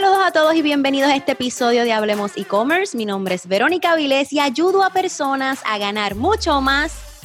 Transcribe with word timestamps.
Saludos 0.00 0.24
a 0.24 0.32
todos 0.32 0.54
y 0.54 0.62
bienvenidos 0.62 1.10
a 1.10 1.14
este 1.14 1.32
episodio 1.32 1.84
de 1.84 1.92
Hablemos 1.92 2.32
e-commerce. 2.34 2.96
Mi 2.96 3.04
nombre 3.04 3.34
es 3.34 3.46
Verónica 3.46 3.94
Vilés 3.96 4.32
y 4.32 4.40
ayudo 4.40 4.82
a 4.82 4.88
personas 4.88 5.60
a 5.66 5.76
ganar 5.76 6.14
mucho 6.14 6.62
más, 6.62 7.20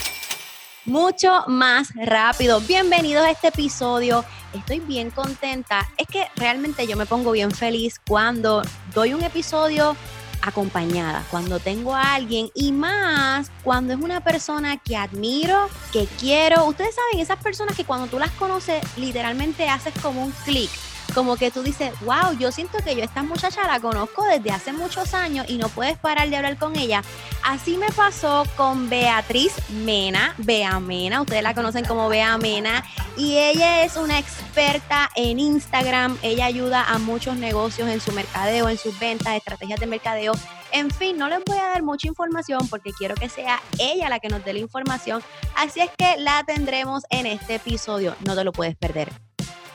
mucho 0.84 1.46
más 1.48 1.94
rápido. 1.96 2.60
Bienvenidos 2.60 3.24
a 3.24 3.32
este 3.32 3.48
episodio. 3.48 4.26
Estoy 4.54 4.82
bien 4.82 5.10
contenta. 5.10 5.88
Es 5.96 6.06
que 6.08 6.28
realmente 6.36 6.86
yo 6.86 6.98
me 6.98 7.06
pongo 7.06 7.32
bien 7.32 7.52
feliz 7.52 7.98
cuando 8.06 8.62
doy 8.94 9.14
un 9.14 9.24
episodio 9.24 9.96
acompañada, 10.42 11.24
cuando 11.32 11.60
tengo 11.60 11.96
a 11.96 12.16
alguien 12.16 12.50
y 12.56 12.74
más 12.74 13.52
cuando 13.64 13.94
es 13.94 14.02
una 14.02 14.22
persona 14.22 14.76
que 14.76 14.98
admiro, 14.98 15.70
que 15.94 16.10
quiero. 16.20 16.66
Ustedes 16.66 16.94
saben, 16.94 17.22
esas 17.22 17.42
personas 17.42 17.78
que 17.78 17.86
cuando 17.86 18.08
tú 18.08 18.20
las 18.20 18.32
conoces 18.32 18.84
literalmente 18.98 19.70
haces 19.70 19.94
como 20.02 20.26
un 20.26 20.32
clic 20.44 20.70
como 21.16 21.38
que 21.38 21.50
tú 21.50 21.64
dices, 21.64 21.94
wow, 22.02 22.38
yo 22.38 22.52
siento 22.52 22.78
que 22.80 22.94
yo 22.94 23.02
esta 23.02 23.24
muchacha 23.24 23.66
la 23.66 23.80
conozco 23.80 24.26
desde 24.26 24.52
hace 24.52 24.74
muchos 24.74 25.14
años 25.14 25.46
y 25.48 25.58
no 25.58 25.70
puedes 25.70 25.98
parar 25.98 26.30
de 26.30 26.36
hablar 26.36 26.58
con 26.58 26.76
ella. 26.76 27.02
Así 27.42 27.78
me 27.78 27.90
pasó 27.94 28.44
con 28.58 28.90
Beatriz 28.90 29.54
Mena, 29.70 30.36
Bea 30.38 30.80
Mena, 30.82 31.22
ustedes 31.22 31.42
la 31.42 31.54
conocen 31.54 31.86
como 31.86 32.10
Bea 32.10 32.38
Mena, 32.38 32.84
y 33.16 33.38
ella 33.38 33.86
es 33.86 33.96
una 33.96 34.20
experta 34.20 35.10
en 35.16 35.40
Instagram, 35.40 36.18
ella 36.22 36.46
ayuda 36.46 36.84
a 36.84 36.98
muchos 36.98 37.38
negocios 37.38 37.88
en 37.88 38.02
su 38.02 38.12
mercadeo, 38.12 38.68
en 38.68 38.78
sus 38.78 39.00
ventas, 39.00 39.36
estrategias 39.36 39.80
de 39.80 39.88
mercadeo. 39.88 40.34
En 40.74 40.92
fin, 40.92 41.18
no 41.18 41.30
les 41.30 41.40
voy 41.46 41.58
a 41.58 41.68
dar 41.68 41.82
mucha 41.82 42.10
información 42.10 42.68
porque 42.68 42.92
quiero 42.92 43.16
que 43.16 43.30
sea 43.30 43.62
ella 43.80 44.10
la 44.10 44.20
que 44.20 44.28
nos 44.28 44.44
dé 44.44 44.52
la 44.52 44.60
información, 44.60 45.24
así 45.56 45.80
es 45.80 45.90
que 45.98 46.18
la 46.18 46.44
tendremos 46.44 47.04
en 47.10 47.26
este 47.26 47.56
episodio, 47.56 48.16
no 48.26 48.36
te 48.36 48.44
lo 48.44 48.52
puedes 48.52 48.76
perder. 48.76 49.25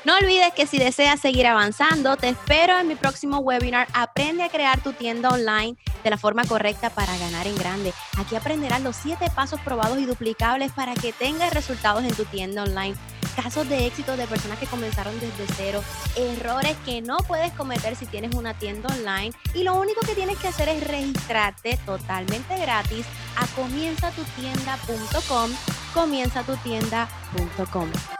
No 0.02 0.16
olvides 0.16 0.54
que 0.54 0.66
si 0.66 0.78
deseas 0.78 1.20
seguir 1.20 1.46
avanzando, 1.46 2.16
te 2.16 2.30
espero 2.30 2.78
en 2.78 2.88
mi 2.88 2.94
próximo 2.94 3.36
webinar 3.38 3.86
Aprende 3.92 4.42
a 4.42 4.48
crear 4.48 4.82
tu 4.82 4.94
tienda 4.94 5.28
online 5.28 5.76
de 6.02 6.08
la 6.08 6.16
forma 6.16 6.46
correcta 6.46 6.88
para 6.88 7.18
ganar 7.18 7.46
en 7.46 7.54
grande. 7.56 7.92
Aquí 8.16 8.34
aprenderás 8.34 8.80
los 8.80 8.96
7 8.96 9.26
pasos 9.34 9.60
probados 9.60 9.98
y 9.98 10.06
duplicables 10.06 10.72
para 10.72 10.94
que 10.94 11.12
tengas 11.12 11.52
resultados 11.52 12.02
en 12.02 12.14
tu 12.14 12.24
tienda 12.24 12.62
online. 12.62 12.94
Casos 13.36 13.68
de 13.68 13.86
éxito 13.86 14.16
de 14.16 14.26
personas 14.26 14.58
que 14.58 14.64
comenzaron 14.66 15.20
desde 15.20 15.44
cero, 15.54 15.84
errores 16.16 16.78
que 16.84 17.00
no 17.02 17.18
puedes 17.18 17.52
cometer 17.52 17.94
si 17.94 18.06
tienes 18.06 18.34
una 18.34 18.54
tienda 18.54 18.88
online 18.94 19.32
y 19.54 19.64
lo 19.64 19.74
único 19.74 20.00
que 20.00 20.14
tienes 20.14 20.38
que 20.38 20.48
hacer 20.48 20.70
es 20.70 20.82
registrarte 20.86 21.78
totalmente 21.86 22.58
gratis 22.58 23.04
a 23.36 23.46
comienzatutienda.com, 23.54 25.50
comienzatutienda.com. 25.94 28.19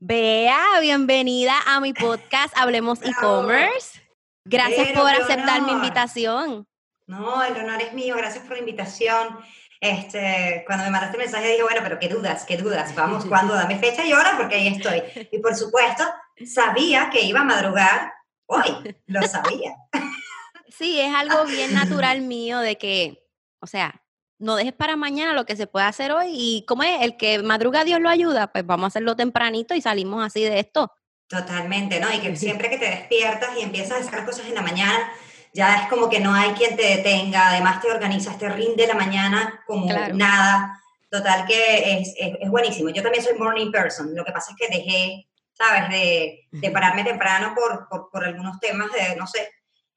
Bea, 0.00 0.78
bienvenida 0.80 1.54
a 1.66 1.80
mi 1.80 1.92
podcast 1.92 2.56
Hablemos 2.56 3.02
e-commerce. 3.02 4.00
Gracias 4.44 4.92
por 4.92 5.10
aceptar 5.10 5.62
mi 5.62 5.72
invitación. 5.72 6.68
No, 7.08 7.42
el 7.42 7.56
honor 7.56 7.82
es 7.82 7.92
mío, 7.94 8.14
gracias 8.16 8.44
por 8.44 8.52
la 8.52 8.60
invitación. 8.60 9.40
Este, 9.80 10.62
cuando 10.68 10.84
me 10.84 10.90
mandaste 10.90 11.16
el 11.16 11.24
mensaje 11.24 11.48
dije, 11.48 11.64
bueno, 11.64 11.80
pero 11.82 11.98
qué 11.98 12.08
dudas, 12.08 12.44
qué 12.44 12.56
dudas, 12.56 12.94
vamos, 12.94 13.24
¿cuándo? 13.28 13.54
Dame 13.54 13.76
fecha 13.80 14.06
y 14.06 14.12
hora 14.12 14.36
porque 14.36 14.54
ahí 14.54 14.68
estoy. 14.68 15.02
Y 15.32 15.40
por 15.40 15.56
supuesto, 15.56 16.04
sabía 16.46 17.10
que 17.10 17.22
iba 17.22 17.40
a 17.40 17.44
madrugar 17.44 18.12
hoy, 18.46 18.96
lo 19.06 19.22
sabía. 19.22 19.74
Sí, 20.70 21.00
es 21.00 21.12
algo 21.12 21.44
bien 21.44 21.74
natural 21.74 22.20
mío 22.20 22.60
de 22.60 22.78
que, 22.78 23.26
o 23.58 23.66
sea, 23.66 24.00
no 24.38 24.56
dejes 24.56 24.72
para 24.72 24.96
mañana 24.96 25.32
lo 25.32 25.44
que 25.44 25.56
se 25.56 25.66
puede 25.66 25.86
hacer 25.86 26.12
hoy 26.12 26.28
y 26.32 26.64
como 26.66 26.82
es 26.82 27.02
el 27.02 27.16
que 27.16 27.42
madruga 27.42 27.84
Dios 27.84 28.00
lo 28.00 28.08
ayuda, 28.08 28.52
pues 28.52 28.64
vamos 28.64 28.84
a 28.84 28.88
hacerlo 28.88 29.16
tempranito 29.16 29.74
y 29.74 29.80
salimos 29.80 30.24
así 30.24 30.42
de 30.42 30.60
esto. 30.60 30.92
Totalmente, 31.28 32.00
¿no? 32.00 32.12
Y 32.12 32.20
que 32.20 32.34
siempre 32.36 32.70
que 32.70 32.78
te 32.78 32.88
despiertas 32.88 33.50
y 33.58 33.62
empiezas 33.62 33.92
a 33.92 34.08
hacer 34.08 34.24
cosas 34.24 34.46
en 34.46 34.54
la 34.54 34.62
mañana, 34.62 35.12
ya 35.52 35.82
es 35.82 35.88
como 35.88 36.08
que 36.08 36.20
no 36.20 36.32
hay 36.32 36.52
quien 36.52 36.76
te 36.76 36.96
detenga, 36.96 37.50
además 37.50 37.80
te 37.80 37.90
organizas, 37.90 38.38
te 38.38 38.48
rinde 38.48 38.86
la 38.86 38.94
mañana 38.94 39.62
como 39.66 39.92
nada. 40.14 40.80
Total 41.10 41.46
que 41.46 42.00
es, 42.00 42.14
es, 42.18 42.50
buenísimo. 42.50 42.90
Yo 42.90 43.02
también 43.02 43.24
soy 43.24 43.34
morning 43.38 43.70
person, 43.70 44.14
lo 44.14 44.24
que 44.24 44.32
pasa 44.32 44.52
es 44.52 44.58
que 44.58 44.76
dejé, 44.76 45.26
¿sabes?, 45.54 45.88
de, 45.88 46.46
de 46.52 46.70
pararme 46.70 47.02
temprano 47.02 47.54
por, 47.54 47.88
por, 47.88 48.10
por 48.10 48.24
algunos 48.24 48.60
temas 48.60 48.92
de, 48.92 49.16
no 49.16 49.26
sé, 49.26 49.48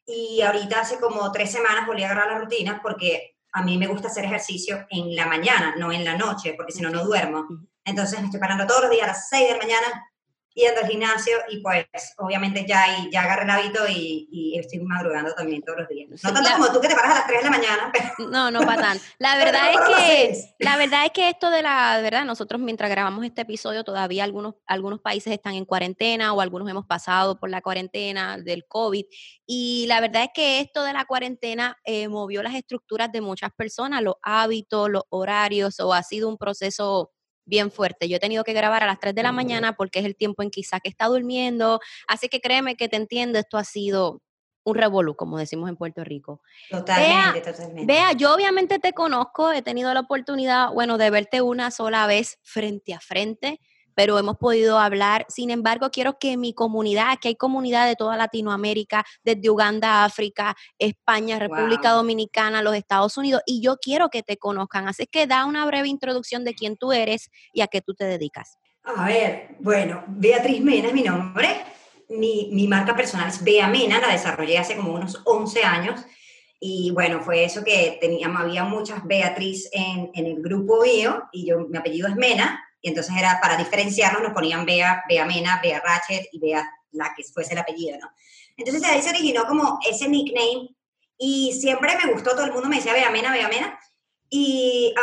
y 0.05 0.41
ahorita 0.41 0.81
hace 0.81 0.99
como 0.99 1.31
tres 1.31 1.51
semanas 1.51 1.85
volví 1.85 2.03
a 2.03 2.07
agarrar 2.07 2.31
la 2.31 2.39
rutina 2.39 2.79
porque 2.81 3.35
a 3.53 3.63
mí 3.63 3.77
me 3.77 3.87
gusta 3.87 4.07
hacer 4.07 4.25
ejercicio 4.25 4.85
en 4.89 5.15
la 5.15 5.25
mañana, 5.25 5.75
no 5.77 5.91
en 5.91 6.05
la 6.05 6.17
noche, 6.17 6.53
porque 6.55 6.71
si 6.71 6.81
no, 6.81 6.89
no 6.89 7.03
duermo. 7.03 7.47
Entonces 7.83 8.19
me 8.19 8.25
estoy 8.25 8.39
parando 8.39 8.65
todos 8.65 8.83
los 8.83 8.91
días 8.91 9.03
a 9.03 9.07
las 9.07 9.29
6 9.29 9.47
de 9.47 9.53
la 9.53 9.57
mañana 9.57 10.10
yendo 10.53 10.81
al 10.81 10.87
gimnasio 10.87 11.37
y 11.49 11.59
pues 11.61 11.85
obviamente 12.17 12.65
ya, 12.67 12.85
ya 13.11 13.21
agarré 13.23 13.43
el 13.43 13.49
hábito 13.49 13.79
y, 13.87 14.57
estoy 14.61 14.79
madrugando 14.79 15.33
también 15.33 15.61
todos 15.61 15.79
los 15.79 15.87
días. 15.87 16.09
No 16.23 16.33
tanto 16.33 16.49
como 16.51 16.71
tú 16.71 16.81
que 16.81 16.87
te 16.87 16.95
paras 16.95 17.11
a 17.11 17.15
las 17.19 17.27
3 17.27 17.39
de 17.39 17.49
la 17.49 17.57
mañana. 17.57 17.91
No, 18.29 18.51
no 18.51 18.59
para 18.61 18.81
tanto. 18.81 19.03
La 19.17 19.35
verdad 19.43 19.71
es 19.71 19.79
que 19.79 20.65
la 20.65 20.77
verdad 20.77 21.05
es 21.05 21.11
que 21.11 21.29
esto 21.29 21.49
de 21.49 21.61
la 21.61 21.99
verdad 22.01 22.25
nosotros 22.25 22.61
mientras 22.61 22.89
grabamos 22.89 23.25
este 23.25 23.41
episodio 23.41 23.83
todavía 23.83 24.23
algunos 24.23 24.55
algunos 24.67 24.99
países 24.99 25.33
están 25.33 25.55
en 25.55 25.65
cuarentena 25.65 26.33
o 26.33 26.41
algunos 26.41 26.69
hemos 26.69 26.85
pasado 26.85 27.39
por 27.39 27.49
la 27.49 27.61
cuarentena 27.61 28.37
del 28.37 28.65
COVID 28.67 29.05
y 29.45 29.85
la 29.87 30.01
verdad 30.01 30.23
es 30.23 30.29
que 30.33 30.59
esto 30.59 30.83
de 30.83 30.93
la 30.93 31.05
cuarentena 31.05 31.77
eh, 31.83 32.07
movió 32.07 32.43
las 32.43 32.55
estructuras 32.55 33.11
de 33.11 33.21
muchas 33.21 33.51
personas, 33.51 34.01
los 34.01 34.15
hábitos, 34.21 34.89
los 34.89 35.03
horarios 35.09 35.79
o 35.79 35.93
ha 35.93 36.03
sido 36.03 36.29
un 36.29 36.37
proceso 36.37 37.11
bien 37.51 37.69
fuerte. 37.69 38.07
Yo 38.07 38.15
he 38.15 38.19
tenido 38.19 38.43
que 38.43 38.53
grabar 38.53 38.81
a 38.81 38.87
las 38.87 38.99
3 38.99 39.13
de 39.13 39.21
la 39.21 39.33
mañana 39.33 39.73
porque 39.73 39.99
es 39.99 40.05
el 40.05 40.15
tiempo 40.15 40.41
en 40.41 40.49
que 40.49 40.61
Isaac 40.61 40.83
está 40.85 41.07
durmiendo. 41.07 41.81
Así 42.07 42.29
que 42.29 42.39
créeme 42.39 42.77
que 42.77 42.87
te 42.87 42.95
entiendo, 42.95 43.37
esto 43.37 43.57
ha 43.57 43.65
sido 43.65 44.21
un 44.63 44.75
revolú, 44.75 45.15
como 45.15 45.37
decimos 45.37 45.69
en 45.69 45.75
Puerto 45.75 46.03
Rico. 46.03 46.41
Totalmente, 46.69 47.41
totalmente. 47.41 47.85
Vea, 47.85 48.13
yo 48.13 48.33
obviamente 48.33 48.79
te 48.79 48.93
conozco, 48.93 49.51
he 49.51 49.61
tenido 49.61 49.93
la 49.93 49.99
oportunidad, 49.99 50.71
bueno, 50.71 50.97
de 50.97 51.09
verte 51.09 51.41
una 51.41 51.71
sola 51.71 52.07
vez 52.07 52.39
frente 52.41 52.93
a 52.93 52.99
frente 52.99 53.59
pero 53.95 54.17
hemos 54.17 54.37
podido 54.37 54.79
hablar. 54.79 55.25
Sin 55.29 55.49
embargo, 55.49 55.89
quiero 55.91 56.17
que 56.19 56.37
mi 56.37 56.53
comunidad, 56.53 57.17
que 57.21 57.29
hay 57.29 57.35
comunidad 57.35 57.87
de 57.87 57.95
toda 57.95 58.17
Latinoamérica, 58.17 59.05
desde 59.23 59.49
Uganda, 59.49 60.03
África, 60.03 60.55
España, 60.79 61.39
República 61.39 61.91
Dominicana, 61.91 62.61
los 62.61 62.75
Estados 62.75 63.17
Unidos, 63.17 63.41
y 63.45 63.61
yo 63.61 63.77
quiero 63.77 64.09
que 64.09 64.23
te 64.23 64.37
conozcan. 64.37 64.87
Así 64.87 65.05
que 65.07 65.27
da 65.27 65.45
una 65.45 65.65
breve 65.65 65.87
introducción 65.87 66.43
de 66.43 66.53
quién 66.53 66.77
tú 66.77 66.91
eres 66.91 67.29
y 67.53 67.61
a 67.61 67.67
qué 67.67 67.81
tú 67.81 67.93
te 67.93 68.05
dedicas. 68.05 68.57
A 68.83 69.05
ver, 69.05 69.55
bueno, 69.59 70.03
Beatriz 70.07 70.61
Mena 70.61 70.87
es 70.87 70.93
mi 70.93 71.03
nombre. 71.03 71.47
Mi, 72.09 72.49
mi 72.51 72.67
marca 72.67 72.95
personal 72.95 73.29
es 73.29 73.43
Bea 73.43 73.67
Mena, 73.67 73.99
la 73.99 74.11
desarrollé 74.11 74.57
hace 74.57 74.75
como 74.75 74.93
unos 74.93 75.21
11 75.25 75.63
años. 75.63 76.01
Y 76.59 76.91
bueno, 76.91 77.21
fue 77.21 77.43
eso 77.43 77.63
que 77.63 77.97
teníamos, 77.99 78.41
había 78.41 78.63
muchas 78.63 79.03
Beatriz 79.05 79.69
en, 79.71 80.11
en 80.13 80.25
el 80.27 80.41
grupo 80.41 80.83
mío 80.83 81.23
y 81.31 81.47
yo, 81.47 81.67
mi 81.67 81.77
apellido 81.77 82.07
es 82.07 82.15
Mena, 82.15 82.63
y 82.81 82.89
entonces 82.89 83.15
era 83.15 83.39
para 83.41 83.57
diferenciarnos, 83.57 84.21
nos 84.21 84.33
ponían 84.33 84.65
Bea, 84.65 85.03
Bea 85.07 85.25
Mena, 85.25 85.59
Bea 85.61 85.79
Ratchet 85.79 86.27
y 86.31 86.39
Bea 86.39 86.67
la 86.91 87.13
que 87.15 87.23
fuese 87.23 87.53
el 87.53 87.59
apellido, 87.59 87.97
¿no? 87.99 88.11
Entonces 88.57 88.83
ahí 88.83 89.01
se 89.01 89.09
originó 89.09 89.45
como 89.45 89.79
ese 89.87 90.09
nickname 90.09 90.75
y 91.17 91.53
siempre 91.53 91.95
me 92.03 92.11
gustó, 92.11 92.31
todo 92.31 92.45
el 92.45 92.51
mundo 92.51 92.67
me 92.67 92.77
decía 92.77 92.93
Bea 92.93 93.09
Mena, 93.09 93.31
Bea 93.31 93.47
Mena. 93.47 93.79
Y 94.33 94.93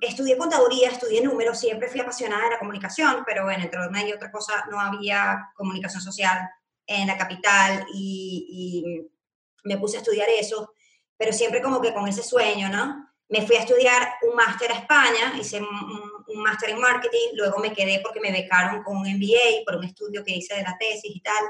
estudié 0.00 0.36
contaduría, 0.36 0.90
estudié 0.90 1.20
números, 1.20 1.58
siempre 1.58 1.88
fui 1.88 2.00
apasionada 2.00 2.44
de 2.44 2.50
la 2.50 2.58
comunicación, 2.58 3.22
pero 3.24 3.44
bueno, 3.44 3.62
entre 3.62 3.86
una 3.86 4.06
y 4.06 4.12
otra 4.12 4.32
cosa 4.32 4.64
no 4.70 4.80
había 4.80 5.50
comunicación 5.54 6.02
social 6.02 6.50
en 6.84 7.06
la 7.06 7.16
capital 7.16 7.86
y, 7.94 8.82
y 8.84 9.68
me 9.68 9.78
puse 9.78 9.96
a 9.96 10.00
estudiar 10.00 10.28
eso, 10.28 10.72
pero 11.16 11.32
siempre 11.32 11.62
como 11.62 11.80
que 11.80 11.94
con 11.94 12.08
ese 12.08 12.22
sueño, 12.22 12.68
¿no? 12.68 13.08
Me 13.28 13.46
fui 13.46 13.56
a 13.56 13.60
estudiar 13.60 14.14
un 14.22 14.36
máster 14.36 14.70
a 14.70 14.78
España, 14.78 15.34
hice 15.38 15.60
un, 15.60 16.05
máster 16.42 16.70
en 16.70 16.80
marketing, 16.80 17.34
luego 17.34 17.58
me 17.58 17.72
quedé 17.72 18.00
porque 18.02 18.20
me 18.20 18.32
becaron 18.32 18.82
con 18.82 18.96
un 18.96 19.06
MBA 19.06 19.64
por 19.64 19.76
un 19.76 19.84
estudio 19.84 20.24
que 20.24 20.36
hice 20.36 20.54
de 20.56 20.62
la 20.62 20.76
tesis 20.78 21.14
y 21.14 21.20
tal. 21.20 21.44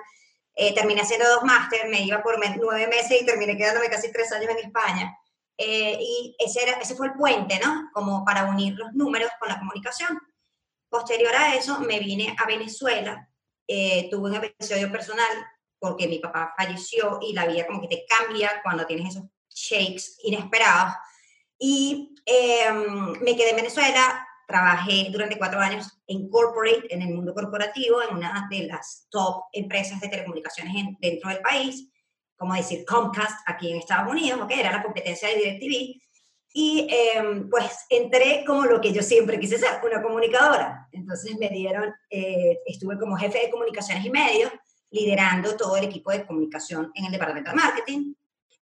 Eh, 0.54 0.74
terminé 0.74 1.02
haciendo 1.02 1.28
dos 1.28 1.44
máster, 1.44 1.88
me 1.88 2.00
iba 2.02 2.22
por 2.22 2.38
nueve 2.38 2.86
meses 2.86 3.20
y 3.20 3.26
terminé 3.26 3.56
quedándome 3.56 3.88
casi 3.88 4.10
tres 4.10 4.32
años 4.32 4.50
en 4.50 4.66
España. 4.66 5.16
Eh, 5.58 5.98
y 6.00 6.36
ese, 6.38 6.62
era, 6.62 6.78
ese 6.78 6.94
fue 6.94 7.08
el 7.08 7.14
puente, 7.14 7.58
¿no? 7.62 7.90
Como 7.92 8.24
para 8.24 8.44
unir 8.44 8.74
los 8.74 8.92
números 8.92 9.30
con 9.38 9.48
la 9.48 9.58
comunicación. 9.58 10.18
Posterior 10.88 11.34
a 11.34 11.54
eso, 11.54 11.80
me 11.80 11.98
vine 11.98 12.34
a 12.38 12.46
Venezuela, 12.46 13.28
eh, 13.66 14.08
tuve 14.10 14.30
un 14.30 14.36
episodio 14.36 14.90
personal 14.90 15.28
porque 15.78 16.08
mi 16.08 16.18
papá 16.18 16.54
falleció 16.56 17.18
y 17.20 17.32
la 17.32 17.46
vida 17.46 17.66
como 17.66 17.80
que 17.80 17.88
te 17.88 18.06
cambia 18.06 18.60
cuando 18.62 18.86
tienes 18.86 19.14
esos 19.14 19.24
shakes 19.50 20.18
inesperados. 20.22 20.94
Y 21.58 22.14
em, 22.24 23.12
me 23.22 23.36
quedé 23.36 23.50
en 23.50 23.56
Venezuela, 23.56 24.25
trabajé 24.46 25.08
durante 25.10 25.38
cuatro 25.38 25.60
años 25.60 25.98
en 26.06 26.28
corporate, 26.28 26.92
en 26.94 27.02
el 27.02 27.14
mundo 27.14 27.34
corporativo, 27.34 28.00
en 28.02 28.16
una 28.16 28.46
de 28.50 28.66
las 28.66 29.06
top 29.10 29.44
empresas 29.52 30.00
de 30.00 30.08
telecomunicaciones 30.08 30.72
dentro 31.00 31.30
del 31.30 31.40
país, 31.40 31.90
como 32.36 32.54
decir 32.54 32.84
Comcast 32.84 33.40
aquí 33.46 33.70
en 33.70 33.78
Estados 33.78 34.10
Unidos, 34.10 34.46
que 34.46 34.60
era 34.60 34.72
la 34.72 34.82
competencia 34.82 35.28
de 35.28 35.36
DirecTV. 35.36 36.00
Y 36.58 36.88
em, 36.90 37.50
pues 37.50 37.84
entré 37.90 38.42
como 38.46 38.64
lo 38.64 38.80
que 38.80 38.92
yo 38.92 39.02
siempre 39.02 39.38
quise 39.38 39.58
ser, 39.58 39.80
una 39.84 40.00
comunicadora. 40.00 40.88
Entonces 40.92 41.36
me 41.38 41.50
dieron, 41.50 41.92
eh, 42.08 42.60
estuve 42.64 42.98
como 42.98 43.16
jefe 43.16 43.40
de 43.40 43.50
comunicaciones 43.50 44.04
y 44.04 44.10
medios, 44.10 44.50
liderando 44.90 45.56
todo 45.56 45.76
el 45.76 45.84
equipo 45.84 46.10
de 46.10 46.24
comunicación 46.24 46.90
en 46.94 47.06
el 47.06 47.12
departamento 47.12 47.50
de 47.50 47.56
marketing 47.56 48.14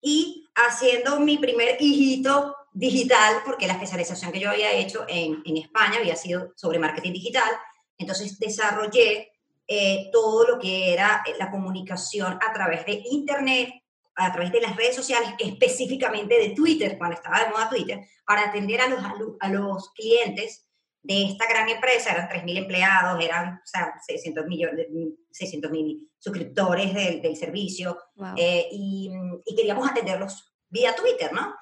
y 0.00 0.48
haciendo 0.54 1.20
mi 1.20 1.38
primer 1.38 1.76
hijito 1.80 2.54
digital, 2.72 3.42
porque 3.44 3.66
la 3.66 3.74
especialización 3.74 4.32
que 4.32 4.40
yo 4.40 4.50
había 4.50 4.72
hecho 4.72 5.04
en, 5.08 5.42
en 5.44 5.56
España 5.56 5.98
había 5.98 6.16
sido 6.16 6.52
sobre 6.56 6.78
marketing 6.78 7.12
digital. 7.12 7.50
Entonces 7.98 8.38
desarrollé 8.38 9.32
eh, 9.68 10.10
todo 10.12 10.46
lo 10.46 10.58
que 10.58 10.92
era 10.92 11.22
la 11.38 11.50
comunicación 11.50 12.38
a 12.46 12.52
través 12.52 12.84
de 12.84 13.02
Internet, 13.10 13.70
a 14.14 14.32
través 14.32 14.52
de 14.52 14.60
las 14.60 14.76
redes 14.76 14.96
sociales, 14.96 15.30
específicamente 15.38 16.38
de 16.38 16.50
Twitter, 16.50 16.98
cuando 16.98 17.16
estaba 17.16 17.44
de 17.44 17.50
moda 17.50 17.70
Twitter, 17.70 18.00
para 18.26 18.48
atender 18.48 18.80
a 18.80 18.88
los, 18.88 19.00
a 19.40 19.48
los 19.48 19.90
clientes 19.92 20.66
de 21.02 21.24
esta 21.24 21.48
gran 21.48 21.68
empresa, 21.68 22.12
eran 22.12 22.28
3.000 22.28 22.58
empleados, 22.58 23.24
eran 23.24 23.54
o 23.54 23.60
sea, 23.64 23.94
600 24.06 24.46
millones, 24.46 24.86
600 25.32 25.70
mil 25.70 26.08
suscriptores 26.18 26.94
del, 26.94 27.20
del 27.20 27.36
servicio, 27.36 27.98
eh, 28.36 28.68
y, 28.70 29.10
y, 29.44 29.56
queríamos 29.56 29.90
atenderlos 29.90 30.52
vía 30.68 30.94
Twitter, 30.94 31.32
¿no? 31.32 31.54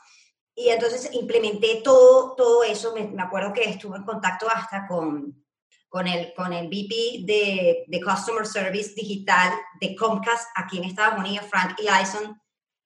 Y 0.61 0.69
entonces 0.69 1.09
implementé 1.15 1.81
todo, 1.83 2.35
todo 2.37 2.63
eso, 2.65 2.95
me, 2.95 3.05
me 3.05 3.23
acuerdo 3.23 3.53
que 3.55 3.65
estuve 3.65 3.97
en 3.97 4.05
contacto 4.05 4.47
hasta 4.49 4.87
con, 4.87 5.43
con 5.89 6.07
el, 6.07 6.35
con 6.35 6.53
el 6.53 6.67
VP 6.69 7.25
de, 7.25 7.85
de, 7.87 8.01
Customer 8.01 8.47
Service 8.47 8.93
Digital 8.95 9.53
de 9.81 9.97
Comcast 9.97 10.51
aquí 10.55 10.77
en 10.77 10.85
Estados 10.85 11.19
Unidos, 11.19 11.47
Frank 11.49 11.79
Ellison, 11.79 12.39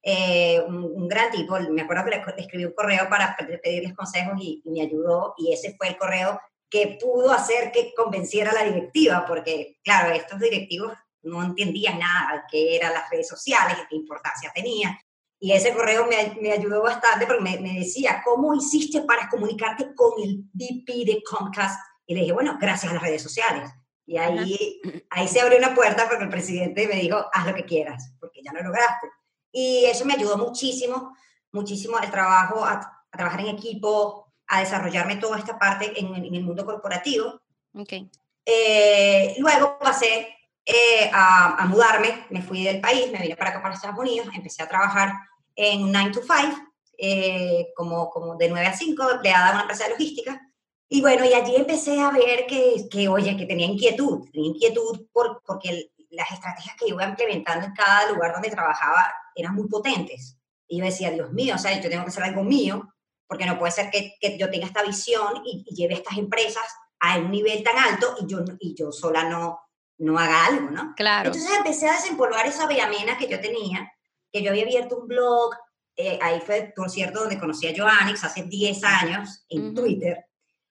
eh, 0.05 0.61
un, 0.61 1.09
gran 1.09 1.33
tipo. 1.33 1.59
Me 1.59 1.83
acuerdo 1.83 2.05
que 2.05 2.11
le 2.11 2.43
escribí 2.43 2.65
un 2.65 2.75
correo 2.75 3.09
para 3.09 3.37
pedirles 3.37 3.95
consejos 3.95 4.35
y, 4.41 4.63
me 4.67 4.83
ayudó 4.83 5.35
y 5.37 5.53
ese 5.53 5.75
fue 5.77 5.89
el 5.89 5.97
correo 5.97 6.41
que 6.71 6.97
pudo 7.01 7.33
hacer 7.33 7.73
que 7.73 7.93
convenciera 7.97 8.53
a 8.53 8.55
la 8.55 8.65
directiva, 8.65 9.25
porque 9.27 9.79
claro, 9.83 10.15
estos 10.15 10.39
directivos 10.39 10.93
no 11.23 11.43
entendían 11.43 11.99
nada 11.99 12.37
de 12.37 12.43
qué 12.51 12.77
eran 12.77 12.93
las 12.93 13.11
redes 13.11 13.27
sociales 13.27 13.77
y 13.83 13.89
qué 13.89 13.97
importancia 13.97 14.53
tenía. 14.55 14.97
Y 15.41 15.53
ese 15.53 15.75
correo 15.75 16.07
me, 16.07 16.37
me 16.41 16.53
ayudó 16.53 16.83
bastante 16.83 17.27
porque 17.27 17.43
me, 17.43 17.59
me 17.59 17.75
decía, 17.75 18.23
¿cómo 18.25 18.55
hiciste 18.55 19.03
para 19.03 19.29
comunicarte 19.29 19.95
con 19.95 20.13
el 20.23 20.45
VP 20.53 21.05
de 21.05 21.23
Comcast? 21.23 21.79
Y 22.07 22.15
le 22.15 22.21
dije, 22.21 22.33
bueno, 22.33 22.57
gracias 22.61 22.91
a 22.91 22.95
las 22.95 23.03
redes 23.03 23.23
sociales. 23.23 23.71
Y 24.07 24.19
ahí, 24.19 24.81
ahí 25.11 25.29
se 25.29 25.41
abrió 25.41 25.59
una 25.59 25.75
puerta 25.75 26.07
porque 26.09 26.25
el 26.25 26.31
presidente 26.31 26.87
me 26.87 26.97
dijo, 26.97 27.25
haz 27.33 27.47
lo 27.47 27.55
que 27.55 27.65
quieras, 27.65 28.13
porque 28.21 28.43
ya 28.43 28.53
lo 28.53 28.63
lograste. 28.63 29.09
Y 29.51 29.85
eso 29.87 30.05
me 30.05 30.15
ayudó 30.15 30.37
muchísimo, 30.37 31.17
muchísimo 31.53 31.99
el 31.99 32.11
trabajo, 32.11 32.65
a, 32.65 32.91
trabajar 33.11 33.41
en 33.41 33.49
equipo, 33.49 34.33
a 34.49 34.61
desarrollarme 34.61 35.17
toda 35.17 35.39
esta 35.39 35.59
parte 35.59 35.99
en, 35.99 36.15
en 36.15 36.35
el 36.35 36.43
mundo 36.43 36.67
corporativo. 36.67 37.41
Okay. 37.73 38.11
Eh, 38.45 39.37
luego 39.39 39.79
pasé 39.79 40.34
eh, 40.67 41.11
a, 41.13 41.63
a, 41.63 41.67
mudarme, 41.67 42.27
me 42.31 42.43
fui 42.43 42.65
del 42.65 42.81
país, 42.81 43.11
me 43.13 43.21
vine 43.21 43.37
para 43.37 43.51
acá, 43.51 43.63
para 43.63 43.75
Estados 43.75 43.99
Unidos, 43.99 44.29
empecé 44.35 44.63
a 44.63 44.69
trabajar 44.69 45.13
en 45.55 45.93
9 45.93 46.11
to 46.13 46.21
5, 46.21 46.57
eh, 46.99 47.69
como, 47.77 48.09
como 48.11 48.37
de 48.37 48.49
9 48.49 48.67
a 48.67 48.73
5, 48.73 49.11
empleada 49.11 49.49
en 49.49 49.55
una 49.55 49.63
empresa 49.63 49.85
de 49.85 49.91
logística. 49.91 50.41
Y 50.89 51.01
bueno, 51.01 51.25
y 51.25 51.35
allí 51.35 51.57
empecé 51.57 52.01
a 52.01 52.11
ver 52.11 52.47
que, 52.47 52.87
que 52.91 53.09
oye, 53.09 53.37
que 53.37 53.47
tenía 53.47 53.67
inquietud, 53.67 54.29
tenía 54.33 54.51
inquietud 54.51 55.07
por, 55.13 55.43
porque 55.45 55.91
las 56.11 56.31
estrategias 56.31 56.77
que 56.77 56.89
iba 56.89 57.05
implementando 57.05 57.67
en 57.67 57.75
cada 57.75 58.11
lugar 58.13 58.33
donde 58.33 58.51
trabajaba 58.51 59.13
eran 59.35 59.55
muy 59.55 59.69
potentes. 59.69 60.39
Y 60.69 60.79
yo 60.79 60.85
decía, 60.85 61.11
Dios 61.11 61.33
mío, 61.33 61.57
o 61.57 61.59
sea, 61.59 61.79
yo 61.81 61.91
tengo 61.91 62.05
que 62.05 62.11
hacer 62.11 62.25
algo 62.25 62.43
mío, 62.43 62.95
porque 63.27 63.47
no 63.47 63.59
puede 63.59 63.73
ser 63.73 63.91
que, 63.91 64.15
que 64.21 64.39
yo 64.39 64.51
tenga 64.51 64.67
esta 64.67 64.83
visión 64.83 65.43
y, 65.45 65.65
y, 65.67 65.75
lleve 65.75 65.95
estas 65.95 66.17
empresas 66.17 66.65
a 67.01 67.19
un 67.19 67.31
nivel 67.31 67.63
tan 67.63 67.77
alto 67.77 68.15
y 68.21 68.27
yo, 68.27 68.39
y 68.61 68.75
yo 68.75 68.93
sola 68.93 69.25
no, 69.25 69.64
no 69.99 70.19
haga 70.19 70.47
algo, 70.47 70.71
¿no? 70.71 70.95
Claro. 70.97 71.29
Entonces 71.29 71.57
empecé 71.57 71.89
a 71.89 71.95
desempolvar 71.95 72.47
esa 72.47 72.67
bellamena 72.67 73.17
que 73.17 73.29
yo 73.29 73.41
tenía, 73.41 73.93
que 74.33 74.43
yo 74.43 74.51
había 74.51 74.65
abierto 74.65 74.97
un 74.97 75.09
blog, 75.09 75.55
eh, 75.97 76.19
ahí 76.21 76.41
fue, 76.41 76.73
por 76.75 76.91
cierto, 76.91 77.21
donde 77.21 77.39
conocí 77.39 77.69
a 77.69 77.75
Joannix 77.77 78.25
hace 78.25 78.43
10 78.43 78.83
años 78.85 79.45
en 79.49 79.67
uh 79.67 79.71
-huh. 79.71 79.75
Twitter, 79.75 80.25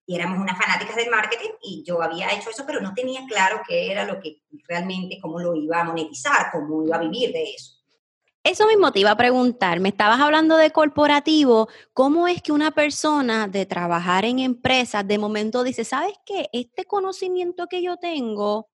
y 0.05 0.15
éramos 0.15 0.39
unas 0.39 0.57
fanáticas 0.57 0.95
del 0.95 1.09
marketing 1.09 1.51
y 1.61 1.83
yo 1.83 2.01
había 2.01 2.31
hecho 2.33 2.49
eso, 2.49 2.65
pero 2.65 2.81
no 2.81 2.93
tenía 2.93 3.25
claro 3.27 3.61
qué 3.67 3.91
era 3.91 4.03
lo 4.03 4.19
que 4.19 4.41
realmente, 4.67 5.19
cómo 5.21 5.39
lo 5.39 5.55
iba 5.55 5.79
a 5.79 5.83
monetizar, 5.85 6.51
cómo 6.51 6.83
iba 6.83 6.97
a 6.97 6.99
vivir 6.99 7.31
de 7.31 7.43
eso. 7.43 7.79
Eso 8.43 8.67
me 8.67 8.75
motiva 8.75 9.11
a 9.11 9.17
preguntar, 9.17 9.79
me 9.79 9.87
estabas 9.87 10.19
hablando 10.19 10.57
de 10.57 10.71
corporativo, 10.71 11.69
¿cómo 11.93 12.27
es 12.27 12.41
que 12.41 12.51
una 12.51 12.71
persona 12.71 13.47
de 13.47 13.65
trabajar 13.65 14.25
en 14.25 14.39
empresas 14.39 15.07
de 15.07 15.17
momento 15.17 15.63
dice, 15.63 15.85
¿sabes 15.85 16.15
qué? 16.25 16.49
Este 16.51 16.83
conocimiento 16.83 17.67
que 17.67 17.81
yo 17.81 17.95
tengo, 17.95 18.69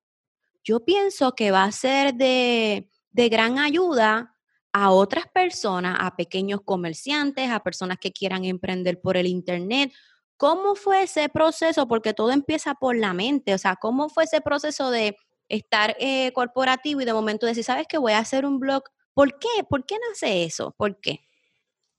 yo 0.64 0.84
pienso 0.86 1.34
que 1.34 1.52
va 1.52 1.64
a 1.64 1.72
ser 1.72 2.14
de, 2.16 2.90
de 3.12 3.30
gran 3.30 3.60
ayuda 3.60 4.36
a 4.72 4.92
otras 4.92 5.26
personas, 5.28 5.98
a 6.00 6.16
pequeños 6.16 6.62
comerciantes, 6.64 7.50
a 7.50 7.62
personas 7.62 7.98
que 8.00 8.12
quieran 8.12 8.46
emprender 8.46 9.02
por 9.02 9.18
el 9.18 9.28
Internet 9.28 9.92
¿Cómo 10.40 10.76
fue 10.76 11.04
ese 11.04 11.28
proceso? 11.28 11.86
Porque 11.86 12.14
todo 12.14 12.32
empieza 12.32 12.74
por 12.74 12.96
la 12.96 13.14
mente, 13.14 13.54
o 13.54 13.58
sea, 13.58 13.76
¿cómo 13.76 14.08
fue 14.08 14.24
ese 14.24 14.40
proceso 14.40 14.90
de 14.90 15.18
estar 15.50 15.98
eh, 16.00 16.32
corporativo 16.32 17.02
y 17.02 17.06
de 17.06 17.12
momento 17.12 17.46
decir, 17.46 17.66
¿sabes 17.66 17.88
qué? 17.90 17.98
Voy 17.98 18.14
a 18.14 18.20
hacer 18.20 18.46
un 18.46 18.58
blog. 18.58 18.84
¿Por 19.14 19.38
qué? 19.38 19.50
¿Por 19.70 19.86
qué 19.86 19.98
nace 20.08 20.46
eso? 20.46 20.74
¿Por 20.78 20.98
qué? 21.02 21.20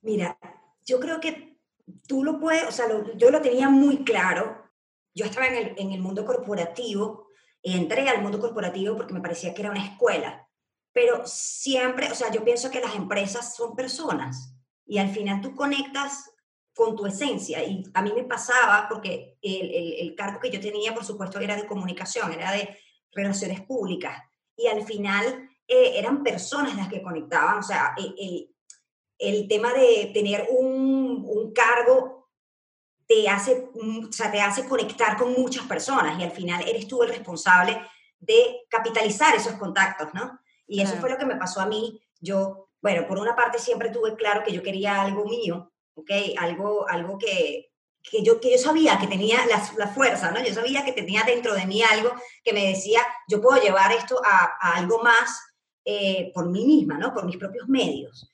Mira, 0.01 0.39
yo 0.83 0.99
creo 0.99 1.19
que 1.19 1.59
tú 2.07 2.23
lo 2.23 2.39
puedes, 2.39 2.63
o 2.63 2.71
sea, 2.71 2.87
yo 3.15 3.29
lo 3.29 3.41
tenía 3.43 3.69
muy 3.69 4.03
claro. 4.03 4.71
Yo 5.13 5.25
estaba 5.25 5.45
en 5.45 5.55
el, 5.55 5.73
en 5.77 5.91
el 5.91 6.01
mundo 6.01 6.25
corporativo, 6.25 7.27
entré 7.63 8.09
al 8.09 8.21
mundo 8.21 8.39
corporativo 8.39 8.95
porque 8.95 9.13
me 9.13 9.21
parecía 9.21 9.53
que 9.53 9.61
era 9.61 9.71
una 9.71 9.85
escuela, 9.85 10.47
pero 10.93 11.21
siempre, 11.25 12.11
o 12.11 12.15
sea, 12.15 12.31
yo 12.31 12.43
pienso 12.43 12.69
que 12.69 12.81
las 12.81 12.95
empresas 12.95 13.55
son 13.55 13.75
personas 13.75 14.55
y 14.85 14.97
al 14.97 15.09
final 15.09 15.41
tú 15.41 15.55
conectas 15.55 16.31
con 16.73 16.95
tu 16.95 17.05
esencia. 17.05 17.63
Y 17.63 17.83
a 17.93 18.01
mí 18.01 18.11
me 18.13 18.23
pasaba, 18.23 18.87
porque 18.89 19.37
el, 19.41 19.71
el, 19.71 19.93
el, 19.99 20.15
cargo 20.15 20.39
que 20.39 20.49
yo 20.49 20.59
tenía, 20.59 20.93
por 20.93 21.05
supuesto, 21.05 21.39
era 21.39 21.55
de 21.55 21.67
comunicación, 21.67 22.31
era 22.33 22.51
de 22.51 22.77
relaciones 23.11 23.61
públicas. 23.61 24.17
Y 24.55 24.67
al 24.67 24.83
final 24.83 25.49
eh, 25.67 25.93
eran 25.95 26.23
personas 26.23 26.75
las 26.75 26.89
que 26.89 27.01
conectaban. 27.01 27.59
O 27.59 27.63
sea, 27.63 27.93
el, 27.97 28.15
el, 28.17 28.55
el 29.17 29.47
tema 29.47 29.73
de 29.73 30.11
tener 30.13 30.47
un, 30.49 31.23
un, 31.27 31.53
cargo 31.53 32.10
te 33.11 33.27
hace, 33.27 33.69
o 33.73 34.11
sea, 34.13 34.31
te 34.31 34.39
hace 34.39 34.65
conectar 34.65 35.17
con 35.17 35.33
muchas 35.33 35.65
personas 35.65 36.17
y 36.17 36.23
al 36.23 36.31
final 36.31 36.63
eres 36.65 36.87
tú 36.87 37.03
el 37.03 37.09
responsable 37.09 37.77
de 38.17 38.61
capitalizar 38.69 39.35
esos 39.35 39.55
contactos, 39.55 40.13
¿no? 40.13 40.39
Y 40.65 40.81
eso 40.81 40.95
fue 40.95 41.09
lo 41.09 41.17
que 41.17 41.25
me 41.25 41.35
pasó 41.35 41.59
a 41.59 41.65
mí. 41.65 42.01
Yo, 42.21 42.69
bueno, 42.81 43.05
por 43.05 43.19
una 43.19 43.35
parte 43.35 43.59
siempre 43.59 43.89
tuve 43.89 44.15
claro 44.15 44.43
que 44.45 44.53
yo 44.53 44.63
quería 44.63 45.01
algo 45.01 45.25
mío, 45.25 45.73
¿ok? 45.95 46.09
Algo, 46.37 46.87
algo 46.87 47.17
que, 47.17 47.73
que, 48.01 48.23
yo, 48.23 48.39
que 48.39 48.53
yo 48.53 48.57
sabía 48.57 48.97
que 48.97 49.07
tenía 49.07 49.45
la, 49.45 49.61
la, 49.77 49.87
fuerza, 49.89 50.31
¿no? 50.31 50.41
Yo 50.41 50.53
sabía 50.53 50.85
que 50.85 50.93
tenía 50.93 51.23
dentro 51.23 51.53
de 51.53 51.65
mí 51.65 51.83
algo 51.83 52.13
que 52.45 52.53
me 52.53 52.69
decía, 52.69 53.01
yo 53.27 53.41
puedo 53.41 53.61
llevar 53.61 53.91
esto 53.91 54.21
a, 54.23 54.53
a 54.57 54.77
algo 54.77 55.03
más 55.03 55.41
eh, 55.83 56.31
por 56.33 56.47
mí 56.47 56.65
misma, 56.65 56.97
¿no? 56.97 57.13
Por 57.13 57.25
mis 57.25 57.35
propios 57.35 57.67
medios. 57.67 58.31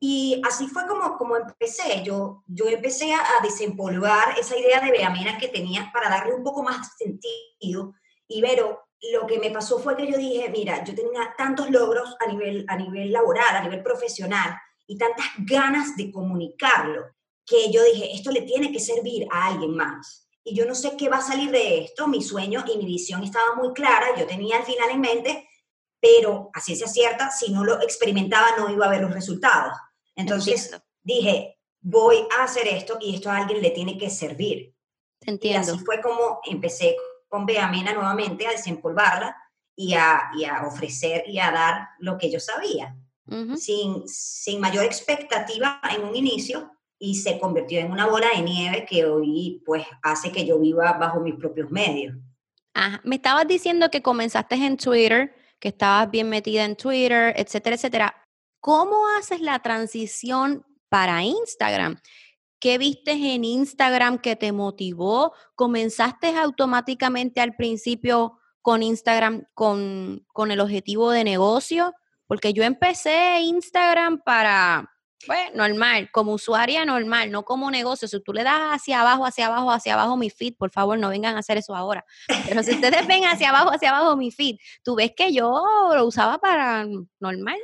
Y 0.00 0.40
así 0.46 0.68
fue 0.68 0.86
como, 0.86 1.16
como 1.16 1.36
empecé. 1.36 2.02
Yo, 2.04 2.44
yo 2.46 2.66
empecé 2.68 3.12
a, 3.12 3.18
a 3.18 3.42
desempolvar 3.42 4.38
esa 4.38 4.56
idea 4.56 4.80
de 4.80 4.92
Beamena 4.92 5.38
que 5.38 5.48
tenía 5.48 5.90
para 5.92 6.08
darle 6.08 6.34
un 6.34 6.44
poco 6.44 6.62
más 6.62 6.96
sentido. 6.96 7.94
Y 8.28 8.40
Vero, 8.40 8.88
lo 9.12 9.26
que 9.26 9.38
me 9.38 9.50
pasó 9.50 9.78
fue 9.78 9.96
que 9.96 10.10
yo 10.10 10.18
dije, 10.18 10.48
mira, 10.50 10.84
yo 10.84 10.94
tenía 10.94 11.34
tantos 11.36 11.70
logros 11.70 12.16
a 12.20 12.26
nivel, 12.26 12.64
a 12.68 12.76
nivel 12.76 13.12
laboral, 13.12 13.56
a 13.56 13.62
nivel 13.62 13.82
profesional, 13.82 14.56
y 14.86 14.96
tantas 14.96 15.26
ganas 15.38 15.96
de 15.96 16.10
comunicarlo, 16.10 17.06
que 17.46 17.70
yo 17.70 17.82
dije, 17.84 18.14
esto 18.14 18.30
le 18.30 18.42
tiene 18.42 18.72
que 18.72 18.80
servir 18.80 19.26
a 19.30 19.46
alguien 19.46 19.74
más. 19.74 20.28
Y 20.42 20.54
yo 20.54 20.64
no 20.64 20.74
sé 20.74 20.96
qué 20.96 21.08
va 21.08 21.18
a 21.18 21.22
salir 21.22 21.50
de 21.50 21.84
esto, 21.84 22.08
mi 22.08 22.22
sueño 22.22 22.64
y 22.72 22.78
mi 22.78 22.86
visión 22.86 23.22
estaba 23.22 23.54
muy 23.54 23.72
clara, 23.72 24.18
yo 24.18 24.26
tenía 24.26 24.56
al 24.56 24.64
final 24.64 24.90
en 24.90 25.00
mente, 25.00 25.48
pero 26.00 26.50
a 26.54 26.60
ciencia 26.60 26.86
cierta, 26.86 27.30
si 27.30 27.52
no 27.52 27.64
lo 27.64 27.80
experimentaba 27.82 28.56
no 28.56 28.70
iba 28.70 28.86
a 28.86 28.90
ver 28.90 29.02
los 29.02 29.12
resultados. 29.12 29.76
Entonces 30.18 30.64
Entiendo. 30.64 30.84
dije, 31.02 31.58
voy 31.80 32.16
a 32.38 32.44
hacer 32.44 32.66
esto 32.66 32.98
y 33.00 33.14
esto 33.14 33.30
a 33.30 33.38
alguien 33.38 33.62
le 33.62 33.70
tiene 33.70 33.96
que 33.96 34.10
servir. 34.10 34.74
Entiendo. 35.20 35.72
Y 35.72 35.74
así 35.74 35.84
fue 35.84 36.00
como 36.00 36.40
empecé 36.44 36.96
con 37.28 37.46
Beamena 37.46 37.92
nuevamente 37.92 38.46
a 38.46 38.50
desempolvarla 38.50 39.36
y 39.76 39.94
a, 39.94 40.30
y 40.36 40.44
a 40.44 40.66
ofrecer 40.66 41.24
y 41.26 41.38
a 41.38 41.50
dar 41.52 41.88
lo 42.00 42.18
que 42.18 42.30
yo 42.30 42.40
sabía. 42.40 42.96
Uh 43.30 43.34
-huh. 43.34 43.56
sin, 43.56 44.08
sin 44.08 44.58
mayor 44.58 44.84
expectativa 44.84 45.82
en 45.94 46.02
un 46.02 46.16
inicio 46.16 46.72
y 46.98 47.14
se 47.14 47.38
convirtió 47.38 47.78
en 47.78 47.92
una 47.92 48.06
bola 48.06 48.26
de 48.34 48.42
nieve 48.42 48.86
que 48.88 49.04
hoy 49.04 49.62
pues 49.66 49.86
hace 50.02 50.32
que 50.32 50.46
yo 50.46 50.58
viva 50.58 50.94
bajo 50.94 51.20
mis 51.20 51.34
propios 51.34 51.70
medios. 51.70 52.16
Ajá. 52.74 53.00
Me 53.04 53.16
estabas 53.16 53.46
diciendo 53.46 53.90
que 53.90 54.00
comenzaste 54.00 54.54
en 54.54 54.76
Twitter, 54.78 55.34
que 55.60 55.68
estabas 55.68 56.10
bien 56.10 56.28
metida 56.28 56.64
en 56.64 56.74
Twitter, 56.74 57.34
etcétera, 57.36 57.76
etcétera. 57.76 58.27
¿Cómo 58.60 59.06
haces 59.16 59.40
la 59.40 59.60
transición 59.60 60.64
para 60.88 61.22
Instagram? 61.22 62.00
¿Qué 62.60 62.76
viste 62.76 63.12
en 63.12 63.44
Instagram 63.44 64.18
que 64.18 64.34
te 64.34 64.50
motivó? 64.50 65.32
¿Comenzaste 65.54 66.36
automáticamente 66.36 67.40
al 67.40 67.54
principio 67.54 68.38
con 68.62 68.82
Instagram 68.82 69.44
con, 69.54 70.26
con 70.32 70.50
el 70.50 70.60
objetivo 70.60 71.12
de 71.12 71.22
negocio? 71.22 71.94
Porque 72.26 72.52
yo 72.52 72.64
empecé 72.64 73.40
Instagram 73.42 74.22
para, 74.24 74.90
bueno, 75.28 75.68
normal, 75.68 76.10
como 76.10 76.32
usuaria 76.32 76.84
normal, 76.84 77.30
no 77.30 77.44
como 77.44 77.70
negocio. 77.70 78.08
Si 78.08 78.20
tú 78.20 78.32
le 78.32 78.42
das 78.42 78.60
hacia 78.72 79.02
abajo, 79.02 79.24
hacia 79.24 79.46
abajo, 79.46 79.70
hacia 79.70 79.94
abajo 79.94 80.16
mi 80.16 80.28
feed, 80.28 80.56
por 80.56 80.70
favor, 80.72 80.98
no 80.98 81.10
vengan 81.10 81.36
a 81.36 81.38
hacer 81.38 81.58
eso 81.58 81.76
ahora. 81.76 82.04
Pero 82.48 82.64
si 82.64 82.72
ustedes 82.72 83.06
ven 83.06 83.24
hacia 83.24 83.50
abajo, 83.50 83.70
hacia 83.70 83.90
abajo 83.90 84.16
mi 84.16 84.32
feed, 84.32 84.56
tú 84.82 84.96
ves 84.96 85.12
que 85.16 85.32
yo 85.32 85.64
lo 85.94 86.04
usaba 86.04 86.38
para 86.38 86.84
normal. 87.20 87.58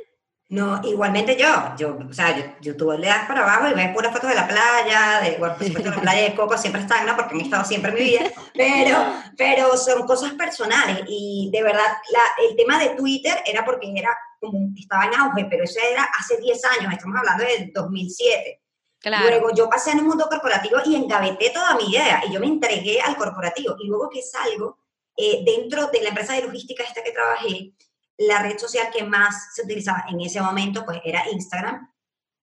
No, 0.47 0.79
igualmente 0.83 1.35
yo, 1.35 1.47
yo, 1.75 1.97
o 2.07 2.13
sea, 2.13 2.59
yo, 2.61 2.77
tú 2.77 2.91
le 2.91 3.07
das 3.07 3.27
para 3.27 3.41
abajo 3.41 3.67
y 3.67 3.73
ves 3.73 3.91
puras 3.95 4.13
fotos 4.13 4.29
de 4.29 4.35
la 4.35 4.47
playa, 4.47 5.21
de, 5.23 5.37
bueno, 5.37 5.55
por 5.55 5.65
supuesto 5.65 5.89
la 5.89 6.01
playa 6.01 6.29
de 6.29 6.35
Coco 6.35 6.55
siempre 6.55 6.81
está, 6.81 7.03
¿no? 7.03 7.15
Porque 7.15 7.33
han 7.33 7.41
estado 7.41 7.65
siempre 7.65 7.89
en 7.91 7.97
mi 7.97 8.03
vida, 8.03 8.31
pero, 8.53 8.97
pero 9.35 9.75
son 9.75 10.05
cosas 10.05 10.33
personales 10.33 11.03
y 11.07 11.49
de 11.51 11.63
verdad 11.63 11.97
la, 12.11 12.45
el 12.47 12.55
tema 12.55 12.77
de 12.77 12.89
Twitter 12.89 13.41
era 13.43 13.65
porque 13.65 13.91
era 13.95 14.15
como, 14.39 14.69
estaba 14.77 15.05
en 15.05 15.15
auge, 15.15 15.47
pero 15.49 15.63
eso 15.63 15.79
era 15.91 16.07
hace 16.19 16.37
10 16.37 16.61
años, 16.79 16.93
estamos 16.93 17.17
hablando 17.17 17.43
del 17.43 17.73
2007. 17.73 18.61
Claro. 18.99 19.27
Luego 19.27 19.55
yo 19.55 19.67
pasé 19.67 19.91
en 19.91 20.01
un 20.01 20.07
mundo 20.07 20.27
corporativo 20.29 20.77
y 20.85 20.95
engaveté 20.95 21.49
toda 21.49 21.75
mi 21.75 21.89
idea 21.89 22.23
y 22.27 22.31
yo 22.31 22.39
me 22.39 22.47
entregué 22.47 23.01
al 23.01 23.15
corporativo 23.17 23.75
y 23.79 23.87
luego 23.87 24.09
que 24.11 24.21
salgo 24.21 24.77
eh, 25.17 25.43
dentro 25.43 25.87
de 25.87 26.01
la 26.01 26.09
empresa 26.09 26.33
de 26.33 26.43
logística 26.43 26.83
esta 26.83 27.03
que 27.03 27.11
trabajé, 27.11 27.71
la 28.17 28.41
red 28.41 28.57
social 28.57 28.89
que 28.91 29.03
más 29.03 29.53
se 29.53 29.63
utilizaba 29.63 30.05
en 30.09 30.21
ese 30.21 30.41
momento 30.41 30.85
pues 30.85 31.01
era 31.03 31.29
Instagram 31.29 31.89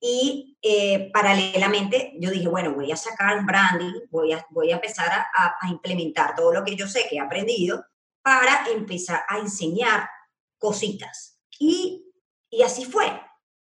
y 0.05 0.59
eh, 0.61 1.11
paralelamente 1.13 2.15
yo 2.19 2.31
dije, 2.31 2.49
bueno, 2.49 2.73
voy 2.75 2.91
a 2.91 2.97
sacar 2.97 3.39
un 3.39 3.47
branding, 3.47 4.01
voy 4.11 4.33
a, 4.33 4.45
voy 4.51 4.73
a 4.73 4.75
empezar 4.75 5.09
a, 5.13 5.57
implementar 5.69 6.35
todo 6.35 6.53
lo 6.53 6.65
que 6.65 6.75
yo 6.75 6.89
sé 6.89 7.07
que 7.09 7.17
he 7.17 7.21
aprendido 7.21 7.85
para 8.21 8.67
empezar 8.69 9.23
a 9.29 9.39
enseñar 9.39 10.09
cositas. 10.59 11.39
Y, 11.57 12.13
y 12.51 12.63
así 12.63 12.85
fue. 12.85 13.07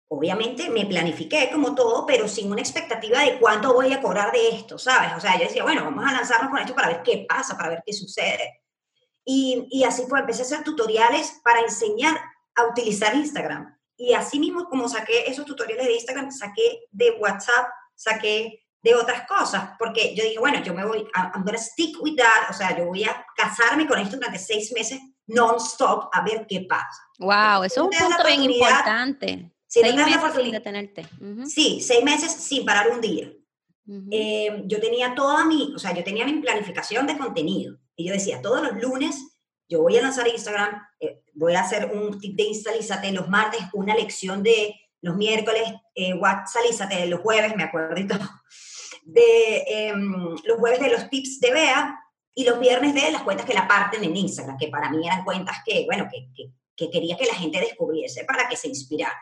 Obviamente 0.08 0.70
me 0.70 0.86
planifiqué 0.86 1.50
como 1.52 1.74
todo, 1.74 2.06
pero 2.06 2.28
sin 2.28 2.52
una 2.52 2.62
expectativa 2.62 3.22
de 3.22 3.40
cuánto 3.40 3.74
voy 3.74 3.92
a 3.92 4.02
cobrar 4.02 4.32
de 4.32 4.50
esto, 4.50 4.78
¿sabes? 4.78 5.12
O 5.18 5.20
sea, 5.20 5.36
yo 5.36 5.46
decía, 5.46 5.64
bueno, 5.64 5.84
vamos 5.84 6.06
a 6.06 6.14
lanzarnos 6.14 6.52
con 6.52 6.60
esto 6.60 6.76
para 6.76 6.90
ver 6.90 7.02
qué 7.02 7.26
pasa, 7.28 7.58
para 7.58 7.70
ver 7.70 7.84
qué 7.84 7.94
sucede. 7.94 8.59
Y, 9.26 9.84
así 9.84 10.04
fue, 10.10 10.20
empecé 10.20 10.42
a 10.42 10.46
hacer 10.46 10.64
tutoriales 10.64 11.40
para 11.44 11.60
enseñar 11.62 12.20
a 12.56 12.66
utilizar 12.66 13.16
Instagram. 13.16 13.78
Y 13.96 14.14
así 14.14 14.40
mismo 14.40 14.66
como 14.66 14.90
saqué 14.90 15.30
esos 15.30 15.46
tutoriales 15.46 15.86
de 15.86 15.94
Instagram, 15.94 16.32
saqué 16.32 16.88
de 16.92 17.12
WhatsApp, 17.20 17.68
saqué 17.96 18.64
de 18.82 18.96
otras 18.96 19.28
cosas, 19.28 19.72
porque 19.78 20.16
yo 20.16 20.24
dije, 20.24 20.40
bueno, 20.40 20.64
yo 20.64 20.74
me 20.74 20.86
voy, 20.86 21.06
I'm 21.14 21.44
gonna 21.44 21.58
stick 21.58 22.02
with 22.02 22.16
that, 22.16 22.50
o 22.50 22.54
sea, 22.54 22.78
yo 22.78 22.86
voy 22.86 23.04
a 23.04 23.26
casarme 23.36 23.86
con 23.86 24.00
esto 24.00 24.16
durante 24.16 24.40
seis 24.40 24.72
meses 24.72 25.00
non-stop 25.28 26.10
a 26.12 26.22
ver 26.22 26.46
qué 26.48 26.62
pasa. 26.62 27.02
Wow, 27.20 27.64
eso 27.64 27.90
es 27.92 28.02
un 28.02 28.08
punto 28.08 28.24
bien 28.26 28.44
importante. 28.44 29.52
Si 29.68 29.82
seis 29.82 29.96
meses 29.96 30.34
sin 30.36 30.52
detenerte. 30.52 31.08
Sí, 31.46 31.82
seis 31.82 32.04
meses 32.04 32.32
sin 32.32 32.66
parar 32.66 32.90
un 32.90 33.02
día. 33.02 33.32
Eh, 34.12 34.64
yo 34.66 34.80
tenía 34.80 35.16
toda 35.16 35.46
mi, 35.46 35.74
o 35.76 35.80
sea, 35.80 35.94
yo 35.94 36.04
tenía 36.04 36.26
mi 36.26 36.34
planificación 36.34 37.08
de 37.08 37.18
contenido. 37.18 37.78
Y 38.00 38.06
yo 38.06 38.14
decía, 38.14 38.42
todos 38.42 38.62
los 38.64 38.82
lunes 38.82 39.30
yo 39.68 39.82
voy 39.82 39.98
a 39.98 40.02
lanzar 40.02 40.26
Instagram, 40.26 40.82
eh, 41.02 41.22
voy 41.34 41.54
a 41.54 41.62
hacer 41.62 41.92
un 41.94 42.18
tip 42.18 42.38
de 42.38 42.44
Instalízate 42.44 43.12
los 43.12 43.28
martes, 43.28 43.60
una 43.74 43.94
lección 43.94 44.42
de 44.42 44.74
los 45.02 45.18
miércoles, 45.18 45.64
eh, 45.94 46.14
de 46.14 47.06
los 47.08 47.20
jueves, 47.20 47.56
me 47.58 47.64
acuerdo 47.64 48.00
y 48.00 48.08
todo, 48.08 48.28
de 49.04 49.66
em, 49.68 50.36
los 50.46 50.58
jueves 50.58 50.80
de 50.80 50.90
los 50.92 51.10
tips 51.10 51.42
de 51.42 51.52
Bea 51.52 52.00
y 52.34 52.46
los 52.46 52.58
viernes 52.58 52.94
de 52.94 53.12
las 53.12 53.24
cuentas 53.24 53.46
que 53.46 53.54
la 53.54 53.68
parten 53.68 54.02
en 54.02 54.16
Instagram, 54.16 54.58
que 54.58 54.70
para 54.70 54.90
mí 54.90 55.06
eran 55.06 55.26
cuentas 55.26 55.58
que, 55.66 55.84
bueno, 55.86 56.08
que, 56.10 56.30
que, 56.78 56.90
quería 56.90 57.18
que 57.18 57.26
la 57.26 57.36
gente 57.36 57.60
descubriese 57.60 58.24
para 58.24 58.48
que 58.48 58.56
se 58.56 58.70
inspirara. 58.70 59.22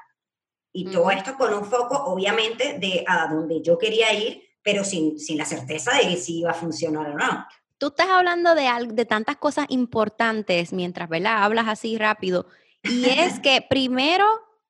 Y 0.72 0.86
todo 0.92 1.10
esto 1.10 1.36
con 1.36 1.52
un 1.52 1.66
foco, 1.66 1.96
obviamente, 2.06 2.78
de 2.78 3.04
a 3.08 3.26
donde 3.26 3.60
yo 3.64 3.76
quería 3.80 4.14
ir, 4.14 4.44
pero 4.62 4.84
sin, 4.84 5.20
sin 5.20 5.40
la 5.40 5.46
certeza 5.46 5.98
de 5.98 6.16
si 6.16 6.42
iba 6.42 6.52
a 6.52 6.54
funcionar 6.54 7.10
o 7.10 7.16
no. 7.16 7.48
Tú 7.78 7.88
estás 7.88 8.08
hablando 8.08 8.56
de, 8.56 8.70
de 8.94 9.06
tantas 9.06 9.38
cosas 9.38 9.66
importantes 9.70 10.74
mientras, 10.74 11.10
¿verdad? 11.10 11.44
Hablas 11.44 11.68
así 11.68 11.98
rápido. 11.98 12.48
Y 12.84 13.06
es 13.06 13.40
que 13.42 13.66
primero 13.68 14.26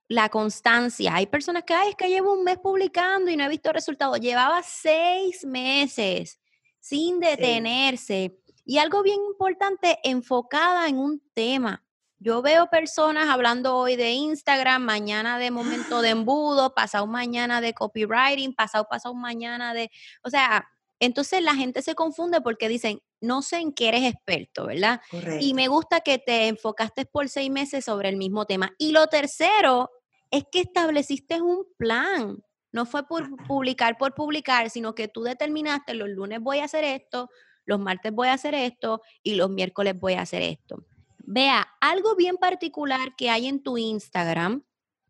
la 0.08 0.30
constancia. 0.30 1.16
Hay 1.16 1.28
personas 1.28 1.64
que, 1.64 1.74
ay, 1.74 1.90
es 1.90 1.96
que 1.96 2.10
llevo 2.10 2.34
un 2.34 2.44
mes 2.44 2.58
publicando 2.58 3.30
y 3.30 3.38
no 3.38 3.44
he 3.44 3.50
visto 3.50 3.72
resultados. 3.74 4.20
Llevaba 4.20 4.64
seis 4.64 5.46
meses 5.46 6.40
sin 6.80 7.20
detenerse. 7.20 8.40
Y 8.66 8.78
algo 8.78 9.04
bien 9.04 9.20
importante, 9.30 10.00
enfocada 10.04 10.88
en 10.88 10.98
un 10.98 11.22
tema. 11.34 11.84
Yo 12.20 12.42
veo 12.42 12.68
personas 12.68 13.30
hablando 13.30 13.76
hoy 13.76 13.96
de 13.96 14.12
Instagram, 14.12 14.82
mañana 14.82 15.38
de 15.38 15.52
momento 15.52 16.02
de 16.02 16.10
embudo, 16.12 16.74
pasado 16.74 17.06
mañana 17.08 17.62
de 17.62 17.74
copywriting, 17.74 18.56
pasado 18.56 18.88
pasado 18.90 19.14
mañana 19.14 19.74
de, 19.74 19.92
o 20.24 20.30
sea, 20.30 20.68
entonces 21.00 21.42
la 21.42 21.56
gente 21.56 21.82
se 21.82 21.96
confunde 21.96 22.42
porque 22.42 22.68
dicen, 22.70 23.02
no 23.22 23.42
sé 23.42 23.58
en 23.58 23.74
qué 23.74 23.90
eres 23.90 24.04
experto, 24.04 24.66
¿verdad? 24.68 25.02
Y 25.40 25.54
me 25.54 25.68
gusta 25.68 26.02
que 26.02 26.18
te 26.18 26.48
enfocaste 26.48 27.06
por 27.06 27.30
seis 27.30 27.52
meses 27.52 27.86
sobre 27.86 28.10
el 28.10 28.18
mismo 28.18 28.46
tema. 28.46 28.74
Y 28.78 28.92
lo 28.92 29.08
tercero 29.08 29.92
es 30.32 30.46
que 30.52 30.62
estableciste 30.62 31.42
un 31.42 31.66
plan. 31.78 32.44
No 32.72 32.86
fue 32.86 33.08
por 33.08 33.28
publicar 33.48 33.98
por 33.98 34.14
publicar, 34.14 34.70
sino 34.70 34.94
que 34.94 35.08
tú 35.08 35.24
determinaste 35.24 35.94
los 35.94 36.10
lunes 36.10 36.42
voy 36.42 36.60
a 36.60 36.66
hacer 36.66 36.84
esto, 36.84 37.30
los 37.66 37.80
martes 37.80 38.12
voy 38.12 38.28
a 38.28 38.34
hacer 38.34 38.54
esto 38.56 39.02
y 39.24 39.36
los 39.36 39.50
miércoles 39.50 40.00
voy 40.00 40.14
a 40.14 40.22
hacer 40.22 40.42
esto. 40.42 40.84
Vea, 41.20 41.68
algo 41.82 42.16
bien 42.16 42.38
particular 42.38 43.16
que 43.18 43.30
hay 43.30 43.48
en 43.48 43.62
tu 43.62 43.78
Instagram, 43.78 44.64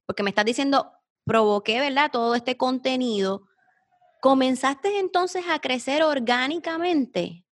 porque 0.06 0.24
me 0.24 0.30
estás 0.30 0.46
diciendo, 0.46 0.92
provoqué, 1.26 1.80
¿verdad? 1.80 2.10
Todo 2.12 2.36
este 2.36 2.58
contenido 2.58 3.44
¿Comenzaste 4.22 5.00
entonces 5.00 5.46
a 5.50 5.60
crecer 5.60 6.04
orgánicamente? 6.04 7.46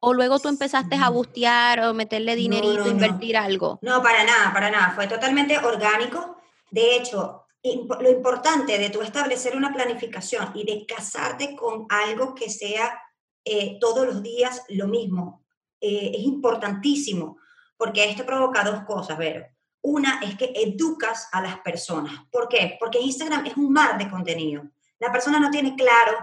¿O 0.00 0.14
luego 0.14 0.38
tú 0.38 0.48
empezaste 0.48 0.96
a 0.96 1.10
bustear 1.10 1.80
o 1.80 1.94
meterle 1.94 2.34
dinerito, 2.34 2.88
invertir 2.88 3.36
algo? 3.36 3.78
No, 3.82 4.02
para 4.02 4.24
nada, 4.24 4.52
para 4.52 4.70
nada. 4.70 4.92
Fue 4.94 5.06
totalmente 5.06 5.58
orgánico. 5.58 6.38
De 6.70 6.96
hecho, 6.96 7.44
lo 7.62 8.10
importante 8.10 8.78
de 8.78 8.90
tú 8.90 9.02
establecer 9.02 9.54
una 9.56 9.72
planificación 9.72 10.52
y 10.54 10.64
de 10.64 10.86
casarte 10.86 11.54
con 11.54 11.86
algo 11.90 12.34
que 12.34 12.48
sea 12.48 12.98
eh, 13.44 13.78
todos 13.78 14.06
los 14.06 14.22
días 14.22 14.64
lo 14.68 14.86
mismo, 14.88 15.44
eh, 15.80 16.12
es 16.14 16.22
importantísimo, 16.22 17.38
porque 17.76 18.04
esto 18.04 18.24
provoca 18.24 18.64
dos 18.64 18.82
cosas, 18.84 19.16
Vero. 19.18 19.46
Una 19.82 20.20
es 20.22 20.36
que 20.36 20.52
educas 20.54 21.28
a 21.32 21.40
las 21.40 21.58
personas. 21.60 22.12
¿Por 22.30 22.48
qué? 22.48 22.76
Porque 22.78 23.00
Instagram 23.00 23.46
es 23.46 23.56
un 23.56 23.72
mar 23.72 23.96
de 23.96 24.10
contenido 24.10 24.64
la 25.00 25.10
persona 25.10 25.40
no 25.40 25.50
tiene 25.50 25.74
claro, 25.74 26.16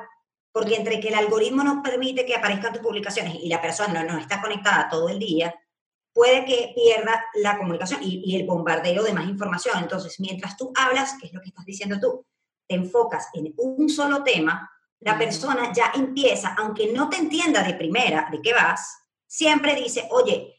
porque 0.52 0.76
entre 0.76 1.00
que 1.00 1.10
el 1.10 1.16
algoritmo 1.16 1.64
no 1.64 1.84
permite 1.84 2.26
que 2.26 2.36
aparezcan 2.36 2.74
tus 2.74 2.82
publicaciones 2.82 3.36
y 3.36 3.50
la 3.50 3.62
persona 3.62 4.04
no, 4.04 4.18
está 4.18 4.42
conectada 4.42 4.88
todo 4.90 5.10
el 5.10 5.20
día, 5.20 5.54
puede 6.14 6.46
que 6.46 6.74
pierda 6.74 7.26
la 7.36 7.58
comunicación 7.58 8.00
y, 8.04 8.36
el 8.36 8.48
bombardeo 8.48 9.04
de 9.04 9.14
más 9.14 9.28
información. 9.28 9.78
Entonces, 9.80 10.20
mientras 10.20 10.58
tú 10.58 10.72
hablas, 10.76 11.16
que 11.20 11.28
es 11.28 11.34
lo 11.34 11.42
que 11.42 11.50
estás 11.50 11.66
diciendo 11.66 12.00
tú, 12.00 12.26
te 12.68 12.76
enfocas 12.76 13.30
en 13.34 13.54
un 13.58 13.90
solo 13.90 14.24
tema, 14.24 14.72
la 15.00 15.18
persona 15.18 15.72
ya 15.74 15.92
empieza, 15.94 16.56
aunque 16.58 16.92
no 16.92 17.10
te 17.10 17.18
entienda 17.18 17.62
de 17.62 17.76
primera 17.76 18.28
de 18.32 18.42
qué 18.42 18.54
vas, 18.54 18.98
siempre 19.28 19.76
dice, 19.76 20.08
oye, 20.12 20.57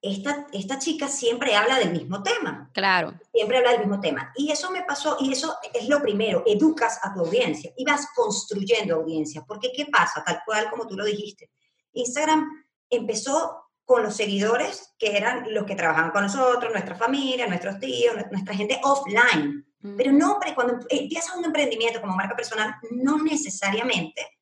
esta, 0.00 0.46
esta 0.52 0.78
chica 0.78 1.08
siempre 1.08 1.56
habla 1.56 1.78
del 1.78 1.92
mismo 1.92 2.22
tema. 2.22 2.70
Claro. 2.72 3.14
Siempre 3.32 3.58
habla 3.58 3.72
del 3.72 3.80
mismo 3.80 4.00
tema. 4.00 4.32
Y 4.36 4.50
eso 4.50 4.70
me 4.70 4.82
pasó, 4.84 5.16
y 5.20 5.32
eso 5.32 5.56
es 5.74 5.88
lo 5.88 6.00
primero, 6.00 6.44
educas 6.46 7.00
a 7.02 7.12
tu 7.12 7.20
audiencia 7.20 7.72
y 7.76 7.84
vas 7.84 8.08
construyendo 8.14 8.96
audiencia. 8.96 9.44
Porque 9.46 9.72
¿qué 9.74 9.86
pasa? 9.86 10.22
Tal 10.24 10.40
cual 10.46 10.70
como 10.70 10.86
tú 10.86 10.96
lo 10.96 11.04
dijiste. 11.04 11.50
Instagram 11.92 12.48
empezó 12.88 13.64
con 13.84 14.02
los 14.02 14.14
seguidores 14.14 14.94
que 14.98 15.16
eran 15.16 15.52
los 15.52 15.64
que 15.64 15.74
trabajaban 15.74 16.10
con 16.10 16.22
nosotros, 16.22 16.72
nuestra 16.72 16.94
familia, 16.94 17.46
nuestros 17.46 17.78
tíos, 17.80 18.14
nuestra 18.30 18.54
gente 18.54 18.78
offline. 18.82 19.64
Pero 19.96 20.12
no, 20.12 20.38
cuando 20.54 20.80
empiezas 20.88 21.36
un 21.36 21.44
emprendimiento 21.44 22.00
como 22.00 22.14
marca 22.14 22.36
personal, 22.36 22.74
no 22.90 23.22
necesariamente 23.22 24.37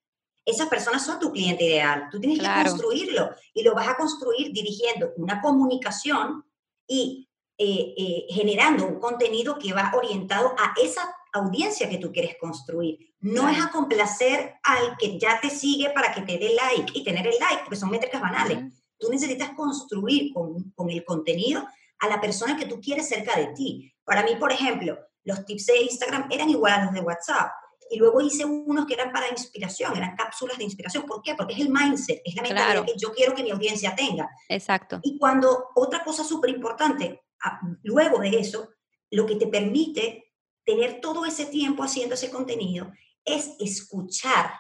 esas 0.47 0.69
personas 0.69 1.05
son 1.05 1.19
tu 1.19 1.33
cliente 1.33 1.65
ideal. 1.65 2.09
Tú 2.11 2.21
tienes 2.21 2.39
que 2.39 2.47
construirlo 2.47 3.31
y 3.53 3.65
lo 3.65 3.75
vas 3.75 3.89
a 3.89 3.97
construir 3.97 4.53
dirigiendo 4.53 5.13
una 5.17 5.43
comunicación 5.43 6.45
y 6.87 7.29
eh, 7.59 7.95
eh, 7.97 8.27
generando 8.31 8.87
un 8.87 9.01
contenido 9.01 9.59
que 9.59 9.73
va 9.73 9.93
orientado 9.95 10.55
a 10.57 10.73
esa 10.81 11.03
audiencia 11.33 11.91
que 11.91 11.99
tú 11.99 12.13
quieres 12.13 12.37
construir. 12.41 13.15
No 13.19 13.49
es 13.49 13.59
a 13.61 13.71
complacer 13.71 14.55
al 14.63 14.97
que 14.97 15.19
ya 15.19 15.41
te 15.41 15.51
sigue 15.51 15.91
para 15.91 16.15
que 16.15 16.23
te 16.23 16.39
dé 16.39 16.55
like 16.55 16.93
y 16.95 17.03
tener 17.03 17.27
el 17.27 17.35
like, 17.41 17.65
porque 17.65 17.77
son 17.77 17.91
métricas 17.91 18.21
banales. 18.21 18.73
Tú 18.99 19.11
necesitas 19.11 19.51
construir 19.51 20.33
con, 20.33 20.71
con 20.77 20.91
el 20.91 21.05
contenido 21.05 21.67
a 21.99 22.09
la 22.09 22.21
persona 22.21 22.57
que 22.57 22.67
tú 22.67 22.81
quieres 22.81 23.09
cerca 23.09 23.37
de 23.37 23.49
ti. 23.49 23.93
Para 24.05 24.23
mí, 24.23 24.37
por 24.37 24.53
ejemplo, 24.53 24.97
los 25.25 25.45
tips 25.45 25.67
de 25.67 25.83
Instagram 25.83 26.29
eran 26.31 26.51
igual 26.51 26.73
a 26.73 26.85
los 26.85 26.95
de 26.95 27.01
WhatsApp 27.01 27.51
Y 27.91 27.99
luego 27.99 28.21
hice 28.21 28.45
unos 28.45 28.87
que 28.87 28.95
eran 28.95 29.13
para 29.13 29.29
inspiración, 29.29 29.97
eran 29.97 30.17
cápsulas 30.17 30.59
de 30.59 30.65
inspiración. 30.65 31.05
¿Por 31.05 31.23
qué? 31.23 31.35
Porque 31.35 31.55
es 31.55 31.61
el 31.61 31.71
mindset, 31.71 32.21
es 32.25 32.35
la 32.35 32.43
mentalidad 32.43 32.85
que 32.85 32.95
yo 32.97 33.13
quiero 33.13 33.35
que 33.35 33.43
mi 33.43 33.51
audiencia 33.51 33.95
tenga. 33.95 34.29
Exacto. 34.49 35.01
Y 35.03 35.19
cuando, 35.19 35.69
otra 35.75 36.03
cosa 36.05 36.25
súper 36.25 36.51
importante, 36.51 37.23
ah, 37.43 37.61
luego 37.83 38.19
de 38.19 38.31
eso, 38.41 38.71
lo 39.11 39.27
que 39.27 39.37
te 39.37 39.47
permite 39.47 40.33
tener 40.65 41.01
todo 41.01 41.25
ese 41.25 41.47
tiempo 41.47 41.83
haciendo 41.83 42.15
ese 42.15 42.31
contenido 42.31 42.93
es 43.25 43.55
escuchar, 43.59 44.51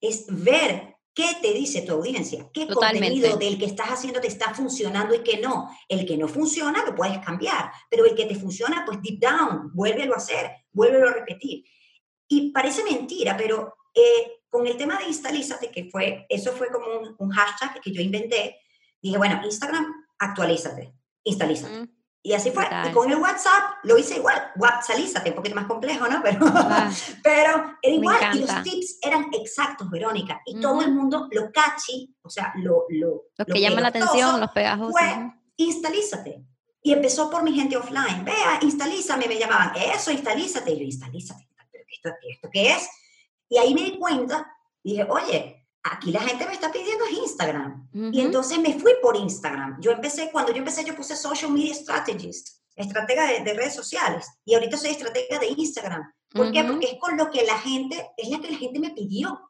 es 0.00 0.26
ver 0.28 0.96
¿Qué 1.16 1.34
te 1.40 1.54
dice 1.54 1.80
tu 1.80 1.92
audiencia? 1.92 2.46
¿Qué 2.52 2.66
contenido 2.66 3.38
del 3.38 3.58
que 3.58 3.64
estás 3.64 3.88
haciendo 3.88 4.20
te 4.20 4.26
está 4.26 4.52
funcionando 4.52 5.14
y 5.14 5.20
qué 5.20 5.38
no? 5.38 5.70
El 5.88 6.04
que 6.04 6.18
no 6.18 6.28
funciona 6.28 6.84
lo 6.84 6.94
puedes 6.94 7.18
cambiar, 7.20 7.70
pero 7.88 8.04
el 8.04 8.14
que 8.14 8.26
te 8.26 8.34
funciona, 8.34 8.84
pues 8.84 9.00
deep 9.00 9.18
down, 9.18 9.70
vuélvelo 9.72 10.12
a 10.12 10.18
hacer, 10.18 10.50
vuélvelo 10.72 11.08
a 11.08 11.14
repetir. 11.14 11.64
Y 12.28 12.50
parece 12.50 12.82
mentira, 12.84 13.36
pero 13.36 13.76
eh, 13.94 14.42
con 14.48 14.66
el 14.66 14.76
tema 14.76 14.98
de 14.98 15.06
Instalízate, 15.06 15.70
que 15.70 15.88
fue, 15.90 16.26
eso 16.28 16.52
fue 16.52 16.68
como 16.68 16.86
un, 17.18 17.30
hashtag 17.30 17.80
que 17.80 17.92
yo 17.92 18.00
inventé, 18.00 18.60
dije, 19.00 19.18
bueno, 19.18 19.40
Instagram, 19.44 19.86
actualízate, 20.18 20.94
instalízate. 21.24 21.80
Mm. 21.80 21.96
Y 22.26 22.32
así 22.32 22.50
fue. 22.50 22.66
Y 22.88 22.92
con 22.92 23.08
el 23.08 23.18
WhatsApp 23.18 23.76
lo 23.84 23.96
hice 23.96 24.16
igual. 24.16 24.50
WhatsAppízate, 24.56 25.30
un 25.30 25.36
poquito 25.36 25.54
más 25.54 25.66
complejo, 25.66 26.08
¿no? 26.08 26.20
Pero, 26.24 26.44
ah, 26.44 26.90
pero 27.22 27.76
era 27.80 27.94
igual. 27.94 28.18
Y 28.34 28.40
los 28.40 28.62
tips 28.64 28.98
eran 29.00 29.28
exactos, 29.32 29.88
Verónica. 29.88 30.42
Y 30.44 30.60
todo 30.60 30.82
el 30.82 30.92
mundo, 30.92 31.28
lo 31.30 31.52
catchy, 31.52 32.16
o 32.22 32.28
sea, 32.28 32.52
lo... 32.56 32.86
Lo, 32.88 33.26
lo 33.36 33.44
que 33.44 33.60
llama 33.60 33.80
la 33.80 33.88
atención, 33.88 34.40
los 34.40 34.50
pegajosos. 34.50 34.90
Fue, 34.90 35.32
instalízate. 35.58 36.44
Y 36.82 36.92
empezó 36.92 37.30
por 37.30 37.44
mi 37.44 37.52
gente 37.52 37.76
offline. 37.76 38.24
Vea, 38.24 38.58
instalízame. 38.60 39.28
Me 39.28 39.38
llamaban, 39.38 39.76
eso, 39.76 40.10
instalízate. 40.10 40.72
Y 40.72 40.78
yo, 40.78 40.84
instalízate. 40.84 41.45
¿Pero 42.02 42.14
esto, 42.14 42.28
esto 42.28 42.48
qué 42.52 42.72
es? 42.72 42.88
Y 43.48 43.58
ahí 43.58 43.74
me 43.74 43.82
di 43.82 43.98
cuenta. 43.98 44.52
Dije, 44.82 45.06
oye, 45.08 45.66
aquí 45.92 46.10
la 46.10 46.20
gente 46.20 46.46
me 46.46 46.52
está 46.52 46.70
pidiendo 46.70 47.04
Instagram. 47.08 47.88
Y 48.12 48.20
entonces 48.20 48.58
me 48.58 48.78
fui 48.78 48.92
por 49.02 49.16
Instagram. 49.16 49.80
Yo 49.80 49.92
empecé, 49.92 50.30
cuando 50.30 50.52
yo 50.52 50.58
empecé, 50.58 50.84
yo 50.84 50.94
puse 50.94 51.16
Social 51.16 51.50
Media 51.50 51.74
Strategist, 51.74 52.60
estratega 52.74 53.26
de, 53.42 53.54
redes 53.54 53.74
sociales. 53.74 54.26
Y 54.44 54.54
ahorita 54.54 54.76
soy 54.76 54.90
estratega 54.90 55.38
de 55.38 55.48
Instagram. 55.48 56.02
¿Por 56.30 56.52
qué? 56.52 56.64
Porque 56.64 56.86
es 56.86 56.98
con 57.00 57.16
lo 57.16 57.30
que 57.30 57.44
la 57.44 57.58
gente, 57.58 58.10
es 58.16 58.28
la 58.28 58.40
que 58.40 58.50
la 58.50 58.58
gente 58.58 58.78
me 58.78 58.90
pidió. 58.90 59.40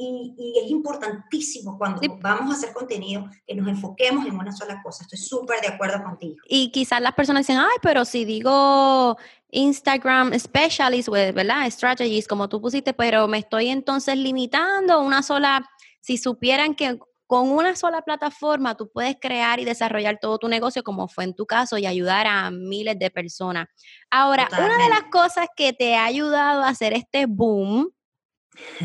Y, 0.00 0.34
y 0.38 0.64
es 0.64 0.70
importantísimo 0.70 1.76
cuando 1.76 2.00
vamos 2.20 2.54
a 2.54 2.56
hacer 2.56 2.72
contenido 2.72 3.28
que 3.44 3.56
nos 3.56 3.66
enfoquemos 3.66 4.24
en 4.26 4.36
una 4.36 4.52
sola 4.52 4.80
cosa. 4.80 5.02
Estoy 5.02 5.18
súper 5.18 5.60
de 5.60 5.68
acuerdo 5.68 6.04
contigo. 6.04 6.36
Y 6.48 6.70
quizás 6.70 7.00
las 7.00 7.14
personas 7.14 7.44
dicen, 7.44 7.58
ay, 7.58 7.76
pero 7.82 8.04
si 8.04 8.24
digo 8.24 9.16
Instagram 9.50 10.38
specialist, 10.38 11.08
¿verdad? 11.08 11.68
Strategies, 11.70 12.28
como 12.28 12.48
tú 12.48 12.60
pusiste, 12.60 12.92
pero 12.92 13.26
me 13.28 13.38
estoy 13.38 13.68
entonces 13.68 14.16
limitando 14.16 14.94
a 14.94 14.98
una 14.98 15.22
sola 15.22 15.68
si 16.00 16.18
supieran 16.18 16.74
que 16.74 16.98
con 17.26 17.50
una 17.50 17.76
sola 17.76 18.00
plataforma 18.02 18.74
tú 18.74 18.90
puedes 18.90 19.16
crear 19.20 19.60
y 19.60 19.64
desarrollar 19.64 20.18
todo 20.18 20.38
tu 20.38 20.48
negocio 20.48 20.82
como 20.82 21.08
fue 21.08 21.24
en 21.24 21.34
tu 21.34 21.44
caso 21.44 21.76
y 21.76 21.84
ayudar 21.84 22.26
a 22.26 22.50
miles 22.50 22.98
de 22.98 23.10
personas. 23.10 23.68
Ahora, 24.10 24.48
una 24.52 24.82
de 24.82 24.88
las 24.88 25.04
cosas 25.10 25.46
que 25.54 25.74
te 25.74 25.94
ha 25.94 26.06
ayudado 26.06 26.62
a 26.62 26.68
hacer 26.68 26.94
este 26.94 27.26
boom 27.26 27.90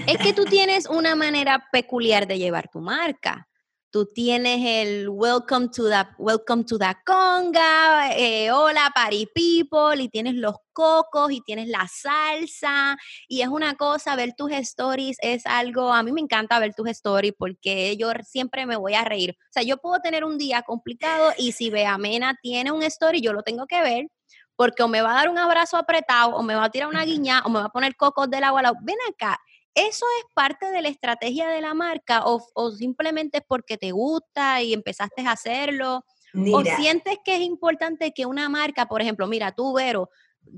es 0.07 0.17
que 0.17 0.33
tú 0.33 0.43
tienes 0.43 0.87
una 0.87 1.15
manera 1.15 1.67
peculiar 1.71 2.27
de 2.27 2.37
llevar 2.37 2.69
tu 2.69 2.79
marca 2.79 3.47
tú 3.93 4.07
tienes 4.07 4.59
el 4.65 5.07
welcome 5.07 5.69
to 5.69 5.87
the, 5.87 6.03
welcome 6.17 6.65
to 6.65 6.79
the 6.79 6.95
conga, 7.05 8.11
eh, 8.17 8.49
hola 8.51 8.91
party 8.93 9.27
people, 9.27 10.01
y 10.01 10.09
tienes 10.09 10.33
los 10.33 10.55
cocos 10.73 11.31
y 11.31 11.41
tienes 11.41 11.67
la 11.67 11.87
salsa, 11.87 12.97
y 13.27 13.41
es 13.41 13.49
una 13.49 13.75
cosa, 13.75 14.15
ver 14.15 14.33
tus 14.35 14.51
stories 14.51 15.17
es 15.21 15.45
algo, 15.45 15.93
a 15.93 16.01
mí 16.01 16.11
me 16.11 16.21
encanta 16.21 16.57
ver 16.57 16.73
tus 16.73 16.89
stories 16.89 17.35
porque 17.37 17.95
yo 17.95 18.11
siempre 18.23 18.65
me 18.65 18.77
voy 18.77 18.95
a 18.95 19.03
reír. 19.03 19.37
O 19.37 19.53
sea, 19.53 19.61
yo 19.61 19.77
puedo 19.77 19.99
tener 19.99 20.23
un 20.23 20.39
día 20.39 20.63
complicado 20.63 21.31
y 21.37 21.51
si 21.51 21.69
Beamena 21.69 22.35
tiene 22.41 22.71
un 22.71 22.81
story, 22.81 23.21
yo 23.21 23.31
lo 23.31 23.43
tengo 23.43 23.67
que 23.67 23.79
ver 23.81 24.07
porque 24.55 24.83
o 24.83 24.87
me 24.87 25.01
va 25.01 25.11
a 25.11 25.15
dar 25.15 25.29
un 25.29 25.37
abrazo 25.37 25.77
apretado, 25.77 26.35
o 26.35 26.43
me 26.43 26.55
va 26.55 26.65
a 26.65 26.69
tirar 26.69 26.87
una 26.87 27.03
guiña, 27.05 27.41
o 27.45 27.49
me 27.49 27.59
va 27.59 27.65
a 27.65 27.69
poner 27.69 27.95
cocos 27.95 28.29
del 28.29 28.43
agua. 28.43 28.61
Ven 28.81 28.97
acá, 29.09 29.39
¿Eso 29.75 30.05
es 30.19 30.25
parte 30.33 30.69
de 30.69 30.81
la 30.81 30.89
estrategia 30.89 31.47
de 31.47 31.61
la 31.61 31.73
marca 31.73 32.23
o, 32.25 32.71
simplemente 32.71 33.39
es 33.39 33.43
porque 33.47 33.77
te 33.77 33.91
gusta 33.91 34.61
y 34.61 34.73
empezaste 34.73 35.23
a 35.23 35.31
hacerlo? 35.31 36.05
¿O 36.51 36.63
sientes 36.63 37.17
que 37.23 37.35
es 37.35 37.41
importante 37.41 38.11
que 38.11 38.25
una 38.25 38.49
marca, 38.49 38.87
por 38.87 39.01
ejemplo, 39.01 39.27
mira, 39.27 39.51
tú, 39.51 39.73
Vero, 39.73 40.09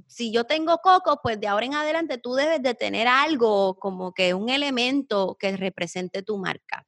si 0.07 0.31
yo 0.31 0.45
tengo 0.45 0.77
coco, 0.79 1.19
pues 1.21 1.39
de 1.39 1.47
ahora 1.47 1.65
en 1.65 1.75
adelante 1.75 2.17
tú 2.17 2.33
debes 2.33 2.61
de 2.61 2.73
tener 2.73 3.07
algo 3.07 3.77
como 3.79 4.13
que 4.13 4.33
un 4.33 4.49
elemento 4.49 5.37
que 5.39 5.55
represente 5.55 6.23
tu 6.23 6.37
marca? 6.37 6.85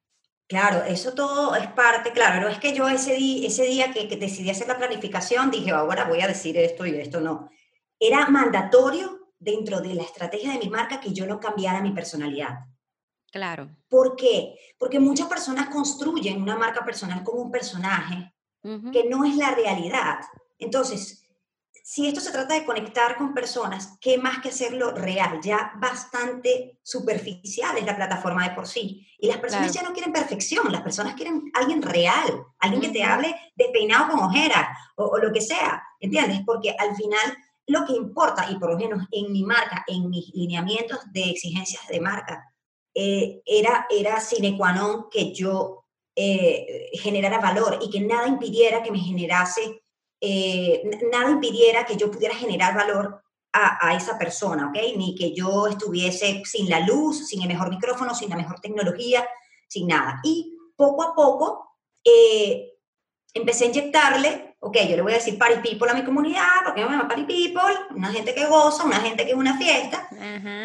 Claro, 0.47 0.83
eso 0.85 1.13
todo 1.13 1.55
es 1.55 1.67
parte, 1.67 2.13
claro, 2.13 2.41
no 2.41 2.47
es 2.47 2.57
que 2.57 2.73
yo 2.73 2.87
ese, 2.87 3.15
día, 3.15 3.47
ese 3.47 3.63
día 3.63 3.91
que, 3.91 4.07
que 4.07 4.15
decidí 4.15 4.49
hacer 4.49 4.67
la 4.67 4.77
planificación 4.77 5.51
dije, 5.51 5.71
ahora 5.71 6.05
voy 6.05 6.21
a 6.21 6.27
decir 6.27 6.57
esto 6.57 6.85
y 6.85 6.95
esto, 6.95 7.19
no. 7.19 7.49
Era 7.99 8.29
mandatorio 8.29 9.26
dentro 9.39 9.81
de 9.81 9.93
la 9.93 10.03
estrategia 10.03 10.53
de 10.53 10.59
mi 10.59 10.69
marca 10.69 10.99
que 10.99 11.13
yo 11.13 11.25
no 11.25 11.39
cambiara 11.39 11.81
mi 11.81 11.91
personalidad. 11.91 12.59
Claro. 13.31 13.69
¿Por 13.87 14.15
qué? 14.15 14.57
Porque 14.77 14.99
muchas 14.99 15.27
personas 15.27 15.69
construyen 15.69 16.41
una 16.41 16.55
marca 16.55 16.83
personal 16.85 17.23
como 17.23 17.41
un 17.41 17.51
personaje 17.51 18.33
que 18.91 19.05
no 19.09 19.23
es 19.23 19.37
la 19.37 19.51
realidad. 19.51 20.19
Entonces, 20.59 21.23
si 21.89 22.05
esto 22.05 22.19
se 22.19 22.33
trata 22.33 22.53
de 22.53 22.65
conectar 22.65 23.15
con 23.15 23.33
personas, 23.33 23.97
¿qué 24.01 24.17
más 24.17 24.39
que 24.39 24.49
hacerlo 24.49 24.91
real? 24.91 25.39
Ya 25.41 25.71
bastante 25.77 26.79
superficial 26.83 27.77
es 27.77 27.85
la 27.85 27.95
plataforma 27.95 28.43
de 28.43 28.53
por 28.53 28.67
sí. 28.67 29.07
Y 29.17 29.27
las 29.27 29.37
personas 29.37 29.71
ya 29.71 29.83
no 29.83 29.93
quieren 29.93 30.11
perfección, 30.11 30.69
las 30.69 30.81
personas 30.81 31.13
quieren 31.13 31.49
alguien 31.53 31.81
real, 31.81 32.43
alguien 32.59 32.81
que 32.81 32.89
te 32.89 33.03
hable 33.03 33.33
despeinado 33.55 34.11
con 34.11 34.19
ojeras 34.19 34.67
o, 34.97 35.05
o, 35.05 35.17
lo 35.17 35.31
que 35.31 35.39
sea, 35.39 35.81
¿entiendes? 36.01 36.41
Porque 36.45 36.75
al 36.77 36.93
final 36.93 37.37
lo 37.67 37.85
que 37.85 37.93
importa, 37.93 38.49
y 38.49 38.57
por 38.57 38.71
lo 38.71 38.77
menos 38.77 39.05
en 39.11 39.31
mi 39.31 39.43
marca, 39.43 39.83
en 39.87 40.09
mis 40.09 40.33
lineamientos 40.33 40.99
de 41.11 41.29
exigencias 41.31 41.85
de 41.87 41.99
marca, 41.99 42.53
eh, 42.93 43.41
era, 43.45 43.85
era 43.89 44.19
sine 44.19 44.57
qua 44.57 44.71
non 44.73 45.05
que 45.11 45.31
yo 45.31 45.85
eh, 46.15 46.89
generara 46.97 47.37
valor 47.39 47.77
y 47.81 47.91
que 47.91 47.99
nada 47.99 48.25
impidiera 48.27 48.81
que 48.81 48.89
me 48.89 48.99
generase, 48.99 49.83
eh, 50.19 50.81
nada 51.11 51.29
impidiera 51.29 51.85
que 51.85 51.95
yo 51.95 52.09
pudiera 52.09 52.33
generar 52.33 52.73
valor 52.73 53.21
a, 53.53 53.95
esa 53.95 54.17
persona, 54.17 54.67
¿ok? 54.67 54.77
Ni 54.95 55.15
que 55.15 55.33
yo 55.33 55.67
estuviese 55.67 56.43
sin 56.45 56.69
la 56.69 56.81
luz, 56.81 57.27
sin 57.27 57.41
el 57.41 57.47
mejor 57.47 57.69
micrófono, 57.69 58.13
sin 58.13 58.29
la 58.29 58.35
mejor 58.35 58.59
tecnología, 58.59 59.27
sin 59.67 59.87
nada. 59.87 60.19
Y 60.23 60.55
poco 60.75 61.01
a 61.01 61.15
poco 61.15 61.67
empecé 63.33 63.65
a 63.65 63.67
inyectarle 63.67 64.47
ok, 64.59 64.77
yo 64.89 64.95
le 64.95 65.01
voy 65.01 65.11
a 65.13 65.17
decir 65.17 65.37
party 65.37 65.67
people 65.67 65.89
a 65.89 65.93
mi 65.93 66.03
comunidad, 66.03 66.63
porque 66.65 66.83
me 66.83 66.89
llama 66.89 67.07
party 67.07 67.23
people, 67.23 67.73
una 67.95 68.11
gente 68.11 68.33
que 68.33 68.45
goza, 68.47 68.83
una 68.83 68.99
gente 68.99 69.25
que 69.25 69.31
es 69.31 69.37
una 69.37 69.57
fiesta, 69.57 70.07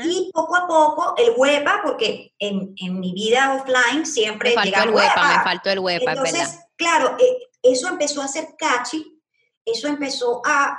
y 0.05 0.31
poco 0.33 0.57
a 0.57 0.67
poco 0.67 1.15
el 1.19 1.35
huepa, 1.37 1.81
porque 1.85 2.35
en, 2.39 2.75
en 2.77 3.01
mi 3.01 3.13
vida 3.13 3.55
offline 3.55 4.07
siempre 4.07 4.55
me 4.57 4.65
llega 4.65 4.85
el 4.85 4.91
huepa. 4.91 5.37
Me 5.39 5.45
faltó 5.45 5.71
el 5.71 5.79
huepa, 5.79 6.13
Entonces, 6.13 6.39
verdad. 6.39 6.69
claro, 6.77 7.17
eh, 7.19 7.49
eso 7.63 7.89
empezó 7.89 8.23
a 8.23 8.29
ser 8.29 8.49
catchy, 8.59 9.21
eso 9.65 9.89
empezó 9.89 10.41
a, 10.45 10.79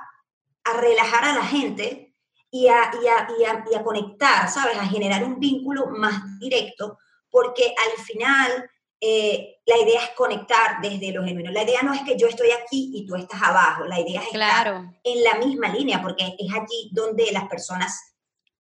a 0.64 0.74
relajar 0.74 1.24
a 1.24 1.36
la 1.36 1.46
gente 1.46 2.16
y 2.50 2.68
a, 2.68 2.92
y, 3.02 3.08
a, 3.08 3.28
y, 3.40 3.44
a, 3.46 3.66
y 3.72 3.76
a 3.76 3.84
conectar, 3.84 4.50
¿sabes? 4.50 4.78
A 4.78 4.86
generar 4.86 5.24
un 5.24 5.40
vínculo 5.40 5.88
más 5.88 6.40
directo, 6.40 6.98
porque 7.30 7.74
al 7.78 8.04
final 8.04 8.70
eh, 9.06 9.60
la 9.66 9.78
idea 9.80 10.02
es 10.02 10.10
conectar 10.12 10.82
desde 10.82 11.12
lo 11.12 11.26
genuino. 11.26 11.52
La 11.52 11.64
idea 11.64 11.82
no 11.84 11.94
es 11.94 12.04
que 12.04 12.18
yo 12.18 12.28
estoy 12.28 12.52
aquí 12.52 12.90
y 12.94 13.06
tú 13.06 13.18
estás 13.18 13.42
abajo, 13.42 13.84
la 13.84 14.00
idea 14.00 14.22
es 14.22 14.28
estar 14.28 14.68
en 15.04 15.24
la 15.24 15.46
misma 15.46 15.68
línea, 15.74 16.02
porque 16.02 16.24
es 16.40 16.54
allí 16.54 16.90
donde 16.94 17.30
las 17.34 17.50
personas 17.50 18.16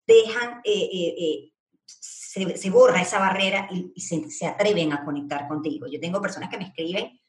dejan, 0.04 0.60
eh, 0.64 1.14
eh, 1.16 1.52
se, 1.86 2.70
borra 2.70 3.00
esa 3.00 3.20
barrera 3.20 3.68
y, 3.70 4.00
se, 4.00 4.44
atreven 4.44 4.92
a 4.92 5.04
conectar 5.04 5.46
contigo. 5.46 5.86
Yo 5.86 6.00
tengo 6.00 6.20
personas 6.20 6.50
que 6.50 6.58
me 6.58 6.64
escriben 6.64 7.20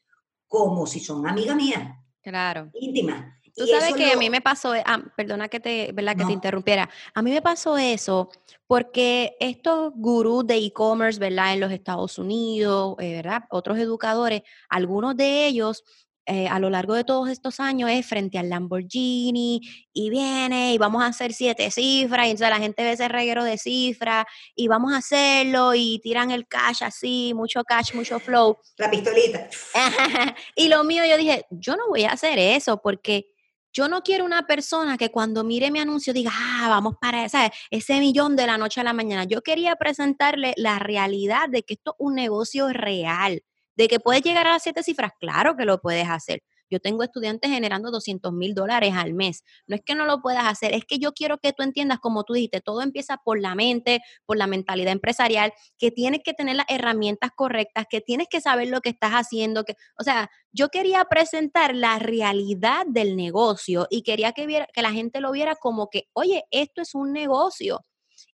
como 0.48 0.84
si 0.84 0.98
son 0.98 1.24
amiga 1.28 1.54
mía. 1.54 2.00
Claro. 2.20 2.70
Íntima. 2.74 3.40
Tú 3.56 3.66
sabes 3.66 3.94
que 3.94 4.12
a 4.12 4.16
mí 4.16 4.30
me 4.30 4.40
pasó, 4.40 4.72
ah, 4.84 5.02
perdona 5.16 5.48
que 5.48 5.60
te, 5.60 5.92
¿verdad? 5.92 6.16
que 6.16 6.24
te 6.24 6.32
interrumpiera, 6.32 6.90
a 7.14 7.22
mí 7.22 7.30
me 7.30 7.40
pasó 7.40 7.78
eso 7.78 8.28
porque 8.66 9.36
estos 9.38 9.92
gurús 9.94 10.46
de 10.46 10.56
e-commerce, 10.56 11.20
¿verdad? 11.20 11.54
En 11.54 11.60
los 11.60 11.70
Estados 11.70 12.18
Unidos, 12.18 12.96
eh, 12.98 13.16
¿verdad? 13.16 13.44
Otros 13.50 13.78
educadores, 13.78 14.42
algunos 14.68 15.16
de 15.16 15.46
ellos 15.46 15.84
eh, 16.26 16.48
a 16.48 16.58
lo 16.58 16.70
largo 16.70 16.94
de 16.94 17.04
todos 17.04 17.28
estos 17.28 17.60
años 17.60 17.90
es 17.90 18.06
frente 18.06 18.38
al 18.38 18.48
Lamborghini 18.48 19.60
y 19.92 20.08
viene 20.08 20.72
y 20.72 20.78
vamos 20.78 21.02
a 21.02 21.08
hacer 21.08 21.34
siete 21.34 21.70
cifras 21.70 22.26
y 22.26 22.30
entonces 22.30 22.48
la 22.48 22.58
gente 22.58 22.82
ve 22.82 22.92
ese 22.92 23.08
reguero 23.08 23.44
de 23.44 23.58
cifras 23.58 24.24
y 24.54 24.66
vamos 24.66 24.94
a 24.94 24.98
hacerlo 24.98 25.74
y 25.74 26.00
tiran 26.02 26.30
el 26.30 26.48
cash 26.48 26.82
así, 26.82 27.32
mucho 27.34 27.62
cash, 27.62 27.94
mucho 27.94 28.18
flow. 28.20 28.56
La 28.78 28.90
pistolita. 28.90 29.50
y 30.56 30.68
lo 30.68 30.82
mío 30.84 31.04
yo 31.04 31.18
dije, 31.18 31.44
yo 31.50 31.76
no 31.76 31.88
voy 31.88 32.04
a 32.04 32.12
hacer 32.12 32.38
eso 32.38 32.80
porque 32.80 33.33
yo 33.74 33.88
no 33.88 34.02
quiero 34.02 34.24
una 34.24 34.46
persona 34.46 34.96
que 34.96 35.10
cuando 35.10 35.42
mire 35.42 35.70
mi 35.72 35.80
anuncio 35.80 36.12
diga, 36.14 36.30
ah, 36.32 36.68
vamos 36.68 36.94
para 37.00 37.24
esa, 37.24 37.52
ese 37.70 37.98
millón 37.98 38.36
de 38.36 38.46
la 38.46 38.56
noche 38.56 38.80
a 38.80 38.84
la 38.84 38.92
mañana. 38.92 39.24
Yo 39.24 39.42
quería 39.42 39.74
presentarle 39.74 40.54
la 40.56 40.78
realidad 40.78 41.48
de 41.48 41.64
que 41.64 41.74
esto 41.74 41.90
es 41.90 41.96
un 41.98 42.14
negocio 42.14 42.68
real, 42.68 43.42
de 43.74 43.88
que 43.88 43.98
puedes 43.98 44.22
llegar 44.22 44.46
a 44.46 44.52
las 44.52 44.62
siete 44.62 44.84
cifras, 44.84 45.12
claro 45.18 45.56
que 45.56 45.64
lo 45.64 45.80
puedes 45.80 46.08
hacer, 46.08 46.42
yo 46.74 46.80
tengo 46.80 47.02
estudiantes 47.02 47.50
generando 47.50 47.90
200 47.90 48.32
mil 48.32 48.54
dólares 48.54 48.92
al 48.94 49.14
mes. 49.14 49.44
No 49.66 49.76
es 49.76 49.82
que 49.82 49.94
no 49.94 50.04
lo 50.04 50.20
puedas 50.20 50.44
hacer, 50.44 50.74
es 50.74 50.84
que 50.84 50.98
yo 50.98 51.12
quiero 51.12 51.38
que 51.38 51.52
tú 51.52 51.62
entiendas, 51.62 52.00
como 52.00 52.24
tú 52.24 52.34
dijiste, 52.34 52.60
todo 52.60 52.82
empieza 52.82 53.16
por 53.24 53.40
la 53.40 53.54
mente, 53.54 54.00
por 54.26 54.36
la 54.36 54.46
mentalidad 54.46 54.92
empresarial, 54.92 55.52
que 55.78 55.90
tienes 55.90 56.20
que 56.24 56.34
tener 56.34 56.56
las 56.56 56.66
herramientas 56.68 57.30
correctas, 57.34 57.86
que 57.88 58.00
tienes 58.00 58.26
que 58.28 58.40
saber 58.40 58.68
lo 58.68 58.80
que 58.80 58.90
estás 58.90 59.12
haciendo. 59.12 59.64
Que, 59.64 59.76
o 59.98 60.02
sea, 60.02 60.30
yo 60.52 60.68
quería 60.68 61.04
presentar 61.04 61.74
la 61.74 61.98
realidad 61.98 62.86
del 62.86 63.16
negocio 63.16 63.86
y 63.90 64.02
quería 64.02 64.32
que, 64.32 64.46
viera, 64.46 64.66
que 64.72 64.82
la 64.82 64.92
gente 64.92 65.20
lo 65.20 65.32
viera 65.32 65.54
como 65.54 65.88
que, 65.90 66.08
oye, 66.12 66.44
esto 66.50 66.82
es 66.82 66.94
un 66.94 67.12
negocio. 67.12 67.80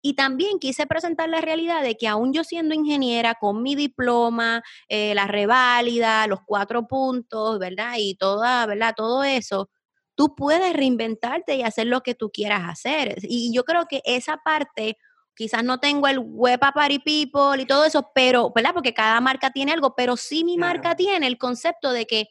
Y 0.01 0.13
también 0.13 0.59
quise 0.59 0.87
presentar 0.87 1.29
la 1.29 1.41
realidad 1.41 1.83
de 1.83 1.97
que 1.97 2.07
aún 2.07 2.33
yo 2.33 2.43
siendo 2.43 2.73
ingeniera, 2.73 3.35
con 3.35 3.61
mi 3.61 3.75
diploma, 3.75 4.63
eh, 4.87 5.13
la 5.15 5.27
reválida, 5.27 6.25
los 6.27 6.39
cuatro 6.45 6.87
puntos, 6.87 7.59
¿verdad? 7.59 7.93
Y 7.97 8.15
toda, 8.15 8.65
¿verdad? 8.65 8.93
Todo 8.95 9.23
eso, 9.23 9.69
tú 10.15 10.35
puedes 10.35 10.73
reinventarte 10.73 11.55
y 11.55 11.63
hacer 11.63 11.87
lo 11.87 12.01
que 12.01 12.13
tú 12.15 12.29
quieras 12.29 12.63
hacer. 12.69 13.15
Y 13.23 13.53
yo 13.53 13.63
creo 13.63 13.85
que 13.87 14.01
esa 14.05 14.37
parte, 14.37 14.97
quizás 15.35 15.63
no 15.63 15.79
tengo 15.79 16.07
el 16.09 16.19
web 16.19 16.59
a 16.61 16.73
party 16.73 16.99
people 16.99 17.61
y 17.61 17.65
todo 17.65 17.85
eso, 17.85 18.11
pero, 18.13 18.51
¿verdad? 18.53 18.73
Porque 18.73 18.93
cada 18.93 19.21
marca 19.21 19.51
tiene 19.51 19.71
algo, 19.71 19.95
pero 19.95 20.17
sí 20.17 20.43
mi 20.43 20.57
marca 20.57 20.95
tiene 20.95 21.25
el 21.27 21.37
concepto 21.37 21.91
de 21.93 22.05
que 22.05 22.27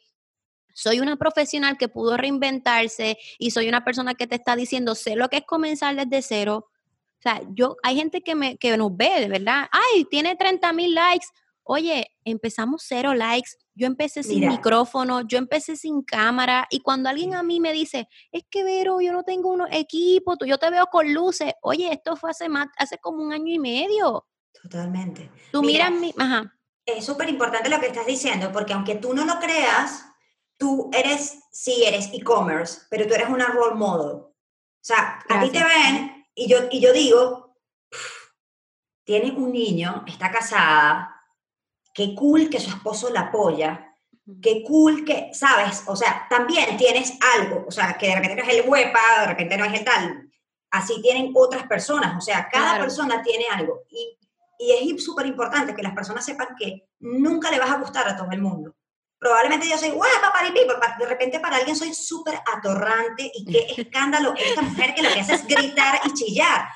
soy 0.75 0.99
una 0.99 1.17
profesional 1.17 1.77
que 1.77 1.89
pudo 1.89 2.15
reinventarse 2.15 3.17
y 3.37 3.51
soy 3.51 3.67
una 3.67 3.83
persona 3.83 4.13
que 4.15 4.27
te 4.27 4.35
está 4.35 4.55
diciendo, 4.55 4.95
sé 4.95 5.15
lo 5.15 5.29
que 5.29 5.37
es 5.37 5.45
comenzar 5.45 5.95
desde 5.95 6.21
cero, 6.21 6.68
o 7.19 7.21
sea, 7.21 7.41
yo, 7.49 7.75
hay 7.83 7.97
gente 7.97 8.21
que, 8.21 8.33
me, 8.33 8.57
que 8.57 8.77
nos 8.77 8.95
ve, 8.95 9.19
de 9.19 9.27
verdad. 9.27 9.67
Ay, 9.71 10.05
tiene 10.05 10.37
30 10.37 10.71
mil 10.71 10.95
likes. 10.95 11.27
Oye, 11.63 12.15
empezamos 12.23 12.83
cero 12.87 13.13
likes. 13.13 13.51
Yo 13.75 13.87
empecé 13.87 14.23
sin 14.23 14.47
micrófono, 14.47 15.27
yo 15.27 15.37
empecé 15.37 15.75
sin 15.75 16.01
cámara. 16.01 16.65
Y 16.69 16.79
cuando 16.79 17.09
alguien 17.09 17.35
a 17.35 17.43
mí 17.43 17.59
me 17.59 17.73
dice, 17.73 18.07
es 18.31 18.43
que 18.49 18.63
Vero, 18.63 19.01
yo 19.01 19.11
no 19.11 19.23
tengo 19.23 19.51
unos 19.51 19.67
equipos, 19.71 20.37
yo 20.45 20.57
te 20.57 20.69
veo 20.69 20.87
con 20.87 21.13
luces. 21.13 21.53
Oye, 21.61 21.91
esto 21.91 22.15
fue 22.15 22.31
hace, 22.31 22.47
más, 22.47 22.67
hace 22.77 22.97
como 22.99 23.21
un 23.21 23.33
año 23.33 23.53
y 23.53 23.59
medio. 23.59 24.25
Totalmente. 24.61 25.29
Tú 25.51 25.61
miras 25.61 25.91
mi. 25.91 26.13
Ajá. 26.17 26.55
Es 26.85 27.05
súper 27.05 27.29
importante 27.29 27.69
lo 27.69 27.79
que 27.81 27.87
estás 27.87 28.07
diciendo, 28.07 28.51
porque 28.51 28.73
aunque 28.73 28.95
tú 28.95 29.13
no 29.13 29.25
lo 29.25 29.39
creas, 29.39 30.05
tú 30.57 30.89
eres, 30.93 31.39
sí, 31.51 31.83
eres 31.85 32.09
e-commerce, 32.13 32.81
pero 32.89 33.05
tú 33.05 33.13
eres 33.13 33.29
una 33.29 33.47
role 33.47 33.75
model. 33.75 34.21
O 34.21 34.33
sea, 34.81 35.19
a 35.29 35.41
ti 35.41 35.49
te 35.51 35.63
ven 35.63 36.18
y 36.35 36.47
yo, 36.47 36.57
y 36.71 36.79
yo 36.79 36.93
digo, 36.93 37.55
tiene 39.03 39.31
un 39.31 39.51
niño, 39.51 40.03
está 40.07 40.31
casada, 40.31 41.15
qué 41.93 42.13
cool 42.15 42.49
que 42.49 42.59
su 42.59 42.69
esposo 42.69 43.09
la 43.09 43.21
apoya, 43.21 43.95
qué 44.41 44.63
cool 44.63 45.03
que, 45.03 45.31
¿sabes? 45.33 45.83
O 45.87 45.95
sea, 45.95 46.27
también 46.29 46.77
tienes 46.77 47.13
algo, 47.35 47.65
o 47.67 47.71
sea, 47.71 47.97
que 47.97 48.07
de 48.07 48.15
repente 48.15 48.35
no 48.35 48.43
es 48.43 48.55
el 48.55 48.69
huepa, 48.69 48.99
de 49.21 49.27
repente 49.27 49.57
no 49.57 49.65
es 49.65 49.73
el 49.73 49.85
tal. 49.85 50.29
Así 50.71 51.01
tienen 51.01 51.31
otras 51.35 51.67
personas, 51.67 52.15
o 52.15 52.21
sea, 52.21 52.47
cada 52.51 52.79
persona 52.79 53.23
tiene 53.23 53.45
algo. 53.51 53.81
Y, 53.89 54.17
y 54.59 54.93
es 54.93 55.03
súper 55.03 55.25
importante 55.25 55.73
que 55.73 55.81
las 55.81 55.95
personas 55.95 56.23
sepan 56.23 56.49
que 56.57 56.89
nunca 56.99 57.49
le 57.49 57.59
vas 57.59 57.71
a 57.71 57.79
gustar 57.79 58.07
a 58.07 58.15
todo 58.15 58.31
el 58.31 58.41
mundo 58.41 58.75
probablemente 59.19 59.67
yo 59.69 59.77
soy 59.77 59.89
guapa, 59.89 60.31
paripi, 60.33 60.61
de 60.99 61.05
repente 61.05 61.39
para 61.39 61.57
alguien 61.57 61.75
soy 61.75 61.93
súper 61.93 62.39
atorrante 62.55 63.29
y 63.33 63.45
qué 63.45 63.81
escándalo 63.81 64.33
esta 64.35 64.61
mujer 64.61 64.95
que 64.95 65.01
lo 65.01 65.09
que 65.09 65.19
hace 65.19 65.35
es 65.35 65.45
gritar 65.45 65.99
y 66.05 66.13
chillar. 66.13 66.69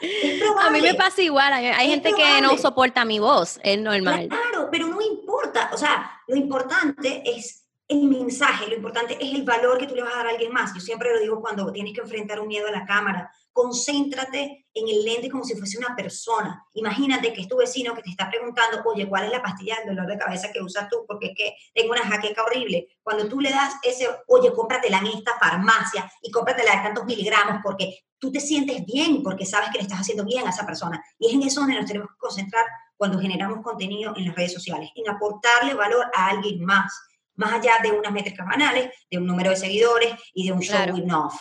a 0.60 0.69
mí 0.69 0.82
me 0.82 0.93
pasa 0.93 1.21
igual, 1.21 1.53
hay 1.53 1.89
gente 1.89 2.13
que 2.13 2.41
no 2.41 2.58
soporta 2.58 3.06
mi 3.06 3.19
voz, 3.19 3.60
es 3.63 3.79
normal. 3.79 4.27
Claro, 4.27 4.67
pero 4.69 4.88
no 4.88 5.01
importa, 5.01 5.71
o 5.73 5.77
sea, 5.77 6.12
lo 6.27 6.36
importante 6.36 7.23
es 7.25 7.65
el 7.88 8.03
mensaje, 8.03 8.67
lo 8.67 8.75
importante 8.75 9.17
es 9.19 9.34
el 9.34 9.43
valor 9.43 9.77
que 9.77 9.88
tú 9.88 9.95
le 9.95 10.03
vas 10.03 10.13
a 10.13 10.17
dar 10.17 10.27
a 10.27 10.29
alguien 10.32 10.51
más. 10.51 10.73
Yo 10.73 10.82
siempre 10.82 11.13
lo 11.13 11.19
digo 11.19 11.41
cuando 11.41 11.71
tienes 11.71 11.93
que 11.93 12.01
enfrentar 12.01 12.39
un 12.39 12.47
miedo 12.47 12.67
a 12.67 12.71
la 12.71 12.86
cámara, 12.86 13.32
concéntrate 13.54 14.66
en 14.74 14.88
el 14.89 15.06
lente 15.06 15.30
como 15.30 15.44
si 15.44 15.56
fuese 15.56 15.78
una 15.78 15.96
persona. 15.96 16.66
Imagínate 16.74 17.32
que 17.32 17.42
es 17.42 17.48
tu 17.48 17.56
vecino 17.56 17.94
que 17.94 18.02
te 18.02 18.10
está 18.10 18.30
preguntando, 18.30 18.82
oye, 18.86 19.08
¿cuál 19.08 19.26
es 19.26 19.32
la 19.32 19.42
pastilla 19.42 19.78
del 19.78 19.96
dolor 19.96 20.12
de 20.12 20.18
cabeza 20.18 20.52
que 20.52 20.62
usas 20.62 20.89
tú? 20.89 21.06
Porque 21.08 21.28
es 21.28 21.34
que 21.38 21.56
tengo 21.74 21.92
una 21.92 22.02
jaqueca 22.02 22.44
horrible. 22.44 22.88
Cuando 23.04 23.30
tú 23.30 23.39
le 23.39 23.52
das 23.52 23.76
ese, 23.84 24.10
oye, 24.28 24.52
cómpratela 24.52 24.98
en 24.98 25.08
esta 25.08 25.38
farmacia 25.39 26.12
y 26.22 26.32
cómpratela 26.32 26.76
de 26.76 26.82
tantos 26.82 27.06
miligramos 27.06 27.62
porque 27.63 28.00
tú 28.18 28.32
te 28.32 28.39
sientes 28.39 28.84
bien, 28.86 29.22
porque 29.22 29.46
sabes 29.46 29.70
que 29.70 29.78
le 29.78 29.84
estás 29.84 30.02
haciendo 30.02 30.26
bien 30.26 30.48
a 30.48 30.50
esa 30.50 30.66
persona. 30.66 31.04
Y 31.20 31.28
es 31.28 31.34
en 31.34 31.44
eso 31.44 31.62
donde 31.62 31.76
nos 31.76 31.86
tenemos 31.86 32.10
que 32.10 32.18
concentrar 32.18 32.66
cuando 32.98 33.20
generamos 33.20 33.62
contenido 33.62 34.13
en 34.16 34.26
las 34.26 34.36
redes 34.36 34.54
sociales, 34.54 34.89
en 34.96 35.10
aportarle 35.10 35.74
valor 35.76 36.10
a 36.16 36.30
alguien 36.30 36.63
más 36.63 36.92
más 37.36 37.54
allá 37.54 37.80
de 37.82 37.92
unas 37.92 38.12
métricas 38.12 38.46
banales, 38.46 38.92
de 39.10 39.18
un 39.18 39.26
número 39.26 39.50
de 39.50 39.56
seguidores 39.56 40.13
y 40.34 40.46
de 40.46 40.54
un 40.54 40.60
show 40.60 40.96
enough. 40.96 41.34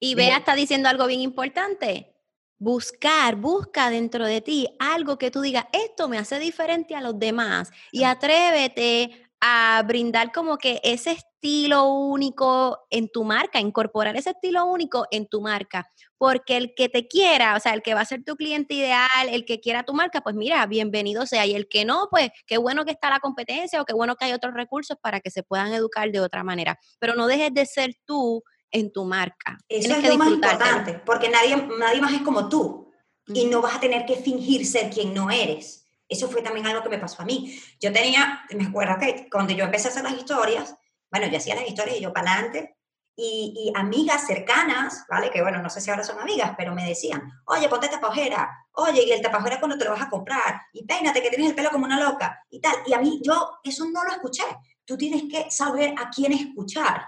Y 0.00 0.14
Bea 0.14 0.38
está 0.38 0.54
diciendo 0.54 0.88
algo 0.88 1.06
bien 1.06 1.20
importante. 1.20 2.16
Buscar, 2.58 3.36
busca 3.36 3.90
dentro 3.90 4.26
de 4.26 4.40
ti 4.40 4.66
algo 4.78 5.18
que 5.18 5.30
tú 5.30 5.42
digas, 5.42 5.66
esto 5.72 6.08
me 6.08 6.18
hace 6.18 6.38
diferente 6.38 6.94
a 6.94 7.00
los 7.00 7.18
demás 7.18 7.70
y 7.92 8.04
atrévete 8.04 9.30
a 9.40 9.82
brindar 9.86 10.32
como 10.32 10.58
que 10.58 10.80
ese 10.84 11.12
estilo 11.12 11.84
único 11.88 12.86
en 12.90 13.08
tu 13.08 13.24
marca, 13.24 13.58
incorporar 13.58 14.16
ese 14.16 14.30
estilo 14.30 14.66
único 14.66 15.06
en 15.10 15.26
tu 15.26 15.40
marca, 15.40 15.90
porque 16.18 16.58
el 16.58 16.74
que 16.74 16.90
te 16.90 17.08
quiera, 17.08 17.56
o 17.56 17.60
sea, 17.60 17.72
el 17.72 17.80
que 17.80 17.94
va 17.94 18.02
a 18.02 18.04
ser 18.04 18.22
tu 18.22 18.36
cliente 18.36 18.74
ideal, 18.74 19.28
el 19.30 19.46
que 19.46 19.60
quiera 19.60 19.84
tu 19.84 19.94
marca, 19.94 20.20
pues 20.20 20.34
mira, 20.34 20.66
bienvenido 20.66 21.24
sea, 21.24 21.46
y 21.46 21.54
el 21.54 21.68
que 21.68 21.86
no, 21.86 22.08
pues 22.10 22.30
qué 22.46 22.58
bueno 22.58 22.84
que 22.84 22.90
está 22.90 23.08
la 23.08 23.20
competencia 23.20 23.80
o 23.80 23.86
qué 23.86 23.94
bueno 23.94 24.16
que 24.16 24.26
hay 24.26 24.32
otros 24.34 24.52
recursos 24.52 24.98
para 25.00 25.20
que 25.20 25.30
se 25.30 25.42
puedan 25.42 25.72
educar 25.72 26.10
de 26.10 26.20
otra 26.20 26.44
manera, 26.44 26.78
pero 26.98 27.14
no 27.14 27.26
dejes 27.26 27.54
de 27.54 27.64
ser 27.64 27.94
tú 28.04 28.42
en 28.70 28.92
tu 28.92 29.04
marca. 29.04 29.58
Eso 29.68 29.94
es 29.94 30.08
lo 30.08 30.16
más 30.16 30.28
importante, 30.28 30.94
porque 31.04 31.28
nadie, 31.28 31.56
nadie 31.78 32.00
más 32.00 32.12
es 32.12 32.22
como 32.22 32.48
tú 32.48 32.90
y 33.26 33.46
no 33.46 33.60
vas 33.60 33.76
a 33.76 33.80
tener 33.80 34.06
que 34.06 34.16
fingir 34.16 34.66
ser 34.66 34.90
quien 34.90 35.14
no 35.14 35.30
eres. 35.30 35.86
Eso 36.08 36.28
fue 36.28 36.42
también 36.42 36.66
algo 36.66 36.82
que 36.82 36.88
me 36.88 36.98
pasó 36.98 37.22
a 37.22 37.24
mí. 37.24 37.56
Yo 37.80 37.92
tenía, 37.92 38.42
me 38.50 38.66
acuerdo 38.66 38.98
que 38.98 39.28
cuando 39.30 39.52
yo 39.52 39.64
empecé 39.64 39.88
a 39.88 39.90
hacer 39.92 40.02
las 40.02 40.14
historias, 40.16 40.74
bueno, 41.10 41.28
yo 41.28 41.38
hacía 41.38 41.54
las 41.54 41.68
historias 41.68 41.98
y 41.98 42.00
yo 42.00 42.12
para 42.12 42.32
adelante, 42.32 42.76
y, 43.22 43.72
amigas 43.74 44.26
cercanas, 44.26 45.04
¿vale? 45.08 45.30
Que 45.30 45.42
bueno, 45.42 45.60
no 45.60 45.68
sé 45.68 45.80
si 45.80 45.90
ahora 45.90 46.04
son 46.04 46.18
amigas, 46.18 46.52
pero 46.56 46.74
me 46.74 46.88
decían, 46.88 47.30
oye, 47.44 47.68
ponte 47.68 47.88
tapajera, 47.88 48.66
oye, 48.72 49.04
y 49.04 49.12
el 49.12 49.20
tapajera 49.20 49.58
cuando 49.58 49.76
te 49.76 49.84
lo 49.84 49.90
vas 49.90 50.02
a 50.02 50.08
comprar, 50.08 50.62
y 50.72 50.86
peínate 50.86 51.22
que 51.22 51.28
tienes 51.28 51.50
el 51.50 51.54
pelo 51.54 51.70
como 51.70 51.84
una 51.84 52.00
loca, 52.00 52.42
y 52.48 52.60
tal. 52.60 52.74
Y 52.86 52.94
a 52.94 52.98
mí, 52.98 53.20
yo 53.22 53.58
eso 53.62 53.84
no 53.90 54.04
lo 54.04 54.10
escuché. 54.10 54.44
Tú 54.84 54.96
tienes 54.96 55.24
que 55.30 55.50
saber 55.50 55.94
a 55.98 56.08
quién 56.10 56.32
escuchar. 56.32 57.06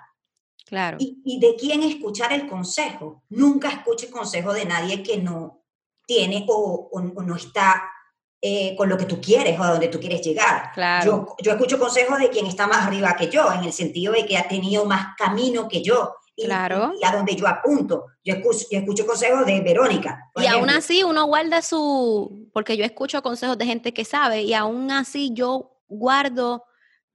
Claro. 0.72 0.96
Y, 0.98 1.38
de 1.38 1.54
quién 1.54 1.82
escuchar 1.82 2.32
el 2.32 2.48
consejo. 2.48 3.24
Nunca 3.28 3.68
escuche 3.68 4.11
consejo 4.11 4.54
de 4.54 4.64
nadie 4.64 5.02
que 5.02 5.18
no 5.18 5.62
tiene 6.06 6.46
o, 6.48 6.88
o 6.90 7.22
no 7.22 7.37
está 7.37 7.92
eh, 8.40 8.74
con 8.74 8.88
lo 8.88 8.96
que 8.96 9.04
tú 9.04 9.20
quieres 9.20 9.61
o 9.61 9.62
a 9.62 9.72
donde 9.72 9.88
tú 9.88 10.00
quieres 10.00 10.22
llegar. 10.22 10.72
Yo, 11.04 11.37
yo 11.42 11.52
escucho 11.52 11.78
consejos 11.78 12.18
de 12.18 12.30
quien 12.30 12.46
está 12.46 12.66
más 12.66 12.87
arriba 12.87 13.14
que 13.16 13.28
yo, 13.28 13.52
en 13.52 13.64
el 13.64 13.72
sentido 13.74 14.14
de 14.14 14.24
que 14.24 14.38
ha 14.38 14.48
tenido 14.48 14.87
más 14.87 15.14
camino 15.18 15.68
que 15.68 15.82
yo. 15.82 16.14
Y, 16.35 16.46
claro. 16.46 16.94
y 16.98 17.04
a 17.04 17.12
donde 17.12 17.37
yo 17.37 17.46
apunto. 17.46 18.06
Yo 18.24 18.32
escucho, 18.32 18.64
yo 18.70 18.78
escucho 18.78 19.06
consejos 19.06 19.44
de 19.44 19.61
Verónica. 19.61 20.30
Y 20.37 20.46
aún 20.46 20.70
así 20.70 21.04
uno 21.04 21.26
guarda 21.26 21.61
su, 21.61 22.48
porque 22.54 22.78
yo 22.78 22.85
escucho 22.87 23.22
consejos 23.22 23.58
de 23.58 23.66
gente 23.66 23.92
que 23.92 24.06
sabe, 24.06 24.40
y 24.40 24.54
aún 24.54 24.90
así 24.90 25.35
yo 25.35 25.76
guardo 25.87 26.64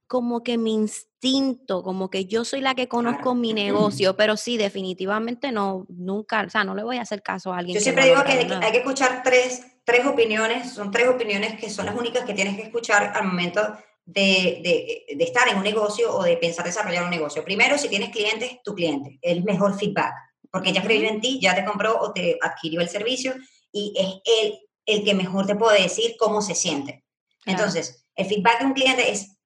como 0.08 0.42
que 0.42 0.56
mi 0.56 0.72
instinto, 0.72 1.82
como 1.82 2.08
que 2.10 2.24
yo 2.24 2.44
soy 2.44 2.60
la 2.62 2.74
que 2.74 2.88
conozco 2.88 3.34
mi 3.34 3.52
negocio, 3.54 4.16
pero 4.16 4.36
sí, 4.36 4.56
definitivamente 4.56 5.52
no, 5.52 5.86
nunca, 5.88 6.42
o 6.46 6.50
sea, 6.50 6.64
no 6.64 6.74
le 6.74 6.82
voy 6.82 6.96
a 6.96 7.02
hacer 7.02 7.22
caso 7.22 7.52
a 7.52 7.58
alguien. 7.58 7.76
Yo 7.76 7.82
siempre 7.82 8.06
digo 8.06 8.24
que 8.24 8.32
hay 8.32 8.72
que 8.72 8.78
escuchar 8.78 9.22
tres, 9.22 9.64
tres 9.84 10.06
opiniones, 10.06 10.72
son 10.72 10.90
tres 10.90 11.06
opiniones 11.08 11.60
que 11.60 11.70
son 11.70 11.86
las 11.86 11.94
únicas 11.94 12.24
que 12.24 12.34
tienes 12.34 12.56
que 12.56 12.62
escuchar 12.62 13.12
al 13.14 13.26
momento 13.26 13.60
de, 14.06 14.60
de, 14.64 15.16
de, 15.16 15.24
estar 15.24 15.46
en 15.48 15.58
un 15.58 15.62
negocio 15.62 16.16
o 16.16 16.22
de 16.22 16.38
pensar 16.38 16.64
desarrollar 16.64 17.04
un 17.04 17.10
negocio. 17.10 17.44
Primero, 17.44 17.76
si 17.76 17.90
tienes 17.90 18.08
clientes, 18.08 18.62
tu 18.64 18.74
cliente, 18.74 19.18
el 19.20 19.44
mejor 19.44 19.78
feedback, 19.78 20.14
porque 20.50 20.72
ya 20.72 20.82
creyó 20.82 21.06
en 21.06 21.20
ti, 21.20 21.38
ya 21.40 21.54
te 21.54 21.66
compró 21.66 22.00
o 22.00 22.14
te 22.14 22.38
adquirió 22.40 22.80
el 22.80 22.88
servicio 22.88 23.34
y 23.70 23.92
es 23.94 24.06
él 24.24 24.58
el 24.86 25.04
que 25.04 25.12
mejor 25.12 25.46
te 25.46 25.54
puede 25.54 25.82
decir 25.82 26.16
cómo 26.18 26.40
se 26.40 26.54
siente. 26.54 27.04
Entonces, 27.44 28.06
el 28.16 28.24
feedback 28.24 28.60
de 28.60 28.66
un 28.66 28.72
cliente 28.72 29.12
es 29.12 29.37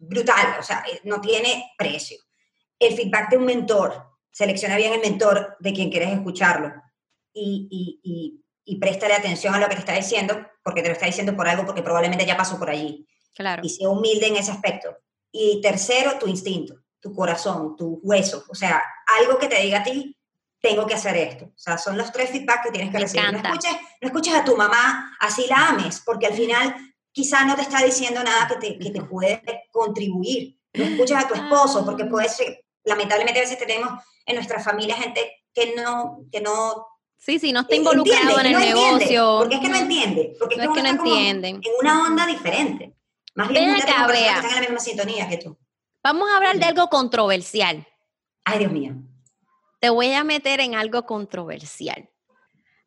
brutal, 0.00 0.56
o 0.58 0.62
sea, 0.62 0.84
eh, 0.90 1.00
no 1.04 1.20
tiene 1.20 1.72
precio. 1.76 2.18
El 2.78 2.94
feedback 2.94 3.30
de 3.30 3.36
un 3.36 3.44
mentor, 3.44 4.10
selecciona 4.30 4.76
bien 4.76 4.94
el 4.94 5.00
mentor 5.00 5.56
de 5.60 5.72
quien 5.72 5.90
quieres 5.90 6.10
escucharlo 6.10 6.72
y, 7.32 7.68
y, 7.70 8.00
y, 8.02 8.44
y 8.64 8.76
préstale 8.78 9.14
atención 9.14 9.54
a 9.54 9.58
lo 9.58 9.68
que 9.68 9.74
te 9.74 9.80
está 9.80 9.94
diciendo, 9.94 10.46
porque 10.64 10.82
te 10.82 10.88
lo 10.88 10.94
está 10.94 11.06
diciendo 11.06 11.36
por 11.36 11.48
algo, 11.48 11.66
porque 11.66 11.82
probablemente 11.82 12.26
ya 12.26 12.36
pasó 12.36 12.58
por 12.58 12.70
allí. 12.70 13.06
Claro. 13.34 13.62
Y 13.64 13.68
sea 13.68 13.88
humilde 13.88 14.26
en 14.26 14.36
ese 14.36 14.50
aspecto. 14.50 14.96
Y 15.30 15.60
tercero, 15.60 16.18
tu 16.18 16.26
instinto, 16.26 16.74
tu 16.98 17.14
corazón, 17.14 17.76
tu 17.76 18.00
hueso, 18.02 18.44
o 18.48 18.54
sea, 18.54 18.82
algo 19.18 19.38
que 19.38 19.48
te 19.48 19.60
diga 19.60 19.80
a 19.80 19.82
ti, 19.84 20.16
tengo 20.60 20.86
que 20.86 20.94
hacer 20.94 21.16
esto. 21.16 21.46
O 21.46 21.58
sea, 21.58 21.78
son 21.78 21.96
los 21.96 22.12
tres 22.12 22.30
feedback 22.30 22.64
que 22.64 22.70
tienes 22.70 22.90
que 22.90 22.98
recibir. 22.98 23.32
No 23.32 23.38
escuches, 23.38 23.76
no 24.00 24.08
escuches 24.08 24.34
a 24.34 24.44
tu 24.44 24.56
mamá, 24.56 25.16
así 25.20 25.46
la 25.48 25.68
ames, 25.68 26.02
porque 26.04 26.26
al 26.26 26.34
final 26.34 26.74
quizá 27.20 27.44
no 27.44 27.54
te 27.54 27.62
está 27.62 27.82
diciendo 27.82 28.22
nada 28.24 28.48
que 28.48 28.56
te, 28.56 28.78
que 28.78 28.90
te 28.90 29.02
puede 29.02 29.64
contribuir. 29.70 30.58
No 30.72 30.84
escuches 30.84 31.16
a 31.16 31.28
tu 31.28 31.34
esposo, 31.34 31.84
porque 31.84 32.04
puede 32.04 32.28
ser, 32.28 32.64
lamentablemente 32.84 33.40
a 33.40 33.42
veces 33.42 33.58
tenemos 33.58 34.02
en 34.24 34.36
nuestra 34.36 34.60
familia 34.60 34.96
gente 34.96 35.44
que 35.52 35.74
no, 35.74 36.20
que 36.30 36.40
no 36.40 36.86
Sí, 37.18 37.38
sí, 37.38 37.52
no 37.52 37.60
está 37.60 37.76
involucrado 37.76 38.40
en 38.40 38.46
el 38.46 38.58
negocio. 38.58 39.36
porque 39.40 39.56
es 39.56 39.60
que 39.60 39.68
no 39.68 39.76
entiende. 39.76 40.32
Porque 40.38 40.54
es, 40.54 40.68
que, 40.70 40.82
no 40.82 40.88
entienden. 40.88 41.56
En 41.56 41.72
una 41.78 42.06
onda 42.06 42.26
diferente. 42.26 42.94
Más 43.34 43.48
bien, 43.48 43.66
Ven 43.66 43.82
acá, 43.82 44.06
que 44.06 44.26
están 44.26 44.46
en 44.46 44.54
la 44.54 44.60
misma 44.60 44.78
sintonía 44.78 45.28
que 45.28 45.36
tú. 45.36 45.58
Vamos 46.02 46.30
a 46.30 46.36
hablar 46.38 46.58
de 46.58 46.64
algo 46.64 46.88
controversial. 46.88 47.86
Ay, 48.44 48.60
Dios 48.60 48.72
mío. 48.72 48.94
Te 49.80 49.90
voy 49.90 50.12
a 50.12 50.24
meter 50.24 50.60
en 50.60 50.74
algo 50.74 51.04
controversial. 51.04 52.09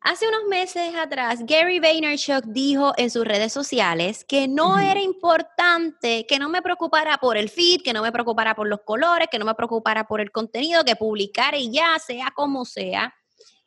Hace 0.06 0.28
unos 0.28 0.44
meses 0.50 0.94
atrás, 0.96 1.40
Gary 1.46 1.80
Vaynerchuk 1.80 2.44
dijo 2.48 2.92
en 2.98 3.10
sus 3.10 3.24
redes 3.24 3.54
sociales 3.54 4.22
que 4.28 4.46
no 4.46 4.78
era 4.78 5.00
importante, 5.00 6.26
que 6.28 6.38
no 6.38 6.50
me 6.50 6.60
preocupara 6.60 7.16
por 7.16 7.38
el 7.38 7.48
feed, 7.48 7.80
que 7.80 7.94
no 7.94 8.02
me 8.02 8.12
preocupara 8.12 8.54
por 8.54 8.68
los 8.68 8.80
colores, 8.84 9.28
que 9.30 9.38
no 9.38 9.46
me 9.46 9.54
preocupara 9.54 10.06
por 10.06 10.20
el 10.20 10.30
contenido, 10.30 10.84
que 10.84 10.94
publicara 10.94 11.56
y 11.56 11.72
ya, 11.72 11.98
sea 11.98 12.30
como 12.36 12.66
sea, 12.66 13.14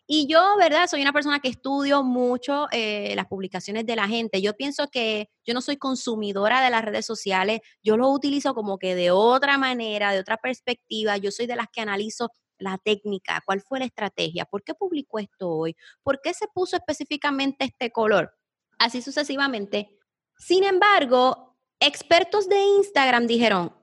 y 0.10 0.28
yo, 0.28 0.56
¿verdad? 0.58 0.88
Soy 0.88 1.02
una 1.02 1.12
persona 1.12 1.40
que 1.40 1.50
estudio 1.50 2.02
mucho 2.02 2.68
eh, 2.72 3.14
las 3.16 3.26
publicaciones 3.26 3.86
de 3.86 3.98
la 3.98 4.08
gente. 4.08 4.42
Yo 4.42 4.56
pienso 4.56 4.88
que 4.90 5.30
yo 5.46 5.54
no 5.54 5.60
soy 5.62 5.76
consumidora 5.76 6.62
de 6.62 6.70
las 6.70 6.86
redes 6.86 7.06
sociales, 7.06 7.60
yo 7.84 7.98
lo 7.98 8.10
utilizo 8.10 8.54
como 8.54 8.78
que 8.78 8.96
de 8.96 9.12
otra 9.12 9.58
manera, 9.58 10.14
de 10.14 10.20
otra 10.20 10.38
perspectiva. 10.38 11.18
Yo 11.18 11.32
soy 11.32 11.46
de 11.46 11.58
las 11.58 11.68
que 11.68 11.82
analizo 11.82 12.30
la 12.60 12.78
técnica, 12.78 13.42
cuál 13.46 13.62
fue 13.62 13.80
la 13.80 13.86
estrategia, 13.86 14.46
por 14.46 14.64
qué 14.64 14.74
publicó 14.74 15.20
esto 15.20 15.50
hoy, 15.50 15.76
por 16.04 16.22
qué 16.22 16.34
se 16.34 16.48
puso 16.48 16.76
específicamente 16.76 17.66
este 17.66 17.92
color, 17.92 18.34
así 18.80 19.02
sucesivamente. 19.02 19.98
Sin 20.38 20.64
embargo, 20.64 21.58
expertos 21.80 22.48
de 22.48 22.60
Instagram 22.60 23.28
dijeron, 23.28 23.74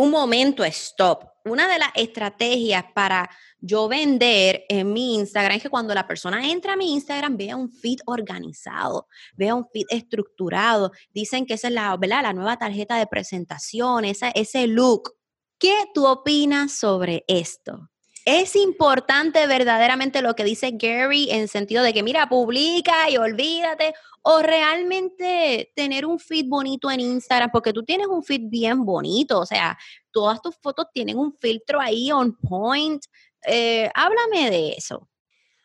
un 0.00 0.10
momento, 0.10 0.64
stop. 0.64 1.24
Una 1.44 1.68
de 1.68 1.78
las 1.78 1.90
estrategias 1.94 2.84
para 2.94 3.28
yo 3.60 3.88
vender 3.88 4.64
en 4.68 4.92
mi 4.92 5.16
Instagram 5.16 5.56
es 5.56 5.62
que 5.62 5.68
cuando 5.68 5.94
la 5.94 6.06
persona 6.06 6.50
entra 6.50 6.72
a 6.72 6.76
mi 6.76 6.92
Instagram 6.94 7.36
vea 7.36 7.56
un 7.56 7.70
feed 7.70 7.98
organizado, 8.06 9.08
vea 9.34 9.54
un 9.54 9.66
feed 9.66 9.86
estructurado. 9.90 10.92
Dicen 11.12 11.44
que 11.44 11.54
esa 11.54 11.68
es 11.68 11.74
la, 11.74 11.98
la 12.00 12.32
nueva 12.32 12.56
tarjeta 12.56 12.96
de 12.96 13.06
presentación, 13.06 14.04
ese 14.04 14.66
look. 14.66 15.14
¿Qué 15.58 15.74
tú 15.92 16.06
opinas 16.06 16.72
sobre 16.72 17.24
esto? 17.28 17.89
¿Es 18.24 18.54
importante 18.56 19.46
verdaderamente 19.46 20.22
lo 20.22 20.34
que 20.34 20.44
dice 20.44 20.72
Gary 20.72 21.30
en 21.30 21.48
sentido 21.48 21.82
de 21.82 21.92
que, 21.94 22.02
mira, 22.02 22.28
publica 22.28 23.08
y 23.08 23.16
olvídate? 23.16 23.94
¿O 24.22 24.42
realmente 24.42 25.72
tener 25.74 26.04
un 26.04 26.18
feed 26.18 26.46
bonito 26.48 26.90
en 26.90 27.00
Instagram? 27.00 27.50
Porque 27.50 27.72
tú 27.72 27.82
tienes 27.82 28.06
un 28.08 28.22
feed 28.22 28.42
bien 28.44 28.84
bonito, 28.84 29.40
o 29.40 29.46
sea, 29.46 29.78
todas 30.10 30.42
tus 30.42 30.56
fotos 30.56 30.86
tienen 30.92 31.18
un 31.18 31.32
filtro 31.32 31.80
ahí 31.80 32.12
on 32.12 32.36
point. 32.36 33.02
Eh, 33.46 33.90
háblame 33.94 34.50
de 34.50 34.72
eso. 34.72 35.08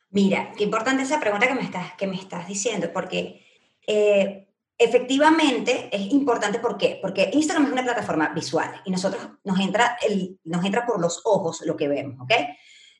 Mira, 0.10 0.54
qué 0.58 0.64
importante 0.64 1.04
esa 1.04 1.20
pregunta 1.20 1.48
que 1.48 1.56
me 1.56 1.64
estás, 1.64 1.94
que 1.96 2.08
me 2.08 2.16
estás 2.16 2.48
diciendo, 2.48 2.90
porque 2.94 3.46
eh, 3.86 4.48
efectivamente 4.78 5.90
es 5.92 6.12
importante, 6.12 6.60
¿por 6.60 6.78
qué? 6.78 7.00
Porque 7.02 7.30
Instagram 7.34 7.68
es 7.68 7.72
una 7.72 7.84
plataforma 7.84 8.30
visual 8.30 8.82
y 8.86 8.92
nosotros 8.92 9.22
nos 9.44 9.60
entra, 9.60 9.98
el, 10.08 10.40
nos 10.44 10.66
entra 10.66 10.86
por 10.86 11.00
los 11.00 11.22
ojos 11.24 11.62
lo 11.66 11.78
que 11.78 11.88
vemos, 11.88 12.20
¿ok? 12.22 12.32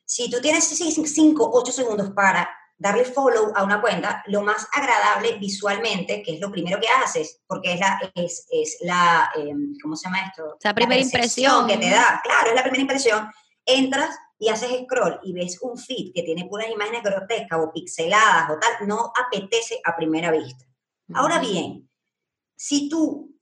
Si 0.04 0.30
tú 0.30 0.40
tienes 0.40 0.64
5, 0.64 1.50
8 1.52 1.72
segundos 1.72 2.10
para 2.10 2.48
darle 2.78 3.04
follow 3.04 3.52
a 3.54 3.64
una 3.64 3.80
cuenta, 3.80 4.22
lo 4.26 4.42
más 4.42 4.68
agradable 4.72 5.38
visualmente, 5.38 6.22
que 6.22 6.34
es 6.34 6.40
lo 6.40 6.50
primero 6.50 6.78
que 6.78 6.88
haces, 6.88 7.40
porque 7.46 7.72
es 7.72 7.80
la, 7.80 7.98
es, 8.14 8.46
es 8.50 8.78
la 8.82 9.30
em, 9.34 9.74
¿cómo 9.82 9.96
se 9.96 10.04
llama 10.04 10.26
esto? 10.26 10.58
La 10.62 10.74
primera 10.74 11.00
impresión 11.00 11.66
que 11.66 11.78
te 11.78 11.90
da, 11.90 12.20
claro, 12.22 12.50
es 12.50 12.54
la 12.54 12.62
primera 12.62 12.82
impresión. 12.82 13.30
Entras 13.64 14.16
y 14.38 14.48
haces 14.48 14.70
scroll 14.84 15.18
y 15.24 15.32
ves 15.32 15.58
un 15.62 15.78
feed 15.78 16.12
que 16.14 16.22
tiene 16.22 16.44
puras 16.44 16.68
imágenes 16.70 17.02
grotescas 17.02 17.58
o 17.58 17.72
pixeladas 17.72 18.50
o 18.50 18.58
tal, 18.58 18.86
no 18.86 19.12
apetece 19.26 19.80
a 19.82 19.96
primera 19.96 20.30
vista. 20.30 20.64
Ahora 21.14 21.38
bien, 21.38 21.88
si 22.56 22.88
tú 22.88 23.34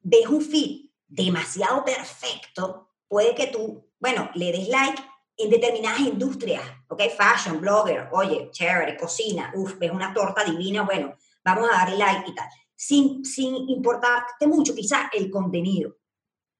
ves 0.00 0.26
un 0.26 0.42
feed 0.42 0.90
demasiado 1.06 1.84
perfecto, 1.84 2.90
puede 3.06 3.34
que 3.34 3.48
tú, 3.48 3.88
bueno, 3.98 4.30
le 4.34 4.52
des 4.52 4.68
like 4.68 5.02
en 5.36 5.50
determinadas 5.50 6.00
industrias, 6.00 6.62
¿ok? 6.88 7.02
Fashion, 7.16 7.60
blogger, 7.60 8.08
oye, 8.12 8.50
chévere, 8.50 8.96
cocina, 8.96 9.52
uff, 9.54 9.78
ves 9.78 9.92
una 9.92 10.12
torta 10.12 10.44
divina, 10.44 10.82
bueno, 10.82 11.14
vamos 11.44 11.68
a 11.70 11.74
darle 11.74 11.96
like 11.96 12.30
y 12.30 12.34
tal, 12.34 12.48
sin, 12.74 13.24
sin 13.24 13.68
importarte 13.68 14.46
mucho 14.46 14.74
quizás 14.74 15.08
el 15.12 15.30
contenido. 15.30 15.96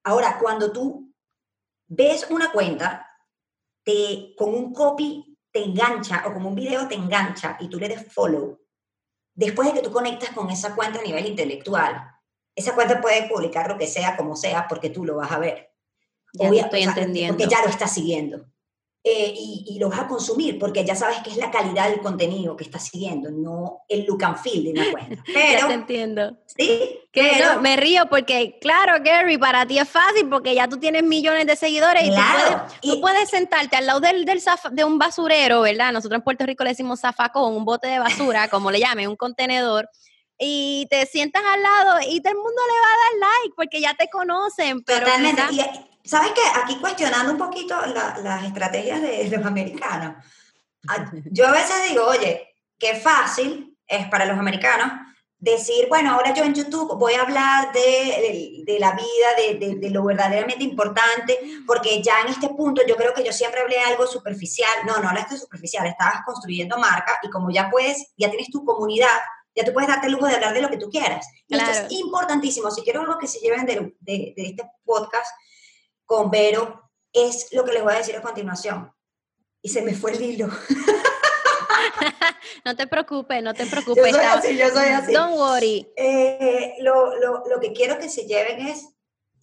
Ahora, 0.05 0.38
cuando 0.38 0.72
tú 0.72 1.12
ves 1.88 2.27
una 2.31 2.53
cuenta, 2.53 3.07
te, 3.83 4.35
con 4.37 4.55
un 4.55 4.72
copy 4.72 5.37
te 5.51 5.64
engancha 5.64 6.24
o 6.27 6.33
como 6.33 6.51
un 6.51 6.55
video 6.55 6.87
te 6.87 6.94
engancha 6.94 7.57
y 7.61 7.68
tú 7.68 7.79
le 7.79 7.88
des 7.88 8.12
follow, 8.12 8.61
después 9.38 9.68
de 9.68 9.74
que 9.74 9.87
tú 9.87 9.92
conectas 9.92 10.31
con 10.31 10.51
esa 10.51 10.74
cuenta 10.74 10.98
a 10.98 11.03
nivel 11.03 11.24
intelectual, 11.24 12.11
esa 12.57 12.74
cuenta 12.74 13.01
puede 13.01 13.29
publicar 13.29 13.68
lo 13.68 13.79
que 13.79 13.87
sea, 13.87 14.16
como 14.16 14.35
sea, 14.35 14.66
porque 14.66 14.90
tú 14.90 15.05
lo 15.05 15.14
vas 15.14 15.31
a 15.31 15.38
ver. 15.38 15.70
Ya 16.33 16.48
estoy 16.48 16.83
entendiendo. 16.83 17.37
Porque 17.37 17.55
ya 17.55 17.62
lo 17.62 17.68
estás 17.68 17.94
siguiendo. 17.94 18.46
Eh, 19.05 19.33
y, 19.35 19.79
lo 19.79 19.89
vas 19.89 20.01
a 20.01 20.09
consumir 20.09 20.59
porque 20.59 20.85
ya 20.85 20.97
sabes 20.97 21.19
que 21.19 21.31
es 21.31 21.37
la 21.37 21.53
calidad 21.53 21.89
del 21.89 22.01
contenido 22.01 22.57
que 22.57 22.65
estás 22.65 22.89
siguiendo, 22.89 23.31
no 23.31 23.85
el 23.89 24.05
look 24.05 24.25
and 24.25 24.37
feel 24.37 24.65
de 24.65 24.71
una 24.73 24.91
cuenta. 24.91 25.23
Pero, 25.33 25.61
ya 25.61 25.67
te 25.69 25.73
entiendo. 25.73 26.37
Sí, 26.47 27.01
que 27.13 27.41
no, 27.41 27.61
me 27.61 27.77
río 27.77 28.07
porque, 28.11 28.59
claro, 28.61 29.03
Gary, 29.03 29.39
para 29.39 29.65
ti 29.65 29.79
es 29.79 29.89
fácil 29.89 30.29
porque 30.29 30.55
ya 30.55 30.69
tú 30.69 30.79
tienes 30.79 31.05
millones 31.05 31.47
de 31.47 31.55
seguidores 31.55 32.03
y, 32.03 32.91
tú, 32.91 33.01
puedes, 33.01 33.31
sentarte 33.31 33.77
al 33.77 33.87
lado 33.87 34.01
del, 34.01 34.25
del 34.25 34.43
de 34.73 34.85
un 34.85 34.99
basurero, 34.99 35.63
¿verdad? 35.63 35.93
Nosotros 35.93 36.19
en 36.19 36.25
Puerto 36.25 36.45
Rico 36.45 36.65
le 36.65 36.71
decimos 36.71 37.01
zafacón, 37.01 37.55
un 37.55 37.65
bote 37.65 37.87
de 37.87 38.01
basura, 38.01 38.49
como 38.51 38.71
le 38.71 38.81
llamen, 38.81 39.09
un 39.09 39.17
contenedor 39.17 39.89
y 40.39 40.87
te 40.91 41.07
sientas 41.07 41.43
al 41.53 41.63
lado 41.63 41.99
y 42.09 42.21
todo 42.21 42.33
el 42.33 42.39
mundo 42.39 42.63
le 42.67 42.81
va 42.81 42.89
a 42.89 43.03
dar 43.03 43.31
like 43.43 43.55
porque 43.57 43.81
ya 43.81 43.95
te 43.95 44.09
conocen. 44.09 44.83
Pero 44.83 45.07
Totalmente. 45.07 45.43
¿Sabes 46.09 46.33
qué? 46.33 46.40
Aquí 46.62 46.79
cuestionando 46.81 47.33
un 47.33 47.38
poquito 47.38 47.77
las 47.85 48.42
estrategias 48.42 49.03
de 49.03 49.29
los 49.29 49.44
americanos. 49.44 50.25
Yo 51.31 51.47
a 51.47 51.53
veces 51.53 51.77
digo, 51.87 52.07
oye, 52.07 52.55
qué 52.79 52.94
fácil 52.94 53.77
es 53.87 54.09
para 54.09 54.25
los 54.25 54.38
americanos 54.38 54.90
decir, 55.38 55.87
bueno, 55.88 56.14
ahora 56.14 56.35
yo 56.35 56.42
en 56.42 56.53
YouTube 56.53 56.99
voy 56.99 57.14
a 57.14 57.23
hablar 57.23 57.73
de, 57.73 58.64
de, 58.66 58.79
la 58.81 58.90
vida, 58.92 59.59
de, 59.61 59.77
de, 59.77 59.90
lo 59.90 60.03
verdaderamente 60.03 60.64
importante, 60.64 61.38
porque 61.64 62.03
ya 62.03 62.23
en 62.23 62.29
este 62.29 62.49
punto 62.49 62.83
yo 62.87 62.97
creo 62.97 63.14
que 63.14 63.23
yo 63.23 63.33
siempre 63.33 63.61
hablé 63.61 63.79
algo 63.79 64.07
superficial. 64.07 64.71
No, 64.85 64.99
no 64.99 65.11
hablaste 65.11 65.38
superficial, 65.38 65.87
estabas 65.87 66.23
construyendo 66.25 66.77
marca 66.79 67.18
y 67.23 67.31
como 67.31 67.51
ya 67.51 67.71
puedes, 67.71 68.12
ya 68.16 68.31
tienes 68.31 68.51
tu 68.51 68.64
comunidad, 68.64 69.16
ya 69.55 69.64
tú 69.64 69.73
puedes 69.73 69.88
darte 69.88 70.07
el 70.07 70.14
lujo 70.14 70.27
de 70.27 70.35
hablar 70.35 70.55
de 70.55 70.62
lo 70.62 70.71
que 70.71 70.79
tú 70.79 70.90
quieras. 70.90 71.29
Y 71.47 71.57
esto 71.57 71.71
es 71.71 71.92
importantísimo. 71.92 72.71
Si 72.71 72.83
quiero 72.83 73.03
algo 73.03 73.18
que 73.18 73.29
se 73.29 73.38
lleven 73.38 73.64
de, 73.64 73.94
de 74.01 74.35
este 74.37 74.64
podcast, 74.85 75.29
con 76.09 76.31
Vero 76.31 76.90
es 77.12 77.53
lo 77.53 77.64
que 77.64 77.73
les 77.73 77.85
voy 77.85 77.92
a 77.92 77.99
decir 77.99 78.16
a 78.16 78.23
continuación. 78.23 78.92
Y 79.62 79.68
se 79.68 79.83
me 79.83 79.94
fue 79.94 80.12
el 80.12 80.23
hilo. 80.23 80.49
no 82.64 82.75
te 82.75 82.87
preocupes, 82.87 83.42
no 83.42 83.53
te 83.53 83.66
preocupes. 83.66 84.07
Yo 84.07 84.12
soy 84.12 84.25
así, 84.25 84.57
yo 84.57 84.71
soy 84.71 84.88
así. 84.88 85.12
Don't 85.12 85.37
worry. 85.37 85.92
Eh, 85.97 86.77
lo, 86.81 87.14
lo, 87.16 87.44
lo, 87.47 87.61
que 87.61 87.73
quiero 87.73 87.99
que 87.99 88.09
se 88.09 88.27
lleven 88.27 88.66
es 88.66 88.88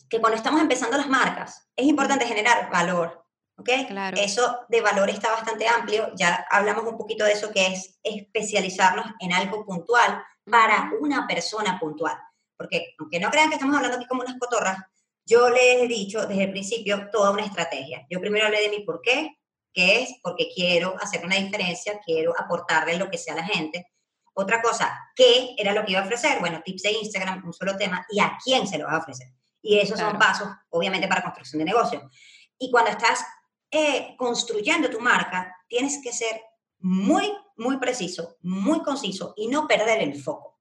que 0.09 0.19
cuando 0.19 0.37
estamos 0.37 0.59
empezando 0.59 0.97
las 0.97 1.07
marcas, 1.07 1.69
es 1.75 1.85
importante 1.85 2.25
generar 2.25 2.69
valor. 2.71 3.23
¿Ok? 3.57 3.69
Claro. 3.87 4.17
Eso 4.19 4.65
de 4.67 4.81
valor 4.81 5.09
está 5.09 5.31
bastante 5.31 5.67
amplio. 5.67 6.11
Ya 6.15 6.47
hablamos 6.49 6.85
un 6.85 6.97
poquito 6.97 7.25
de 7.25 7.33
eso, 7.33 7.51
que 7.51 7.67
es 7.67 7.99
especializarnos 8.01 9.05
en 9.19 9.33
algo 9.33 9.65
puntual 9.65 10.23
para 10.49 10.91
una 10.99 11.27
persona 11.27 11.79
puntual. 11.79 12.17
Porque 12.57 12.95
aunque 12.99 13.19
no 13.19 13.29
crean 13.29 13.49
que 13.49 13.55
estamos 13.55 13.75
hablando 13.75 13.97
aquí 13.97 14.07
como 14.07 14.23
unas 14.23 14.39
cotorras, 14.39 14.77
yo 15.25 15.49
les 15.49 15.81
he 15.81 15.87
dicho 15.87 16.25
desde 16.27 16.43
el 16.43 16.51
principio 16.51 17.09
toda 17.11 17.31
una 17.31 17.45
estrategia. 17.45 18.05
Yo 18.09 18.19
primero 18.21 18.45
hablé 18.45 18.61
de 18.61 18.69
mi 18.69 18.79
por 18.81 19.01
qué, 19.01 19.37
que 19.73 20.03
es 20.03 20.15
porque 20.21 20.49
quiero 20.53 20.95
hacer 21.01 21.25
una 21.25 21.35
diferencia, 21.35 21.99
quiero 22.05 22.33
aportarle 22.39 22.97
lo 22.97 23.09
que 23.09 23.17
sea 23.17 23.33
a 23.33 23.37
la 23.37 23.43
gente. 23.43 23.91
Otra 24.33 24.61
cosa, 24.61 24.97
¿qué 25.15 25.55
era 25.57 25.73
lo 25.73 25.83
que 25.83 25.93
iba 25.93 26.01
a 26.01 26.05
ofrecer? 26.05 26.39
Bueno, 26.39 26.61
tips 26.63 26.83
de 26.83 26.91
Instagram, 26.91 27.43
un 27.45 27.53
solo 27.53 27.75
tema, 27.77 28.05
y 28.09 28.19
a 28.19 28.37
quién 28.43 28.67
se 28.67 28.77
lo 28.77 28.85
va 28.85 28.93
a 28.93 28.99
ofrecer. 28.99 29.27
Y 29.61 29.79
esos 29.79 29.99
son 29.99 30.19
pasos, 30.19 30.47
obviamente, 30.69 31.07
para 31.07 31.23
construcción 31.23 31.59
de 31.59 31.65
negocio. 31.65 32.09
Y 32.57 32.69
cuando 32.69 32.91
estás 32.91 33.25
eh, 33.71 34.15
construyendo 34.17 34.89
tu 34.89 34.99
marca, 34.99 35.55
tienes 35.67 35.99
que 36.03 36.13
ser 36.13 36.39
muy, 36.79 37.33
muy 37.57 37.77
preciso, 37.77 38.37
muy 38.41 38.83
conciso 38.83 39.33
y 39.35 39.47
no 39.47 39.67
perder 39.67 40.01
el 40.01 40.21
foco. 40.21 40.54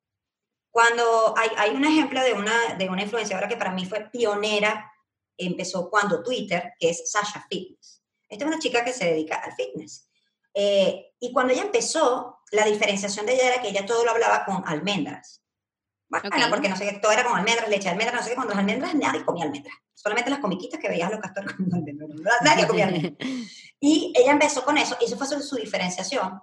Cuando 0.75 1.39
hay, 1.39 1.51
hay 1.57 1.71
un 1.71 1.85
ejemplo 1.85 2.21
de 2.21 2.33
una, 2.33 2.75
de 2.77 2.89
una 2.89 3.03
influenciadora 3.03 3.47
que 3.47 3.57
para 3.57 3.71
mí 3.71 3.87
fue 3.87 4.11
pionera, 4.11 4.93
empezó 5.39 5.89
cuando 5.89 6.21
Twitter, 6.21 6.73
que 6.81 6.91
es 6.91 7.13
Sasha 7.13 7.47
Fitness. 7.49 8.03
Esta 8.29 8.45
es 8.45 8.49
una 8.49 8.59
chica 8.59 8.85
que 8.85 8.93
se 8.93 9.05
dedica 9.05 9.37
al 9.37 9.53
fitness. 9.53 10.09
Eh, 10.53 11.13
y 11.21 11.33
cuando 11.33 11.53
ella 11.53 11.63
empezó, 11.63 12.41
la 12.51 12.65
diferenciación 12.65 13.25
de 13.25 13.35
ella 13.35 13.53
era 13.53 13.63
que 13.63 13.69
ella 13.69 13.87
todo 13.87 14.05
lo 14.05 14.11
hablaba 14.11 14.45
con 14.45 14.65
almendras. 14.67 15.45
Bueno, 16.09 16.29
porque 16.51 16.69
no 16.69 16.77
sé 16.77 16.89
qué, 16.91 16.99
todo 16.99 17.13
era 17.13 17.23
con 17.23 17.39
almendras, 17.39 17.69
leche 17.69 17.85
de 17.85 17.91
almendras, 17.91 18.17
no 18.17 18.25
sé 18.25 18.31
qué, 18.31 18.37
con 18.37 18.49
las 18.49 18.59
almendras 18.59 18.97
nadie 18.97 19.25
comía 19.25 19.45
almendras. 19.45 19.77
Solamente 19.95 20.29
las 20.29 20.41
comiquitas 20.41 20.81
que 20.81 20.89
veías 20.89 21.09
los 21.09 21.21
castores 21.21 21.53
comiendo 21.57 21.77
almendras. 21.77 22.35
Nadie 22.43 22.67
comía 22.67 22.87
almendras. 22.87 23.15
Y 23.79 24.13
ella 24.17 24.33
empezó 24.33 24.65
con 24.65 24.77
eso, 24.77 24.97
y 25.01 25.05
eso 25.05 25.17
fue 25.17 25.29
su, 25.29 25.41
su 25.41 25.55
diferenciación. 25.55 26.41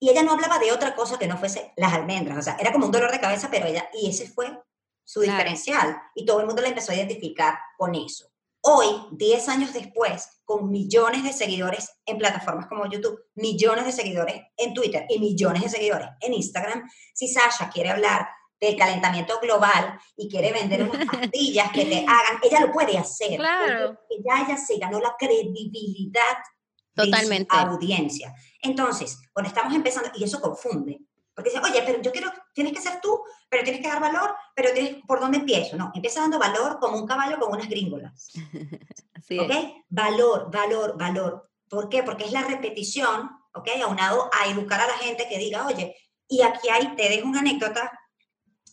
Y 0.00 0.08
ella 0.08 0.22
no 0.22 0.32
hablaba 0.32 0.58
de 0.58 0.72
otra 0.72 0.96
cosa 0.96 1.18
que 1.18 1.28
no 1.28 1.36
fuese 1.36 1.72
las 1.76 1.92
almendras. 1.92 2.38
O 2.38 2.42
sea, 2.42 2.56
era 2.58 2.72
como 2.72 2.86
un 2.86 2.92
dolor 2.92 3.12
de 3.12 3.20
cabeza, 3.20 3.48
pero 3.50 3.66
ella, 3.66 3.88
y 3.92 4.08
ese 4.08 4.26
fue 4.26 4.58
su 5.04 5.20
diferencial. 5.20 6.00
Y 6.14 6.24
todo 6.24 6.40
el 6.40 6.46
mundo 6.46 6.62
la 6.62 6.68
empezó 6.68 6.92
a 6.92 6.96
identificar 6.96 7.58
con 7.76 7.94
eso. 7.94 8.30
Hoy, 8.62 8.86
10 9.12 9.48
años 9.48 9.72
después, 9.72 10.40
con 10.44 10.70
millones 10.70 11.24
de 11.24 11.32
seguidores 11.32 11.90
en 12.04 12.18
plataformas 12.18 12.66
como 12.66 12.90
YouTube, 12.90 13.18
millones 13.34 13.84
de 13.86 13.92
seguidores 13.92 14.42
en 14.56 14.74
Twitter 14.74 15.06
y 15.08 15.18
millones 15.18 15.62
de 15.62 15.68
seguidores 15.68 16.08
en 16.20 16.34
Instagram, 16.34 16.88
si 17.14 17.28
Sasha 17.28 17.70
quiere 17.70 17.90
hablar 17.90 18.28
del 18.60 18.76
calentamiento 18.76 19.38
global 19.40 19.98
y 20.16 20.28
quiere 20.28 20.52
vender 20.52 20.82
unas 20.82 21.06
pastillas 21.10 21.72
que 21.72 21.84
le 21.86 22.00
hagan, 22.00 22.38
ella 22.42 22.60
lo 22.60 22.72
puede 22.72 22.98
hacer. 22.98 23.36
Claro. 23.36 23.98
Ya 24.24 24.44
ella 24.44 24.56
se 24.56 24.76
ganó 24.76 25.00
la 25.00 25.14
credibilidad 25.18 26.36
Totalmente. 26.94 27.56
de 27.56 27.62
su 27.62 27.66
audiencia. 27.68 28.34
Entonces, 28.62 29.18
cuando 29.32 29.48
estamos 29.48 29.74
empezando, 29.74 30.10
y 30.14 30.24
eso 30.24 30.40
confunde, 30.40 31.00
porque 31.34 31.50
dicen, 31.50 31.64
oye, 31.64 31.82
pero 31.86 32.02
yo 32.02 32.12
quiero, 32.12 32.30
tienes 32.52 32.72
que 32.72 32.82
ser 32.82 33.00
tú, 33.00 33.22
pero 33.48 33.64
tienes 33.64 33.80
que 33.80 33.88
dar 33.88 34.00
valor, 34.00 34.34
pero 34.54 34.72
tienes, 34.72 35.02
¿por 35.06 35.20
dónde 35.20 35.38
empiezo? 35.38 35.76
No, 35.76 35.90
empieza 35.94 36.20
dando 36.20 36.38
valor 36.38 36.78
como 36.78 36.98
un 36.98 37.06
caballo 37.06 37.38
con 37.38 37.52
unas 37.52 37.68
gringolas. 37.68 38.30
Así 39.14 39.38
¿Ok? 39.38 39.50
es. 39.50 39.64
Valor, 39.88 40.50
valor, 40.50 40.98
valor. 40.98 41.50
¿Por 41.68 41.88
qué? 41.88 42.02
Porque 42.02 42.24
es 42.24 42.32
la 42.32 42.42
repetición, 42.42 43.30
¿ok? 43.54 43.68
Aunado 43.82 44.28
a 44.38 44.48
educar 44.48 44.80
a 44.80 44.86
la 44.86 44.98
gente 44.98 45.28
que 45.28 45.38
diga, 45.38 45.66
oye, 45.66 45.96
y 46.28 46.42
aquí 46.42 46.68
hay, 46.68 46.94
te 46.94 47.08
dejo 47.08 47.26
una 47.26 47.40
anécdota 47.40 47.90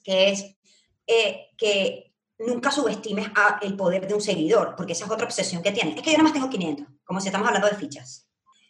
que 0.03 0.29
es 0.29 0.57
eh, 1.05 1.47
que 1.57 2.13
nunca 2.39 2.71
subestimes 2.71 3.29
a 3.35 3.59
el 3.61 3.75
poder 3.75 4.07
de 4.07 4.13
un 4.13 4.21
seguidor, 4.21 4.75
porque 4.75 4.93
esa 4.93 5.05
es 5.05 5.11
otra 5.11 5.25
obsesión 5.25 5.63
que 5.63 5.71
tiene. 5.71 5.91
Es 5.91 6.01
que 6.01 6.11
yo 6.11 6.17
nada 6.17 6.23
más 6.23 6.33
tengo 6.33 6.49
500, 6.49 6.87
como 7.03 7.19
si 7.19 7.27
estamos 7.27 7.47
hablando 7.47 7.69
de 7.69 7.75
fichas. 7.75 8.26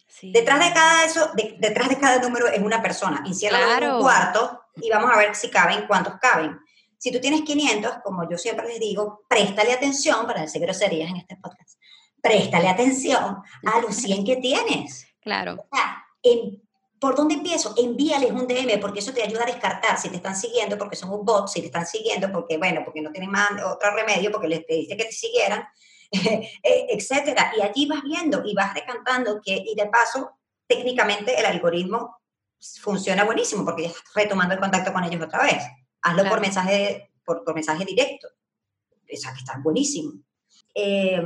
Sí. 0.07 0.31
Detrás 0.31 0.59
de 0.59 0.73
cada 0.73 1.05
eso, 1.05 1.29
de- 1.35 1.55
detrás 1.59 1.89
de 1.89 1.97
cada 1.97 2.19
número 2.19 2.47
es 2.47 2.59
una 2.59 2.81
persona. 2.81 3.23
Enciérralo 3.25 3.71
en 3.71 3.77
Claro. 3.77 3.95
un 3.97 4.01
cuarto 4.01 4.61
y 4.77 4.89
vamos 4.89 5.11
a 5.13 5.17
ver 5.17 5.35
si 5.35 5.49
caben, 5.49 5.85
cuántos 5.87 6.15
caben. 6.19 6.57
Si 6.97 7.11
tú 7.11 7.19
tienes 7.19 7.41
500, 7.41 7.97
como 8.03 8.27
yo 8.29 8.37
siempre 8.37 8.67
les 8.67 8.79
digo, 8.79 9.23
préstale 9.27 9.73
atención, 9.73 10.25
para 10.25 10.41
decir 10.41 10.61
groserías 10.61 11.09
en 11.11 11.17
este 11.17 11.35
podcast, 11.35 11.77
préstale 12.21 12.67
atención 12.69 13.37
a 13.65 13.79
los 13.81 13.95
100 13.95 14.25
que 14.25 14.37
tienes. 14.37 15.05
Claro. 15.21 15.57
O 15.69 15.75
sea, 15.75 16.03
en- 16.23 16.63
¿por 16.99 17.15
dónde 17.15 17.35
empiezo? 17.35 17.75
Envíales 17.77 18.31
un 18.31 18.47
DM, 18.47 18.79
porque 18.79 18.99
eso 18.99 19.13
te 19.13 19.21
ayuda 19.21 19.43
a 19.43 19.45
descartar 19.45 19.99
si 19.99 20.09
te 20.09 20.15
están 20.15 20.35
siguiendo, 20.35 20.77
porque 20.79 20.95
son 20.95 21.11
un 21.11 21.23
bot, 21.23 21.47
si 21.47 21.59
te 21.59 21.67
están 21.67 21.85
siguiendo, 21.85 22.31
porque, 22.31 22.57
bueno, 22.57 22.81
porque 22.83 23.01
no 23.01 23.11
tienen 23.11 23.29
más 23.29 23.51
otro 23.63 23.91
remedio, 23.93 24.31
porque 24.31 24.47
les 24.47 24.65
pediste 24.65 24.97
que 24.97 25.05
te 25.05 25.11
siguieran, 25.11 25.67
etcétera. 26.63 27.51
Y 27.57 27.61
allí 27.61 27.85
vas 27.87 28.03
viendo 28.03 28.43
y 28.45 28.53
vas 28.53 28.73
decantando 28.73 29.39
que, 29.43 29.55
y 29.55 29.75
de 29.75 29.87
paso, 29.87 30.31
técnicamente 30.67 31.39
el 31.39 31.45
algoritmo 31.45 32.17
funciona 32.81 33.23
buenísimo, 33.23 33.63
porque 33.63 33.83
ya 33.83 33.89
estás 33.89 34.03
retomando 34.15 34.53
el 34.53 34.59
contacto 34.59 34.91
con 34.93 35.03
ellos 35.03 35.21
otra 35.23 35.43
vez. 35.43 35.63
Hazlo 36.01 36.19
por 36.23 36.27
Claro. 36.29 36.41
mensaje, 36.41 37.11
por, 37.23 37.43
por 37.43 37.53
mensaje 37.55 37.85
directo. 37.85 38.27
O 39.11 39.15
sea, 39.17 39.31
que 39.33 39.39
está 39.39 39.59
buenísimo. 39.63 40.13
Eh, 40.73 41.21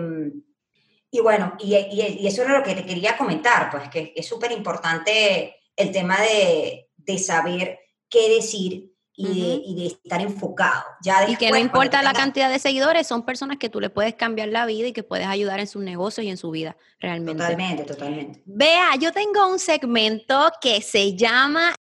y 1.09 1.19
bueno, 1.19 1.55
y, 1.59 1.75
y- 1.75 2.17
y 2.21 2.27
eso 2.27 2.41
era 2.43 2.57
lo 2.57 2.63
que 2.63 2.73
te 2.75 2.85
quería 2.85 3.17
comentar, 3.17 3.69
pues 3.69 3.89
que 3.89 4.13
es 4.15 4.25
súper 4.27 4.51
importante 4.51 5.55
el 5.75 5.91
tema 5.91 6.19
de, 6.21 6.89
de 6.95 7.17
saber 7.17 7.79
qué 8.09 8.29
decir 8.29 8.90
y, 9.21 9.41
de, 9.41 9.55
Ujú. 9.57 9.63
y 9.65 9.75
de 9.75 9.85
estar 9.87 10.21
enfocado. 10.21 10.83
Ya 11.03 11.29
Y 11.29 11.35
que 11.35 11.49
no 11.51 11.57
importa 11.57 12.01
la 12.01 12.13
cantidad 12.13 12.49
de 12.49 12.59
seguidores, 12.59 13.07
son 13.07 13.23
personas 13.25 13.57
que 13.57 13.69
tú 13.69 13.79
le 13.79 13.89
puedes 13.89 14.15
cambiar 14.15 14.49
la 14.49 14.65
vida 14.65 14.87
y 14.87 14.93
que 14.93 15.03
puedes 15.03 15.27
ayudar 15.27 15.59
en 15.59 15.67
sus 15.67 15.81
negocios 15.83 16.25
y 16.25 16.29
en 16.29 16.37
su 16.37 16.51
vida, 16.51 16.75
realmente. 16.99 17.41
Totalmente, 17.43 17.83
totalmente. 17.83 18.41
Vea, 18.45 18.95
yo 18.99 19.11
tengo 19.11 19.47
un 19.47 19.59
segmento 19.59 20.51
que 20.61 20.81
se 20.81 21.15
llama 21.15 21.75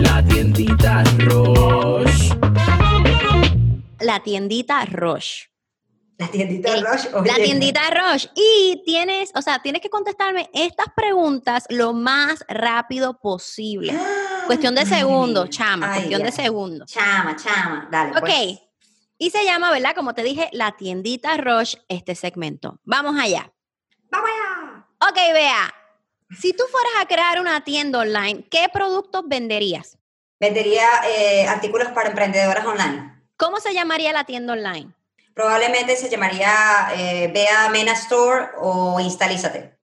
La 0.00 0.24
tiendita 0.26 1.02
Roche. 1.18 2.30
La 4.00 4.22
tiendita 4.22 4.84
Roche. 4.86 5.50
La 6.18 6.26
tiendita 6.28 6.74
El- 6.74 6.84
Rush. 6.84 7.06
La 7.26 7.34
tiendita 7.36 7.80
Roche. 7.90 8.28
Y 8.34 8.82
tienes, 8.84 9.30
o 9.36 9.42
sea, 9.42 9.60
tienes 9.62 9.80
que 9.82 9.88
contestarme 9.88 10.50
estas 10.52 10.86
preguntas 10.96 11.64
lo 11.68 11.92
más 11.92 12.44
rápido 12.48 13.20
posible. 13.20 13.96
Cuestión 14.48 14.74
de 14.74 14.86
segundos, 14.86 15.50
chama, 15.50 15.92
Ay, 15.92 15.98
cuestión 15.98 16.22
de 16.22 16.32
segundos. 16.32 16.90
Chama, 16.90 17.36
chama, 17.36 17.86
dale. 17.90 18.12
Ok. 18.12 18.20
pues. 18.20 18.58
Y 19.18 19.28
se 19.28 19.44
llama, 19.44 19.70
¿verdad? 19.70 19.94
Como 19.94 20.14
te 20.14 20.22
dije, 20.22 20.48
la 20.52 20.72
tiendita 20.72 21.36
Roche, 21.36 21.78
este 21.88 22.14
segmento. 22.14 22.80
Vamos 22.84 23.14
allá. 23.20 23.52
¡Vamos 24.10 24.30
allá! 24.30 24.86
Ok, 25.10 25.16
vea. 25.34 25.74
Si 26.40 26.54
tú 26.54 26.64
fueras 26.70 26.92
a 26.98 27.06
crear 27.06 27.38
una 27.40 27.62
tienda 27.62 27.98
online, 27.98 28.46
¿qué 28.50 28.70
productos 28.72 29.24
venderías? 29.26 29.98
Vendería 30.40 30.86
eh, 31.06 31.46
artículos 31.46 31.88
para 31.88 32.08
emprendedoras 32.08 32.64
online. 32.64 33.22
¿Cómo 33.36 33.60
se 33.60 33.74
llamaría 33.74 34.14
la 34.14 34.24
tienda 34.24 34.54
online? 34.54 34.94
Probablemente 35.34 35.94
se 35.96 36.08
llamaría 36.08 36.88
eh, 36.96 37.30
Vea 37.34 37.68
Mena 37.68 37.92
Store 37.92 38.46
o 38.58 38.98
Instalízate. 38.98 39.77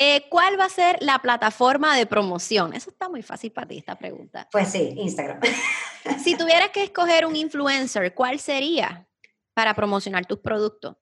Eh, 0.00 0.28
¿Cuál 0.28 0.58
va 0.58 0.66
a 0.66 0.68
ser 0.68 0.96
la 1.00 1.18
plataforma 1.18 1.96
de 1.96 2.06
promoción? 2.06 2.72
Eso 2.72 2.90
está 2.90 3.08
muy 3.08 3.20
fácil 3.20 3.50
para 3.50 3.66
ti, 3.66 3.78
esta 3.78 3.96
pregunta. 3.96 4.48
Pues 4.52 4.68
sí, 4.68 4.94
Instagram. 4.96 5.40
Si 6.22 6.36
tuvieras 6.36 6.70
que 6.70 6.84
escoger 6.84 7.26
un 7.26 7.36
influencer, 7.36 8.14
¿cuál 8.14 8.38
sería 8.38 9.06
para 9.52 9.74
promocionar 9.74 10.24
tus 10.24 10.38
productos? 10.38 10.96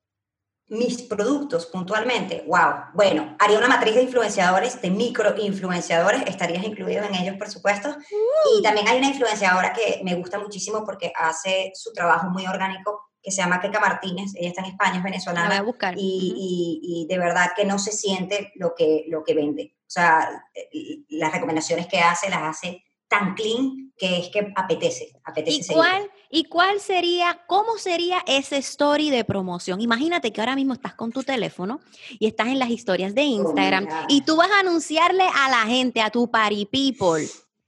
Mis 0.68 1.02
productos 1.02 1.66
puntualmente, 1.66 2.42
wow. 2.48 2.86
Bueno, 2.92 3.36
haría 3.38 3.58
una 3.58 3.68
matriz 3.68 3.94
de 3.94 4.02
influenciadores, 4.02 4.82
de 4.82 4.90
microinfluenciadores, 4.90 6.22
estarías 6.26 6.64
incluido 6.64 7.04
en 7.04 7.14
ellos, 7.14 7.36
por 7.36 7.48
supuesto. 7.48 7.90
Uh. 7.90 8.58
Y 8.58 8.62
también 8.62 8.88
hay 8.88 8.98
una 8.98 9.08
influenciadora 9.08 9.72
que 9.72 10.00
me 10.02 10.14
gusta 10.14 10.40
muchísimo 10.40 10.84
porque 10.84 11.12
hace 11.14 11.70
su 11.74 11.92
trabajo 11.92 12.30
muy 12.30 12.46
orgánico, 12.46 13.05
que 13.26 13.32
se 13.32 13.42
llama 13.42 13.60
Keka 13.60 13.80
Martínez. 13.80 14.30
Ella 14.36 14.50
está 14.50 14.60
en 14.62 14.68
España, 14.70 14.92
es 14.92 14.96
La 14.96 15.02
voy 15.02 15.08
a 15.08 15.10
venezolana. 15.10 15.62
buscar. 15.62 15.94
y, 15.98 16.30
Ujú. 16.30 16.36
y- 16.38 16.80
y 16.82 17.06
de 17.08 17.18
verdad 17.18 17.50
que 17.56 17.64
no 17.64 17.76
se 17.80 17.90
siente 17.90 18.52
lo 18.54 18.72
que, 18.76 19.04
lo 19.08 19.24
que 19.24 19.34
vende. 19.34 19.74
O 19.80 19.90
sea, 19.90 20.44
eh, 20.54 21.00
las 21.08 21.32
recomendaciones 21.32 21.88
que 21.88 21.98
hace 21.98 22.30
las 22.30 22.42
hace 22.42 22.84
tan 23.08 23.34
clean 23.34 23.92
que 23.98 24.18
es 24.18 24.28
que 24.28 24.52
apetece, 24.54 25.12
apetece 25.24 25.72
¿Y 25.72 25.74
cuál, 25.74 26.10
¿Y 26.30 26.44
cuál 26.44 26.80
sería, 26.80 27.40
cómo 27.48 27.78
sería 27.78 28.22
ese 28.28 28.58
story 28.58 29.10
de 29.10 29.24
promoción? 29.24 29.80
Imagínate 29.80 30.32
que 30.32 30.40
ahora 30.40 30.54
mismo 30.54 30.74
estás 30.74 30.94
con 30.94 31.10
tu 31.10 31.22
teléfono 31.24 31.80
y 32.20 32.26
estás 32.28 32.46
en 32.48 32.58
las 32.60 32.70
historias 32.70 33.12
de 33.14 33.22
Instagram 33.22 33.86
God. 33.86 33.92
y 34.08 34.20
tú 34.22 34.36
vas 34.36 34.50
a 34.52 34.60
anunciarle 34.60 35.24
a 35.24 35.48
la 35.50 35.62
gente, 35.66 36.00
a 36.00 36.10
tu 36.10 36.30
party 36.30 36.66
people, 36.66 37.26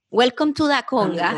welcome 0.09 0.53
to 0.53 0.67
the 0.69 0.83
conga, 0.87 1.33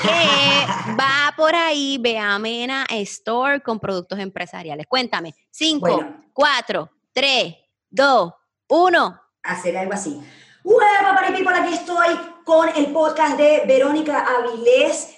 que 0.00 0.92
va 0.98 1.32
por 1.36 1.54
ahí, 1.54 1.98
ve 2.00 2.18
a 2.18 2.38
Mena 2.38 2.86
Store 2.90 3.60
con 3.60 3.78
productos 3.78 4.18
empresariales. 4.18 4.86
Cuéntame, 4.86 5.34
5, 5.50 5.80
Bueno. 5.80 6.24
4, 6.32 6.90
3, 7.12 7.54
2, 7.90 8.32
1. 8.68 9.20
hacer 9.42 9.76
algo 9.76 9.92
así. 9.92 10.20
¡Hueva, 10.64 11.14
Party 11.16 11.32
People! 11.32 11.54
Aquí 11.56 11.74
estoy 11.74 12.06
con 12.44 12.68
el 12.76 12.86
podcast 12.92 13.36
de 13.36 13.64
Verónica 13.66 14.24
Avilés. 14.38 15.16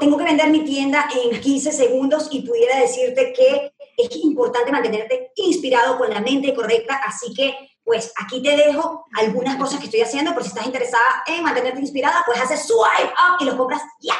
Tengo 0.00 0.16
que 0.18 0.24
vender 0.24 0.50
mi 0.50 0.64
tienda 0.64 1.08
en 1.24 1.40
15 1.40 1.72
segundos 1.72 2.28
y 2.30 2.42
pudiera 2.42 2.78
decirte 2.78 3.32
que 3.32 3.72
es 3.96 4.16
importante 4.16 4.70
mantenerte 4.72 5.32
inspirado 5.36 5.98
con 5.98 6.10
la 6.10 6.20
mente 6.20 6.54
correcta, 6.54 7.00
así 7.06 7.32
que 7.34 7.54
pues 7.84 8.12
aquí 8.16 8.42
te 8.42 8.56
dejo 8.56 9.04
algunas 9.18 9.56
cosas 9.56 9.78
que 9.80 9.86
estoy 9.86 10.00
haciendo 10.02 10.32
por 10.34 10.42
si 10.42 10.48
estás 10.50 10.66
interesada 10.66 11.02
en 11.26 11.42
mantenerte 11.42 11.80
inspirada, 11.80 12.22
pues 12.26 12.40
haces 12.40 12.66
swipe 12.66 13.12
up 13.12 13.36
y 13.40 13.44
lo 13.44 13.56
compras 13.56 13.82
ya. 14.00 14.14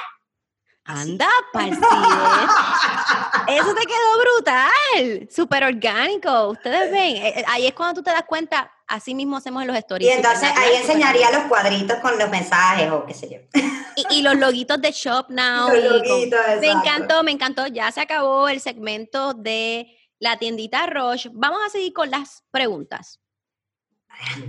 Anda, 0.85 1.29
pa'l 1.53 1.71
Eso 3.49 3.75
te 3.75 3.87
quedó 3.87 4.21
brutal, 4.21 5.29
súper 5.31 5.65
orgánico. 5.65 6.49
Ustedes 6.49 6.91
ven, 6.91 7.17
eh, 7.17 7.45
ahí 7.49 7.67
es 7.67 7.75
cuando 7.75 7.95
tú 7.95 8.03
te 8.03 8.11
das 8.11 8.25
cuenta, 8.25 8.71
así 8.89 9.15
mismo 9.15 9.37
hacemos 9.37 9.65
los 9.65 9.77
Y 9.77 9.79
stories. 9.79 10.17
entonces 10.17 10.49
súper 10.49 10.63
ahí 10.65 10.77
enseñaría 10.77 11.31
los 11.31 11.45
cuadritos 11.45 11.99
con 11.99 12.19
los 12.19 12.29
mensajes 12.31 12.91
o 12.91 13.05
qué 13.07 13.15
sé 13.15 13.29
yo. 13.31 13.61
Y, 13.95 14.19
y 14.19 14.23
los 14.23 14.35
loguitos 14.37 14.81
de 14.81 14.91
Shop 14.91 15.27
Now. 15.29 15.69
Los 15.69 15.79
y 15.79 15.89
con- 15.89 15.99
loguitos, 15.99 16.41
me 16.61 16.67
encantó, 16.71 17.23
me 17.23 17.31
encantó. 17.31 17.67
Ya 17.69 17.91
se 17.93 18.01
acabó 18.01 18.49
el 18.49 18.61
segmento 18.61 19.35
de 19.35 19.87
la 20.19 20.37
tiendita 20.37 20.87
Roche. 20.87 21.31
Vamos 21.33 21.61
a 21.65 21.71
seguir 21.71 21.93
con 21.93 22.11
las 22.11 22.43
preguntas. 22.51 23.21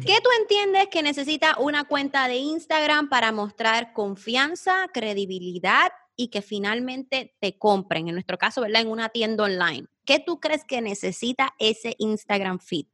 ¿Qué 0.06 0.18
tú 0.22 0.30
entiendes 0.40 0.88
que 0.90 1.02
necesita 1.02 1.58
una 1.60 1.86
cuenta 1.86 2.28
de 2.28 2.38
Instagram 2.38 3.10
para 3.10 3.32
mostrar 3.32 3.94
confianza, 3.94 4.88
credibilidad 4.94 5.92
y 6.16 6.28
que 6.28 6.42
finalmente 6.42 7.36
te 7.40 7.58
compren? 7.58 8.08
En 8.08 8.16
nuestro 8.16 8.38
caso, 8.38 8.62
¿verdad? 8.62 8.82
En 8.82 8.90
una 8.90 9.10
tienda 9.10 9.44
online. 9.44 9.88
¿Qué 10.06 10.20
tú 10.20 10.40
crees 10.40 10.64
que 10.66 10.82
necesita 10.82 11.54
ese 11.60 11.96
Instagram 11.98 12.60
feed? 12.60 12.86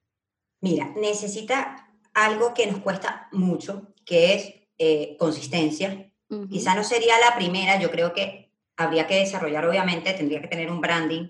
Mira, 0.62 0.94
necesita 0.96 1.90
algo 2.14 2.54
que 2.54 2.68
nos 2.68 2.82
cuesta 2.82 3.30
mucho, 3.32 3.94
que 4.06 4.34
es 4.34 4.54
eh, 4.78 5.16
consistencia. 5.18 6.06
Quizá 6.50 6.76
no 6.76 6.84
sería 6.84 7.18
la 7.20 7.36
primera, 7.36 7.80
yo 7.80 7.90
creo 7.90 8.14
que 8.14 8.54
habría 8.78 9.08
que 9.08 9.16
desarrollar, 9.16 9.66
obviamente, 9.66 10.14
tendría 10.14 10.42
que 10.42 10.48
tener 10.48 10.70
un 10.70 10.80
branding, 10.80 11.28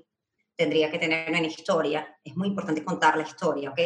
tendría 0.58 0.92
que 0.92 1.00
tener 1.00 1.30
una 1.30 1.42
historia. 1.42 2.20
Es 2.22 2.36
muy 2.36 2.50
importante 2.50 2.84
contar 2.84 3.16
la 3.16 3.24
historia, 3.24 3.70
¿ok? 3.70 3.80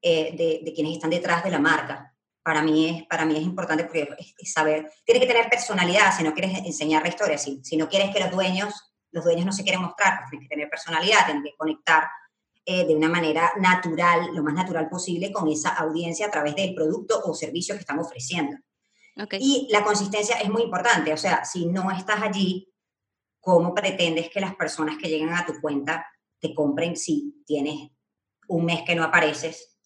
Eh, 0.00 0.32
de, 0.36 0.60
de, 0.64 0.72
quienes 0.72 0.92
están 0.92 1.10
detrás 1.10 1.42
de 1.42 1.50
la 1.50 1.58
marca. 1.58 2.14
Para 2.44 2.62
mí 2.62 2.88
es, 2.88 3.06
para 3.08 3.24
mí 3.24 3.36
es 3.36 3.42
importante 3.42 3.82
porque 3.82 4.08
es, 4.38 4.52
saber, 4.52 4.92
tiene 5.04 5.20
que 5.20 5.26
tener 5.26 5.50
personalidad 5.50 6.16
si 6.16 6.22
no 6.22 6.32
quieres 6.32 6.56
enseñar 6.58 7.02
la 7.02 7.08
historia, 7.08 7.36
si, 7.36 7.60
si 7.64 7.76
no 7.76 7.88
quieres 7.88 8.14
que 8.14 8.20
los 8.20 8.30
dueños, 8.30 8.72
los 9.10 9.24
dueños 9.24 9.44
no 9.44 9.50
se 9.50 9.64
quieren 9.64 9.82
mostrar, 9.82 10.20
pues 10.20 10.30
tienes 10.30 10.48
que 10.48 10.54
tener 10.54 10.70
personalidad, 10.70 11.24
tienes 11.26 11.42
que 11.42 11.56
conectar 11.56 12.04
eh, 12.64 12.86
de 12.86 12.94
una 12.94 13.08
manera 13.08 13.50
natural, 13.58 14.30
lo 14.32 14.44
más 14.44 14.54
natural 14.54 14.88
posible, 14.88 15.32
con 15.32 15.48
esa 15.48 15.70
audiencia 15.70 16.26
a 16.26 16.30
través 16.30 16.54
del 16.54 16.76
producto 16.76 17.20
o 17.24 17.34
servicio 17.34 17.74
que 17.74 17.80
estamos 17.80 18.06
ofreciendo. 18.06 18.56
Y 19.32 19.66
la 19.70 19.82
consistencia 19.82 20.36
es 20.36 20.48
muy 20.48 20.62
importante, 20.62 21.12
o 21.12 21.16
sea, 21.16 21.44
si 21.44 21.66
no 21.66 21.90
estás 21.90 22.22
allí, 22.22 22.72
¿cómo 23.40 23.74
pretendes 23.74 24.30
que 24.30 24.40
las 24.40 24.54
personas 24.54 24.96
que 24.96 25.08
lleguen 25.08 25.30
a 25.30 25.44
tu 25.44 25.60
cuenta 25.60 26.06
te 26.38 26.54
compren 26.54 26.94
si 26.96 27.42
tienes 27.44 27.90
un 28.46 28.64
mes 28.64 28.82
que 28.82 28.94
no 28.94 29.02
apareces? 29.02 29.77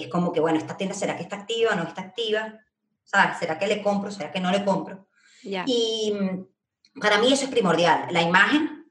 Es 0.00 0.08
como 0.08 0.32
que, 0.32 0.40
bueno, 0.40 0.58
esta 0.58 0.76
tienda, 0.76 0.94
¿será 0.94 1.16
que 1.16 1.22
está 1.22 1.36
activa 1.36 1.72
o 1.72 1.76
no 1.76 1.82
está 1.82 2.00
activa? 2.02 2.54
¿Sabes? 3.04 3.38
¿Será 3.38 3.58
que 3.58 3.66
le 3.66 3.82
compro? 3.82 4.10
¿Será 4.10 4.32
que 4.32 4.40
no 4.40 4.50
le 4.50 4.64
compro? 4.64 5.08
Y 5.42 6.12
mm, 6.12 7.00
para 7.00 7.18
mí 7.18 7.32
eso 7.32 7.44
es 7.44 7.50
primordial, 7.50 8.06
la 8.10 8.22
imagen 8.22 8.82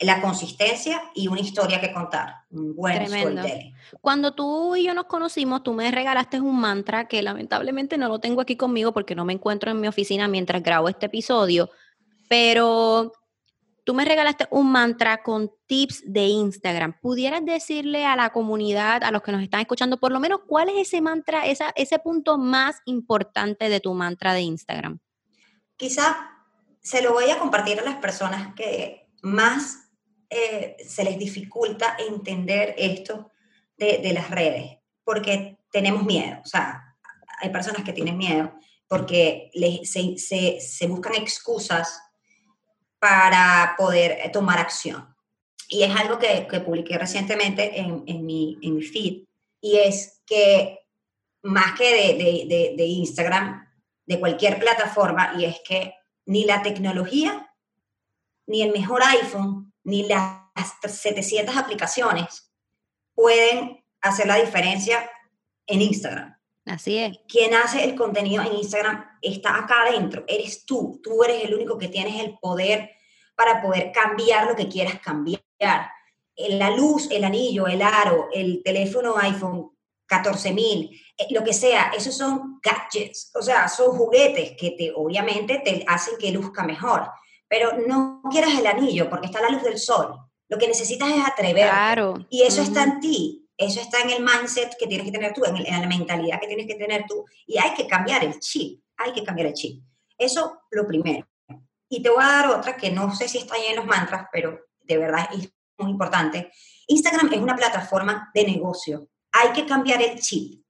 la 0.00 0.20
consistencia 0.20 1.02
y 1.14 1.28
una 1.28 1.40
historia 1.40 1.80
que 1.80 1.92
contar, 1.92 2.34
un 2.50 2.74
buen 2.74 3.06
storytelling. 3.06 3.74
Cuando 4.00 4.34
tú 4.34 4.76
y 4.76 4.84
yo 4.84 4.94
nos 4.94 5.04
conocimos, 5.04 5.62
tú 5.62 5.72
me 5.72 5.90
regalaste 5.90 6.40
un 6.40 6.58
mantra 6.58 7.06
que 7.06 7.22
lamentablemente 7.22 7.96
no 7.96 8.08
lo 8.08 8.18
tengo 8.18 8.40
aquí 8.40 8.56
conmigo 8.56 8.92
porque 8.92 9.14
no 9.14 9.24
me 9.24 9.32
encuentro 9.32 9.70
en 9.70 9.80
mi 9.80 9.88
oficina 9.88 10.26
mientras 10.28 10.62
grabo 10.62 10.88
este 10.88 11.06
episodio, 11.06 11.70
pero 12.28 13.12
tú 13.84 13.94
me 13.94 14.04
regalaste 14.04 14.48
un 14.50 14.72
mantra 14.72 15.22
con 15.22 15.52
tips 15.66 16.02
de 16.06 16.22
Instagram. 16.26 16.98
¿Pudieras 17.00 17.44
decirle 17.44 18.04
a 18.06 18.16
la 18.16 18.30
comunidad, 18.30 19.04
a 19.04 19.10
los 19.10 19.22
que 19.22 19.32
nos 19.32 19.42
están 19.42 19.60
escuchando, 19.60 19.98
por 19.98 20.10
lo 20.10 20.20
menos 20.20 20.40
cuál 20.46 20.70
es 20.70 20.88
ese 20.88 21.00
mantra, 21.00 21.44
ese 21.46 21.98
punto 22.00 22.38
más 22.38 22.80
importante 22.86 23.68
de 23.68 23.80
tu 23.80 23.94
mantra 23.94 24.32
de 24.32 24.40
Instagram? 24.40 24.98
Quizá 25.76 26.30
se 26.80 27.02
lo 27.02 27.12
voy 27.12 27.30
a 27.30 27.38
compartir 27.38 27.80
a 27.80 27.84
las 27.84 27.96
personas 27.96 28.54
que 28.54 29.08
más 29.22 29.90
eh, 30.28 30.76
se 30.86 31.04
les 31.04 31.18
dificulta 31.18 31.96
entender 31.98 32.74
esto 32.76 33.30
de, 33.76 34.12
las 34.12 34.30
redes, 34.30 34.78
porque 35.02 35.58
tenemos 35.70 36.04
miedo, 36.04 36.40
o 36.42 36.46
sea, 36.46 36.96
hay 37.40 37.50
personas 37.50 37.84
que 37.84 37.92
tienen 37.92 38.16
miedo 38.16 38.52
porque 38.88 39.50
se, 39.84 40.86
buscan 40.86 41.14
excusas 41.16 42.00
para 43.04 43.74
poder 43.76 44.32
tomar 44.32 44.58
acción. 44.58 45.14
Y 45.68 45.82
es 45.82 45.94
algo 45.94 46.18
que, 46.18 46.46
publiqué 46.60 46.96
recientemente 46.96 47.78
en, 47.78 48.24
mi, 48.24 48.82
feed, 48.90 49.24
y 49.60 49.76
es 49.76 50.22
que 50.24 50.78
más 51.42 51.78
que 51.78 51.84
de, 52.14 52.74
de 52.74 52.84
Instagram, 52.86 53.68
de 54.06 54.18
cualquier 54.18 54.58
plataforma, 54.58 55.34
y 55.36 55.44
es 55.44 55.60
que 55.68 55.92
ni 56.24 56.46
la 56.46 56.62
tecnología, 56.62 57.54
ni 58.46 58.62
el 58.62 58.72
mejor 58.72 59.02
iPhone, 59.02 59.70
ni 59.82 60.08
las 60.08 60.40
700 60.82 61.54
aplicaciones 61.58 62.50
pueden 63.14 63.84
hacer 64.00 64.26
la 64.26 64.36
diferencia 64.36 65.10
en 65.66 65.82
Instagram. 65.82 66.33
Así 66.66 66.98
es. 66.98 67.18
Quien 67.28 67.54
hace 67.54 67.84
el 67.84 67.94
contenido 67.94 68.42
en 68.42 68.54
Instagram 68.54 69.04
está 69.20 69.58
acá 69.58 69.82
adentro, 69.82 70.24
eres 70.26 70.64
tú, 70.64 71.00
tú 71.02 71.22
eres 71.22 71.44
el 71.44 71.54
único 71.54 71.76
que 71.76 71.88
tienes 71.88 72.22
el 72.22 72.38
poder 72.38 72.90
para 73.34 73.60
poder 73.60 73.92
cambiar 73.92 74.46
lo 74.46 74.56
que 74.56 74.68
quieras 74.68 74.98
cambiar. 75.00 75.40
La 76.36 76.70
luz, 76.70 77.08
el 77.10 77.24
anillo, 77.24 77.66
el 77.66 77.82
aro, 77.82 78.28
el 78.32 78.62
teléfono 78.62 79.16
iPhone 79.18 79.70
14.000, 80.08 81.00
eh, 81.16 81.26
lo 81.30 81.44
que 81.44 81.52
sea, 81.52 81.92
esos 81.96 82.16
son 82.16 82.60
gadgets, 82.62 83.30
o 83.34 83.42
sea, 83.42 83.68
son 83.68 83.96
juguetes 83.96 84.52
que 84.58 84.72
te, 84.72 84.92
obviamente 84.94 85.62
te 85.64 85.84
hacen 85.86 86.14
que 86.18 86.32
luzca 86.32 86.64
mejor 86.64 87.08
pero 87.54 87.78
no 87.86 88.20
quieras 88.30 88.58
el 88.58 88.66
anillo 88.66 89.08
porque 89.08 89.26
está 89.26 89.40
la 89.40 89.50
luz 89.50 89.62
del 89.62 89.78
sol. 89.78 90.18
Lo 90.48 90.58
que 90.58 90.66
necesitas 90.66 91.08
es 91.10 91.24
atrever. 91.24 91.68
Claro. 91.68 92.26
Y 92.28 92.42
eso 92.42 92.62
está 92.62 92.82
en 92.82 92.98
ti. 92.98 93.43
Eso 93.56 93.80
está 93.80 94.00
en 94.00 94.10
el 94.10 94.22
mindset 94.22 94.76
que 94.78 94.86
tienes 94.86 95.06
que 95.06 95.12
tener 95.12 95.32
tú, 95.32 95.44
en, 95.44 95.62
la 95.62 95.86
mentalidad 95.86 96.40
que 96.40 96.46
tienes 96.46 96.66
que 96.66 96.74
tener 96.74 97.04
tú. 97.08 97.24
Y 97.46 97.58
hay 97.58 97.74
que 97.74 97.86
cambiar 97.86 98.24
el 98.24 98.38
chip. 98.40 98.80
Hay 98.96 99.12
que 99.12 99.22
cambiar 99.22 99.48
el 99.48 99.54
chip. 99.54 99.82
Eso 100.18 100.62
lo 100.70 100.86
primero. 100.86 101.26
Y 101.88 102.02
te 102.02 102.10
voy 102.10 102.22
a 102.22 102.28
dar 102.28 102.48
otra 102.48 102.76
que 102.76 102.90
no 102.90 103.14
sé 103.14 103.28
si 103.28 103.38
está 103.38 103.54
ahí 103.54 103.66
en 103.68 103.76
los 103.76 103.86
mantras, 103.86 104.26
pero 104.32 104.58
de 104.82 104.98
verdad 104.98 105.28
es 105.32 105.50
muy 105.78 105.90
importante. 105.90 106.50
Instagram 106.88 107.32
es 107.32 107.40
una 107.40 107.56
plataforma 107.56 108.30
de 108.34 108.44
negocio. 108.44 109.08
Hay 109.32 109.52
que 109.52 109.66
cambiar 109.66 110.02
el 110.02 110.18
chip. 110.20 110.64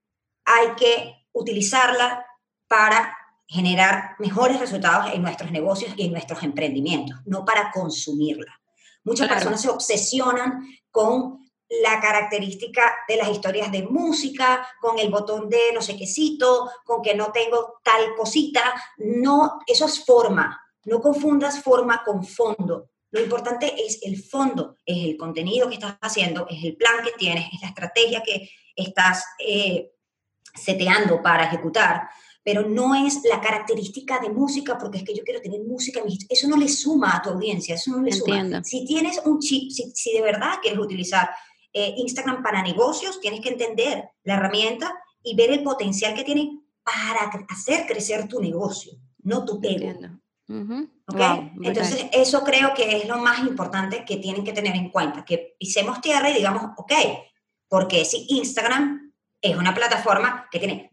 Hay 0.45 0.75
que 0.77 1.27
utilizarla 1.33 2.25
para 2.69 3.17
generar 3.47 4.17
mejores 4.19 4.59
resultados 4.59 5.13
en 5.13 5.23
nuestros 5.23 5.51
negocios 5.51 5.93
y 5.97 6.07
en 6.07 6.13
nuestros 6.13 6.43
emprendimientos, 6.43 7.21
no 7.27 7.45
para 7.45 7.71
consumirla. 7.71 8.61
Muchas 9.05 9.29
personas 9.29 9.61
se 9.61 9.69
obsesionan 9.69 10.67
con 10.91 11.44
la 11.69 12.01
característica 12.01 12.95
de 13.09 13.17
las 13.17 13.29
historias 13.29 13.73
de 13.73 13.83
música, 13.83 14.67
con 14.81 14.99
el 14.99 15.11
botón 15.11 15.49
de 15.49 15.73
no 15.73 15.81
sé 15.81 15.97
quécito, 15.97 16.71
con 16.85 17.03
que 17.03 17.15
no 17.15 17.33
tengo 17.33 17.81
tal 17.83 18.15
cosita. 18.17 18.63
No, 18.99 19.61
eso 19.67 19.87
es 19.87 20.05
forma. 20.05 20.61
No 20.85 21.01
confundas 21.01 21.63
forma 21.63 22.03
con 22.05 22.25
fondo. 22.25 22.91
Lo 23.11 23.21
importante 23.21 23.75
es 23.87 24.01
el 24.03 24.23
fondo, 24.23 24.77
es 24.85 25.05
el 25.05 25.17
contenido 25.17 25.69
que 25.69 25.75
estás 25.75 25.97
haciendo, 26.01 26.47
es 26.51 26.65
el 26.65 26.77
plan 26.77 26.97
que 27.05 27.13
tienes, 27.13 27.47
es 27.53 27.63
la 27.63 27.69
estrategia 27.69 28.23
que 28.23 28.51
estás 28.75 29.25
eh, 29.39 29.93
seteando 30.55 31.23
para 31.23 31.45
ejecutar 31.45 32.09
pero 32.45 32.69
no 32.69 32.95
es 32.95 33.21
la 33.25 33.41
característica 33.41 34.21
de 34.21 34.29
música, 34.29 34.77
porque 34.77 34.99
es 34.99 35.05
que 35.05 35.15
yo 35.15 35.25
quiero 35.25 35.41
tener 35.41 35.63
música, 35.63 36.03
eso 36.29 36.47
no 36.47 36.59
le 36.59 36.69
suma 36.69 37.17
a 37.17 37.23
tu 37.23 37.31
audiencia, 37.31 37.75
eso 37.75 37.91
no 37.93 38.03
le 38.03 38.13
suma. 38.13 38.63
Si 38.63 38.85
tienes 38.85 39.19
un 39.25 39.39
chip, 39.39 39.71
si, 39.71 40.13
de 40.13 40.21
verdad 40.21 40.59
quieres 40.61 40.79
utilizar 40.79 41.31
eh, 41.75 41.95
Instagram 41.99 42.43
para 42.43 42.63
negocios, 42.63 43.21
tienes 43.21 43.41
que 43.41 43.51
entender 43.51 44.09
la 44.23 44.35
herramienta 44.35 44.95
y 45.23 45.35
ver 45.35 45.51
el 45.51 45.63
potencial 45.63 46.15
que 46.15 46.23
tiene 46.23 46.61
para 46.85 47.31
hacer 47.49 47.87
crecer 47.87 48.29
tu 48.29 48.41
negocio, 48.41 48.93
no 49.23 49.45
tu 49.45 49.61
ego. 49.63 49.99
Entonces, 51.63 52.07
eso 52.13 52.45
creo 52.45 52.75
que 52.75 52.97
es 52.97 53.09
lo 53.09 53.19
más 53.19 53.41
importante 53.41 54.05
que 54.05 54.19
tienen 54.19 54.45
que 54.45 54.53
tener 54.53 54.77
en 54.77 54.91
cuenta, 54.91 55.25
que 55.25 55.57
pisemos 55.59 56.01
tierra 56.01 56.31
y 56.31 56.35
digamos, 56.35 56.63
ok, 56.77 56.93
porque 57.69 58.05
si 58.05 58.27
Instagram 58.29 59.13
es 59.41 59.57
una 59.57 59.75
plataforma 59.75 60.47
que 60.51 60.59
tiene, 60.59 60.91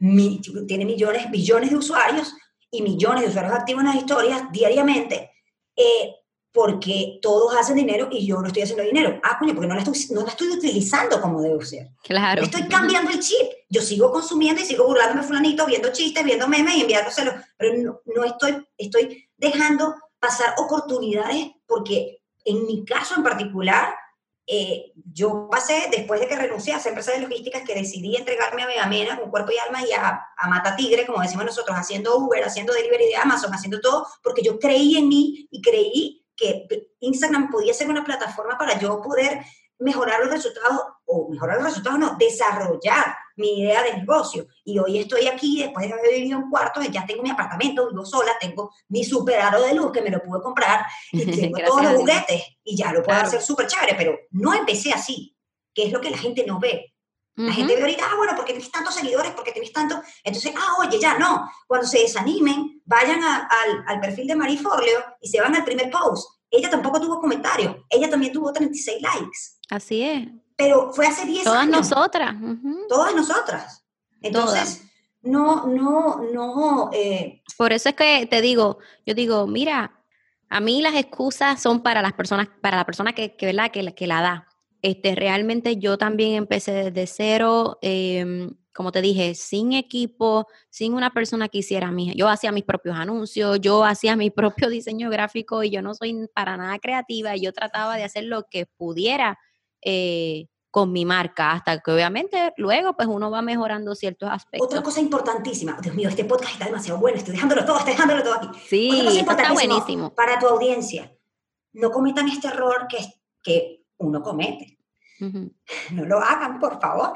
tiene 0.68 0.86
millones, 0.86 1.30
billones 1.30 1.70
de 1.70 1.78
usuarios 1.78 2.34
y 2.72 2.82
millones 2.82 3.24
de 3.24 3.30
usuarios 3.30 3.54
activos 3.54 3.82
en 3.82 3.88
las 3.88 3.98
historias 3.98 4.52
diariamente, 4.52 5.32
eh, 5.76 6.16
porque 6.54 7.20
todos 7.22 7.56
hacen 7.56 7.78
dinero 7.78 8.10
y 8.12 8.26
yo 8.26 8.40
no 8.42 8.48
estoy 8.48 8.64
haciendo 8.64 8.84
dinero. 8.84 9.20
Ah, 9.24 9.38
coño, 9.40 9.54
porque 9.54 9.68
no 9.68 9.76
la 9.76 9.82
estoy, 9.82 9.98
no 10.16 10.24
la 10.24 10.30
estoy 10.30 10.50
utilizando 10.50 11.22
como 11.22 11.42
debe 11.42 11.66
ser. 11.66 11.90
Claro. 12.04 12.44
Estoy 12.44 12.68
cambiando 12.68 13.12
el 13.12 13.20
chip. 13.20 13.48
Yo 13.70 13.82
sigo 13.82 14.12
consumiendo 14.12 14.62
y 14.62 14.66
sigo 14.66 14.86
burlándome 14.86 15.24
fulanito, 15.24 15.66
viendo 15.66 15.94
chistes, 15.94 16.24
viendo 16.24 16.48
memes 16.48 16.76
y 16.76 16.82
enviándoselos, 16.82 17.36
pero 17.58 17.78
no, 17.78 18.02
no 18.06 18.24
estoy, 18.26 18.68
estoy 18.78 19.30
dejando 19.38 19.96
pasar 20.20 20.54
oportunidades 20.58 21.52
porque 21.66 22.22
en 22.44 22.66
mi 22.66 22.84
caso 22.84 23.16
en 23.16 23.24
particular, 23.24 23.94
eh, 24.46 24.92
yo 25.14 25.48
pasé, 25.50 25.88
después 25.90 26.20
de 26.20 26.28
que 26.28 26.36
renuncié 26.36 26.74
a 26.74 26.78
esa 26.78 26.90
empresa 26.90 27.14
de 27.14 27.20
logísticas, 27.20 27.64
que 27.64 27.76
decidí 27.76 28.16
entregarme 28.16 28.64
a 28.64 28.68
Megamena 28.68 29.18
con 29.18 29.30
cuerpo 29.30 29.52
y 29.52 29.58
alma 29.58 29.88
y 29.88 29.94
a, 29.94 30.22
a 30.36 30.50
Mata 30.50 30.76
Tigre, 30.76 31.06
como 31.06 31.22
decimos 31.22 31.46
nosotros, 31.46 31.78
haciendo 31.78 32.18
Uber, 32.18 32.44
haciendo 32.44 32.74
delivery 32.74 33.06
de 33.06 33.16
Amazon, 33.16 33.54
haciendo 33.54 33.80
todo, 33.80 34.06
porque 34.22 34.42
yo 34.42 34.60
creí 34.60 34.98
en 34.98 35.08
mí 35.08 35.48
y 35.50 35.62
creí 35.62 36.21
que 36.42 36.94
Instagram 37.00 37.50
podía 37.50 37.74
ser 37.74 37.90
una 37.90 38.04
plataforma 38.04 38.58
para 38.58 38.80
yo 38.80 39.02
poder 39.02 39.44
mejorar 39.82 40.20
los 40.22 40.30
resultados, 40.30 40.80
o 41.06 41.28
mejorar 41.30 41.58
los 41.58 41.66
resultados, 41.66 42.00
no, 42.00 42.16
desarrollar 42.18 43.16
mi 43.36 43.62
idea 43.62 43.84
de 43.84 43.98
negocio. 43.98 44.48
Y 44.64 44.78
hoy 44.78 45.00
estoy 45.00 45.28
aquí, 45.28 45.64
después 45.64 45.88
de 45.88 45.94
haber 45.94 46.14
vivido 46.14 46.38
un 46.38 46.50
cuarto, 46.50 46.82
ya 46.84 47.06
tengo 47.06 47.24
mi 47.24 47.32
apartamento, 47.32 47.90
vivo 47.90 48.06
sola, 48.06 48.32
tengo 48.40 48.72
mi 48.90 49.04
super 49.04 49.40
aro 49.40 49.62
de 49.64 49.74
luz 49.74 49.92
que 49.92 50.02
me 50.02 50.12
lo 50.12 50.22
pude 50.22 50.42
comprar, 50.42 50.86
y 51.12 51.26
tengo 51.32 51.58
todos 51.66 51.84
los 51.84 51.94
juguetes, 51.96 52.44
y 52.64 52.78
ya 52.78 52.94
lo 52.94 53.04
puedo 53.04 53.20
hacer 53.20 53.42
súper 53.42 53.68
chévere, 53.68 53.96
pero 53.98 54.18
no 54.32 54.54
empecé 54.54 54.94
así, 54.94 55.36
que 55.74 55.88
es 55.88 55.92
lo 55.92 56.00
que 56.00 56.12
la 56.12 56.18
gente 56.18 56.46
no 56.46 56.60
ve. 56.60 56.91
La 57.36 57.54
gente 57.54 57.76
ve 57.76 57.82
ahorita, 57.82 58.04
ah, 58.06 58.16
bueno, 58.18 58.34
porque 58.36 58.54
tienes 58.54 58.72
tantos 58.72 58.94
seguidores, 58.94 59.32
porque 59.32 59.52
tienes 59.52 59.72
tanto. 59.72 60.02
Entonces, 60.24 60.54
ah, 60.56 60.76
oye, 60.80 61.00
ya 61.00 61.18
no. 61.18 61.50
Cuando 61.66 61.88
se 61.88 62.00
desanimen, 62.00 62.82
vayan 62.86 63.24
al, 63.24 63.48
al, 63.88 64.00
perfil 64.00 64.28
de 64.28 64.36
Marie 64.36 64.58
Forleo 64.58 65.00
y 65.22 65.30
se 65.30 65.40
van 65.42 65.56
al 65.56 65.64
primer 65.64 65.90
post. 65.90 66.30
Ella 66.50 66.70
tampoco 66.70 67.00
tuvo 67.00 67.20
comentarios. 67.20 67.78
Ella 67.90 68.10
también 68.10 68.34
tuvo 68.34 68.52
36 68.52 69.02
likes. 69.02 69.38
Así 69.70 70.04
es. 70.04 70.28
Pero 70.58 70.92
fue 70.94 71.08
hace 71.08 71.26
10 71.26 71.46
Todas 71.46 71.62
años. 71.62 71.90
Nosotras. 71.90 72.36
Todas 72.90 73.16
nosotras. 73.16 73.86
Entonces, 74.22 74.84
no, 75.22 75.66
no, 75.68 76.22
no. 76.34 76.90
eh, 76.94 77.42
Por 77.58 77.72
eso 77.74 77.90
es 77.90 77.96
que 77.96 78.28
te 78.30 78.42
digo, 78.42 78.80
yo 79.06 79.14
digo, 79.14 79.48
mira, 79.48 80.04
a 80.50 80.60
mí 80.60 80.82
las 80.82 80.96
excusas 80.96 81.62
son 81.62 81.82
para 81.82 82.02
las 82.02 82.14
personas, 82.14 82.50
para 82.62 82.78
la 82.78 82.86
persona 82.86 83.14
que, 83.14 83.36
que, 83.36 83.46
¿verdad? 83.48 83.72
que, 83.72 83.96
que 83.96 84.06
la 84.06 84.22
da. 84.22 84.48
Este, 84.82 85.16
realmente 85.16 85.78
yo 85.78 85.98
también 85.98 86.34
empecé 86.34 86.72
desde 86.72 87.06
cero, 87.08 87.78
em, 87.82 88.56
como 88.74 88.92
te 88.92 89.02
dije, 89.02 89.36
sin 89.36 89.74
equipo, 89.74 90.48
sin 90.70 90.94
una 90.94 91.12
persona 91.12 91.50
que 91.50 91.60
hiciera 91.60 91.92
mis, 91.92 92.16
yo 92.16 92.30
hacía 92.30 92.52
mis 92.52 92.64
propios 92.64 92.96
anuncios, 92.96 93.60
yo 93.62 93.84
hacía 93.84 94.16
mi 94.16 94.30
propio 94.68 94.70
diseño 94.70 95.10
gráfico 95.10 95.64
y 95.64 95.70
yo 95.70 95.82
no 95.82 95.94
soy 95.94 96.28
para 96.34 96.58
nada 96.58 96.80
creativa 96.80 97.36
y 97.36 97.42
yo 97.42 97.54
trataba 97.54 97.96
de 97.96 98.04
hacer 98.04 98.24
lo 98.24 98.46
que 98.50 98.66
pudiera 98.66 99.38
eh, 99.82 100.48
con 100.72 100.94
mi 100.94 101.04
marca, 101.06 101.52
hasta 101.52 101.80
que 101.80 101.92
obviamente 101.92 102.54
luego 102.56 102.96
pues 102.96 103.08
uno 103.10 103.30
va 103.30 103.42
mejorando 103.42 103.94
ciertos 103.94 104.30
aspectos. 104.32 104.66
otra 104.66 104.82
cosa 104.82 105.02
importantísima. 105.02 105.78
Dios 105.82 105.94
mío, 105.94 106.08
este 106.08 106.24
podcast 106.24 106.54
está 106.54 106.66
demasiado 106.66 106.98
bueno. 107.00 107.18
Estoy 107.18 107.34
dejándolo 107.34 107.66
todo, 107.66 107.78
estoy 107.78 107.94
dejándolo 107.94 108.24
todo 108.24 108.36
aquí. 108.36 108.48
Sí, 108.68 108.90
está 109.20 109.52
buenísimo. 109.52 110.16
Para 110.16 110.40
tu 110.40 110.48
audiencia, 110.48 111.14
no 111.74 111.92
cometan 111.92 112.30
este 112.30 112.48
error 112.48 112.88
que, 112.90 113.00
que 113.44 113.81
uno 114.02 114.22
comete. 114.22 114.78
No 115.92 116.06
lo 116.06 116.20
hagan, 116.20 116.60
por 116.60 116.82
favor. 116.82 117.14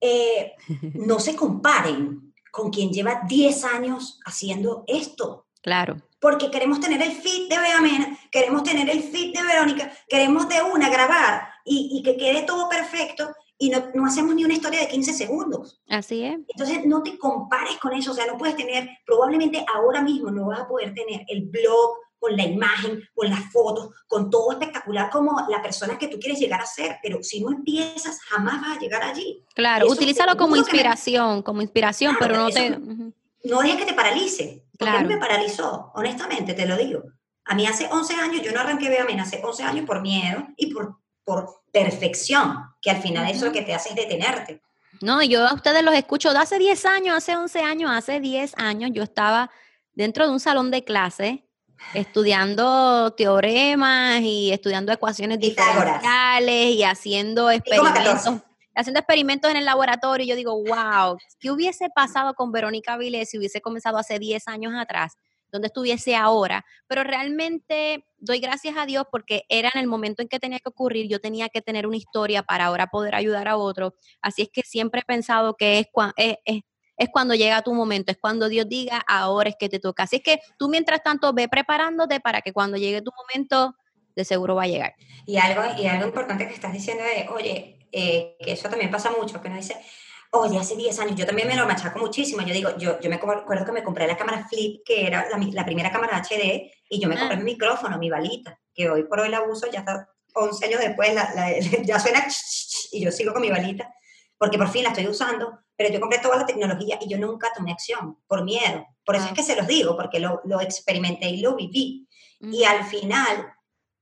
Eh, 0.00 0.52
no 0.94 1.18
se 1.18 1.34
comparen 1.34 2.32
con 2.50 2.70
quien 2.70 2.90
lleva 2.90 3.22
10 3.26 3.64
años 3.64 4.20
haciendo 4.24 4.84
esto. 4.86 5.46
Claro. 5.60 5.96
Porque 6.20 6.50
queremos 6.50 6.80
tener 6.80 7.02
el 7.02 7.12
feed 7.12 7.48
de 7.48 7.58
Beamena, 7.58 8.18
queremos 8.30 8.62
tener 8.62 8.88
el 8.88 9.02
feed 9.02 9.34
de 9.34 9.42
Verónica, 9.42 9.92
queremos 10.08 10.48
de 10.48 10.62
una 10.62 10.88
grabar 10.88 11.48
y, 11.64 11.90
y 11.92 12.02
que 12.02 12.16
quede 12.16 12.42
todo 12.42 12.68
perfecto 12.68 13.34
y 13.58 13.70
no, 13.70 13.90
no 13.94 14.06
hacemos 14.06 14.34
ni 14.34 14.44
una 14.44 14.54
historia 14.54 14.80
de 14.80 14.88
15 14.88 15.12
segundos. 15.12 15.80
Así 15.88 16.24
es. 16.24 16.38
Entonces, 16.48 16.86
no 16.86 17.02
te 17.02 17.18
compares 17.18 17.76
con 17.78 17.92
eso, 17.92 18.12
o 18.12 18.14
sea, 18.14 18.26
no 18.26 18.38
puedes 18.38 18.56
tener, 18.56 18.88
probablemente 19.04 19.64
ahora 19.74 20.00
mismo 20.00 20.30
no 20.30 20.46
vas 20.46 20.60
a 20.60 20.68
poder 20.68 20.94
tener 20.94 21.24
el 21.28 21.46
blog 21.46 21.98
con 22.18 22.36
la 22.36 22.44
imagen, 22.44 23.02
con 23.14 23.30
las 23.30 23.50
fotos, 23.52 23.90
con 24.06 24.30
todo 24.30 24.52
espectacular 24.52 25.08
como 25.10 25.46
la 25.48 25.62
persona 25.62 25.98
que 25.98 26.08
tú 26.08 26.18
quieres 26.18 26.38
llegar 26.40 26.60
a 26.60 26.66
ser, 26.66 26.96
pero 27.02 27.22
si 27.22 27.40
no 27.40 27.50
empiezas, 27.50 28.20
jamás 28.22 28.60
vas 28.60 28.76
a 28.76 28.80
llegar 28.80 29.02
allí. 29.02 29.44
Claro, 29.54 29.86
Eso 29.86 29.94
utilízalo 29.94 30.36
como 30.36 30.54
que 30.54 30.60
me- 30.60 30.66
inspiración, 30.66 31.42
como 31.42 31.62
inspiración, 31.62 32.16
Claro, 32.16 32.32
pero 32.34 32.44
no 32.44 32.50
te... 32.50 33.10
No 33.44 33.60
dejes 33.60 33.76
que 33.76 33.84
te 33.86 33.94
paralice, 33.94 34.64
porque 34.76 34.90
a 34.90 35.00
mí 35.00 35.06
Claro. 35.06 35.20
me 35.20 35.26
paralizó, 35.26 35.92
honestamente, 35.94 36.54
te 36.54 36.66
lo 36.66 36.76
digo. 36.76 37.02
A 37.44 37.54
mí 37.54 37.66
hace 37.66 37.88
11 37.90 38.14
años, 38.16 38.42
yo 38.42 38.52
no 38.52 38.60
arranqué 38.60 38.88
Beamen 38.88 39.20
hace 39.20 39.40
11 39.42 39.62
años 39.62 39.86
por 39.86 40.02
miedo 40.02 40.44
y 40.56 40.72
por, 40.74 40.96
por 41.24 41.62
perfección, 41.72 42.58
que 42.82 42.90
al 42.90 43.00
final 43.00 43.30
eso 43.30 43.46
lo 43.46 43.52
que 43.52 43.62
te 43.62 43.74
hace 43.74 43.90
es 43.90 43.94
detenerte. 43.94 44.60
No, 45.00 45.22
yo 45.22 45.46
a 45.46 45.54
ustedes 45.54 45.82
los 45.84 45.94
escucho 45.94 46.32
de 46.32 46.38
hace 46.40 46.58
10 46.58 46.84
años, 46.84 47.16
hace 47.16 47.36
11 47.36 47.60
años, 47.60 47.90
hace 47.92 48.18
10 48.20 48.54
años 48.58 48.90
yo 48.92 49.02
estaba 49.04 49.50
dentro 49.94 50.26
de 50.26 50.32
un 50.32 50.40
salón 50.40 50.70
de 50.72 50.82
clase 50.84 51.47
estudiando 51.94 53.12
teoremas 53.12 54.20
y 54.20 54.52
estudiando 54.52 54.92
ecuaciones 54.92 55.38
Pitágoras. 55.38 56.00
diferenciales 56.00 56.74
y 56.76 56.82
haciendo 56.84 57.52
Y 57.52 57.58
como 57.60 57.84
14. 57.84 58.10
experimentos, 58.10 58.42
haciendo 58.74 59.00
experimentos 59.00 59.50
en 59.50 59.56
el 59.56 59.64
laboratorio. 59.64 60.26
Yo 60.26 60.36
digo, 60.36 60.54
wow, 60.54 61.18
¿qué 61.40 61.50
hubiese 61.50 61.88
pasado 61.94 62.34
con 62.34 62.52
Verónica 62.52 62.96
Vilés 62.96 63.30
si 63.30 63.38
hubiese 63.38 63.60
comenzado 63.60 63.98
hace 63.98 64.18
10 64.18 64.48
años 64.48 64.72
atrás? 64.76 65.14
donde 65.50 65.68
estuviese 65.68 66.14
ahora, 66.14 66.62
pero 66.88 67.04
realmente 67.04 68.04
doy 68.18 68.38
gracias 68.38 68.76
a 68.76 68.84
Dios 68.84 69.06
porque 69.10 69.44
era 69.48 69.70
en 69.72 69.80
el 69.80 69.86
momento 69.86 70.20
en 70.20 70.28
que 70.28 70.38
tenía 70.38 70.58
que 70.58 70.68
ocurrir, 70.68 71.08
yo 71.08 71.22
tenía 71.22 71.48
que 71.48 71.62
tener 71.62 71.86
una 71.86 71.96
historia 71.96 72.42
para 72.42 72.66
ahora 72.66 72.88
poder 72.88 73.14
ayudar 73.14 73.48
a 73.48 73.56
otro, 73.56 73.94
así 74.20 74.42
es 74.42 74.50
que 74.52 74.60
siempre 74.60 75.00
he 75.00 75.04
pensado 75.04 75.54
que 75.56 75.78
es, 75.78 75.86
es, 76.18 76.36
es- 76.44 76.60
es 76.98 77.08
cuando 77.10 77.34
llega 77.34 77.62
tu 77.62 77.72
momento, 77.72 78.12
es 78.12 78.18
cuando 78.18 78.48
Dios 78.48 78.68
diga, 78.68 79.02
ahora 79.06 79.48
es 79.50 79.56
que 79.58 79.68
te 79.68 79.78
toca, 79.78 80.02
así 80.02 80.16
es 80.16 80.22
que 80.22 80.40
tú 80.58 80.68
mientras 80.68 81.02
tanto 81.02 81.32
ve 81.32 81.48
preparándote 81.48 82.20
para 82.20 82.42
que 82.42 82.52
cuando 82.52 82.76
llegue 82.76 83.00
tu 83.02 83.12
momento, 83.16 83.74
de 84.16 84.24
seguro 84.24 84.56
va 84.56 84.64
a 84.64 84.66
llegar. 84.66 84.94
Y 85.26 85.36
algo, 85.38 85.62
y 85.80 85.86
algo 85.86 86.04
importante 86.06 86.46
que 86.48 86.54
estás 86.54 86.72
diciendo 86.72 87.04
es, 87.04 87.28
oye, 87.30 87.78
eh, 87.92 88.36
que 88.40 88.52
eso 88.52 88.68
también 88.68 88.90
pasa 88.90 89.10
mucho, 89.18 89.40
que 89.40 89.46
uno 89.48 89.56
dice, 89.56 89.76
oye, 90.32 90.58
hace 90.58 90.76
10 90.76 90.98
años, 90.98 91.14
yo 91.16 91.24
también 91.24 91.46
me 91.48 91.54
lo 91.56 91.66
machaco 91.66 92.00
muchísimo, 92.00 92.42
yo 92.42 92.52
digo, 92.52 92.76
yo, 92.78 93.00
yo 93.00 93.08
me 93.08 93.16
acuerdo 93.16 93.64
que 93.64 93.72
me 93.72 93.82
compré 93.84 94.06
la 94.08 94.16
cámara 94.16 94.46
Flip, 94.48 94.82
que 94.84 95.06
era 95.06 95.26
la, 95.30 95.38
la 95.52 95.64
primera 95.64 95.90
cámara 95.92 96.18
HD, 96.22 96.70
y 96.90 97.00
yo 97.00 97.08
me 97.08 97.16
compré 97.16 97.36
Ah. 97.36 97.38
mi 97.38 97.44
micrófono, 97.44 97.96
mi 97.98 98.10
balita, 98.10 98.58
que 98.74 98.90
hoy 98.90 99.04
por 99.04 99.20
hoy 99.20 99.28
la 99.28 99.42
uso, 99.42 99.70
ya 99.70 99.78
está 99.80 100.08
11 100.34 100.66
años 100.66 100.80
después, 100.80 101.14
la- 101.14 101.32
la- 101.34 101.58
ya 101.84 101.98
suena, 102.00 102.26
y 102.90 103.04
yo 103.04 103.10
sigo 103.12 103.32
con 103.32 103.40
mi 103.42 103.50
balita, 103.50 103.88
porque 104.38 104.56
por 104.56 104.68
fin 104.68 104.84
la 104.84 104.90
estoy 104.90 105.06
usando, 105.06 105.58
pero 105.76 105.90
yo 105.92 106.00
compré 106.00 106.18
toda 106.20 106.36
la 106.36 106.46
tecnología 106.46 106.98
y 107.00 107.08
yo 107.08 107.18
nunca 107.18 107.52
tomé 107.54 107.72
acción, 107.72 108.18
por 108.26 108.44
miedo. 108.44 108.86
Por 109.04 109.16
eso 109.16 109.26
es 109.26 109.32
que 109.32 109.42
se 109.42 109.56
los 109.56 109.66
digo, 109.66 109.96
porque 109.96 110.20
lo, 110.20 110.40
lo 110.44 110.60
experimenté 110.60 111.28
y 111.28 111.40
lo 111.40 111.56
viví. 111.56 112.08
Y 112.40 112.64
al 112.64 112.84
final, 112.84 113.52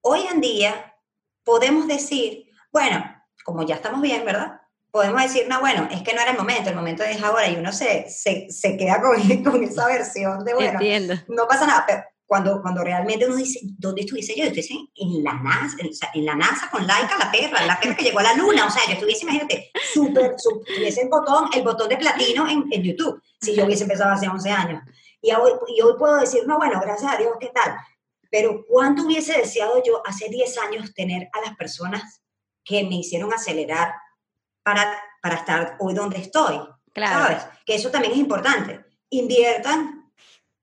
hoy 0.02 0.26
en 0.30 0.40
día, 0.40 0.94
podemos 1.42 1.86
decir, 1.86 2.50
bueno, 2.72 3.04
como 3.44 3.64
ya 3.64 3.76
estamos 3.76 4.02
bien, 4.02 4.24
¿verdad? 4.24 4.60
Podemos 4.90 5.22
decir, 5.22 5.46
no, 5.48 5.60
bueno, 5.60 5.88
es 5.90 6.02
que 6.02 6.14
no 6.14 6.20
era 6.20 6.32
el 6.32 6.36
momento, 6.36 6.70
el 6.70 6.76
momento 6.76 7.02
es 7.02 7.22
ahora, 7.22 7.48
y 7.48 7.56
uno 7.56 7.72
se, 7.72 8.08
se, 8.10 8.50
se 8.50 8.76
queda 8.76 9.00
con, 9.00 9.42
con 9.44 9.62
esa 9.62 9.86
versión 9.86 10.44
de, 10.44 10.54
bueno, 10.54 10.72
Entiendo. 10.72 11.14
no 11.28 11.46
pasa 11.46 11.66
nada, 11.66 11.84
pero 11.86 12.02
cuando, 12.26 12.60
cuando 12.60 12.82
realmente 12.82 13.24
uno 13.24 13.36
dice, 13.36 13.60
¿dónde 13.78 14.00
estuviese 14.00 14.34
yo? 14.34 14.42
Yo 14.42 14.48
estuviese 14.48 14.74
en 14.96 15.22
la 15.22 15.34
NASA, 15.34 15.76
en, 15.78 15.88
o 15.88 15.92
sea, 15.92 16.10
en 16.12 16.26
la 16.26 16.34
NASA 16.34 16.68
con 16.70 16.84
Laika, 16.86 17.16
la 17.18 17.30
perra, 17.30 17.64
la 17.64 17.78
perra 17.78 17.94
que 17.94 18.04
llegó 18.04 18.18
a 18.18 18.24
la 18.24 18.34
luna, 18.34 18.66
o 18.66 18.70
sea, 18.70 18.82
yo 18.86 18.94
estuviese, 18.94 19.22
imagínate, 19.22 19.70
súper, 19.94 20.34
tuviese 20.66 21.02
el 21.02 21.08
botón, 21.08 21.48
el 21.54 21.62
botón 21.62 21.88
de 21.88 21.96
platino 21.96 22.48
en, 22.48 22.64
en 22.70 22.82
YouTube, 22.82 23.22
si 23.40 23.54
yo 23.54 23.64
hubiese 23.64 23.84
empezado 23.84 24.10
hace 24.12 24.28
11 24.28 24.50
años. 24.50 24.82
Y 25.22 25.32
hoy, 25.32 25.52
y 25.68 25.80
hoy 25.80 25.94
puedo 25.98 26.16
decir, 26.16 26.42
no, 26.46 26.56
bueno, 26.58 26.80
gracias 26.80 27.12
a 27.12 27.16
Dios, 27.16 27.32
¿qué 27.38 27.48
tal? 27.54 27.76
Pero 28.28 28.64
¿cuánto 28.68 29.04
hubiese 29.04 29.38
deseado 29.38 29.80
yo 29.84 30.02
hace 30.04 30.28
10 30.28 30.58
años 30.58 30.94
tener 30.94 31.28
a 31.32 31.40
las 31.40 31.56
personas 31.56 32.22
que 32.64 32.82
me 32.82 32.96
hicieron 32.96 33.32
acelerar 33.32 33.94
para, 34.64 35.00
para 35.22 35.36
estar 35.36 35.76
hoy 35.78 35.94
donde 35.94 36.18
estoy? 36.18 36.58
Claro. 36.92 37.24
¿Sabes? 37.24 37.46
Que 37.64 37.76
eso 37.76 37.90
también 37.90 38.14
es 38.14 38.18
importante. 38.18 38.84
Inviertan 39.10 39.95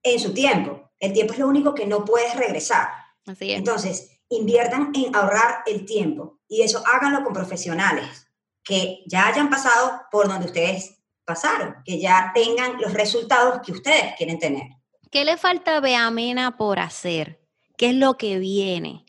en 0.03 0.19
su 0.19 0.33
tiempo. 0.33 0.91
El 0.99 1.13
tiempo 1.13 1.33
es 1.33 1.39
lo 1.39 1.47
único 1.47 1.73
que 1.73 1.85
no 1.85 2.05
puedes 2.05 2.35
regresar. 2.35 2.89
Así 3.25 3.51
es. 3.51 3.57
Entonces, 3.57 4.19
inviertan 4.29 4.91
en 4.93 5.15
ahorrar 5.15 5.63
el 5.65 5.85
tiempo. 5.85 6.39
Y 6.47 6.61
eso 6.61 6.83
háganlo 6.85 7.23
con 7.23 7.33
profesionales 7.33 8.27
que 8.63 9.03
ya 9.07 9.27
hayan 9.27 9.49
pasado 9.49 10.03
por 10.11 10.27
donde 10.27 10.45
ustedes 10.45 10.97
pasaron, 11.25 11.75
que 11.85 11.99
ya 11.99 12.31
tengan 12.33 12.79
los 12.81 12.93
resultados 12.93 13.61
que 13.65 13.71
ustedes 13.71 14.13
quieren 14.17 14.39
tener. 14.39 14.63
¿Qué 15.11 15.25
le 15.25 15.37
falta 15.37 15.77
a 15.77 15.79
Beamena 15.79 16.57
por 16.57 16.79
hacer? 16.79 17.39
¿Qué 17.77 17.89
es 17.89 17.95
lo 17.95 18.17
que 18.17 18.39
viene? 18.39 19.05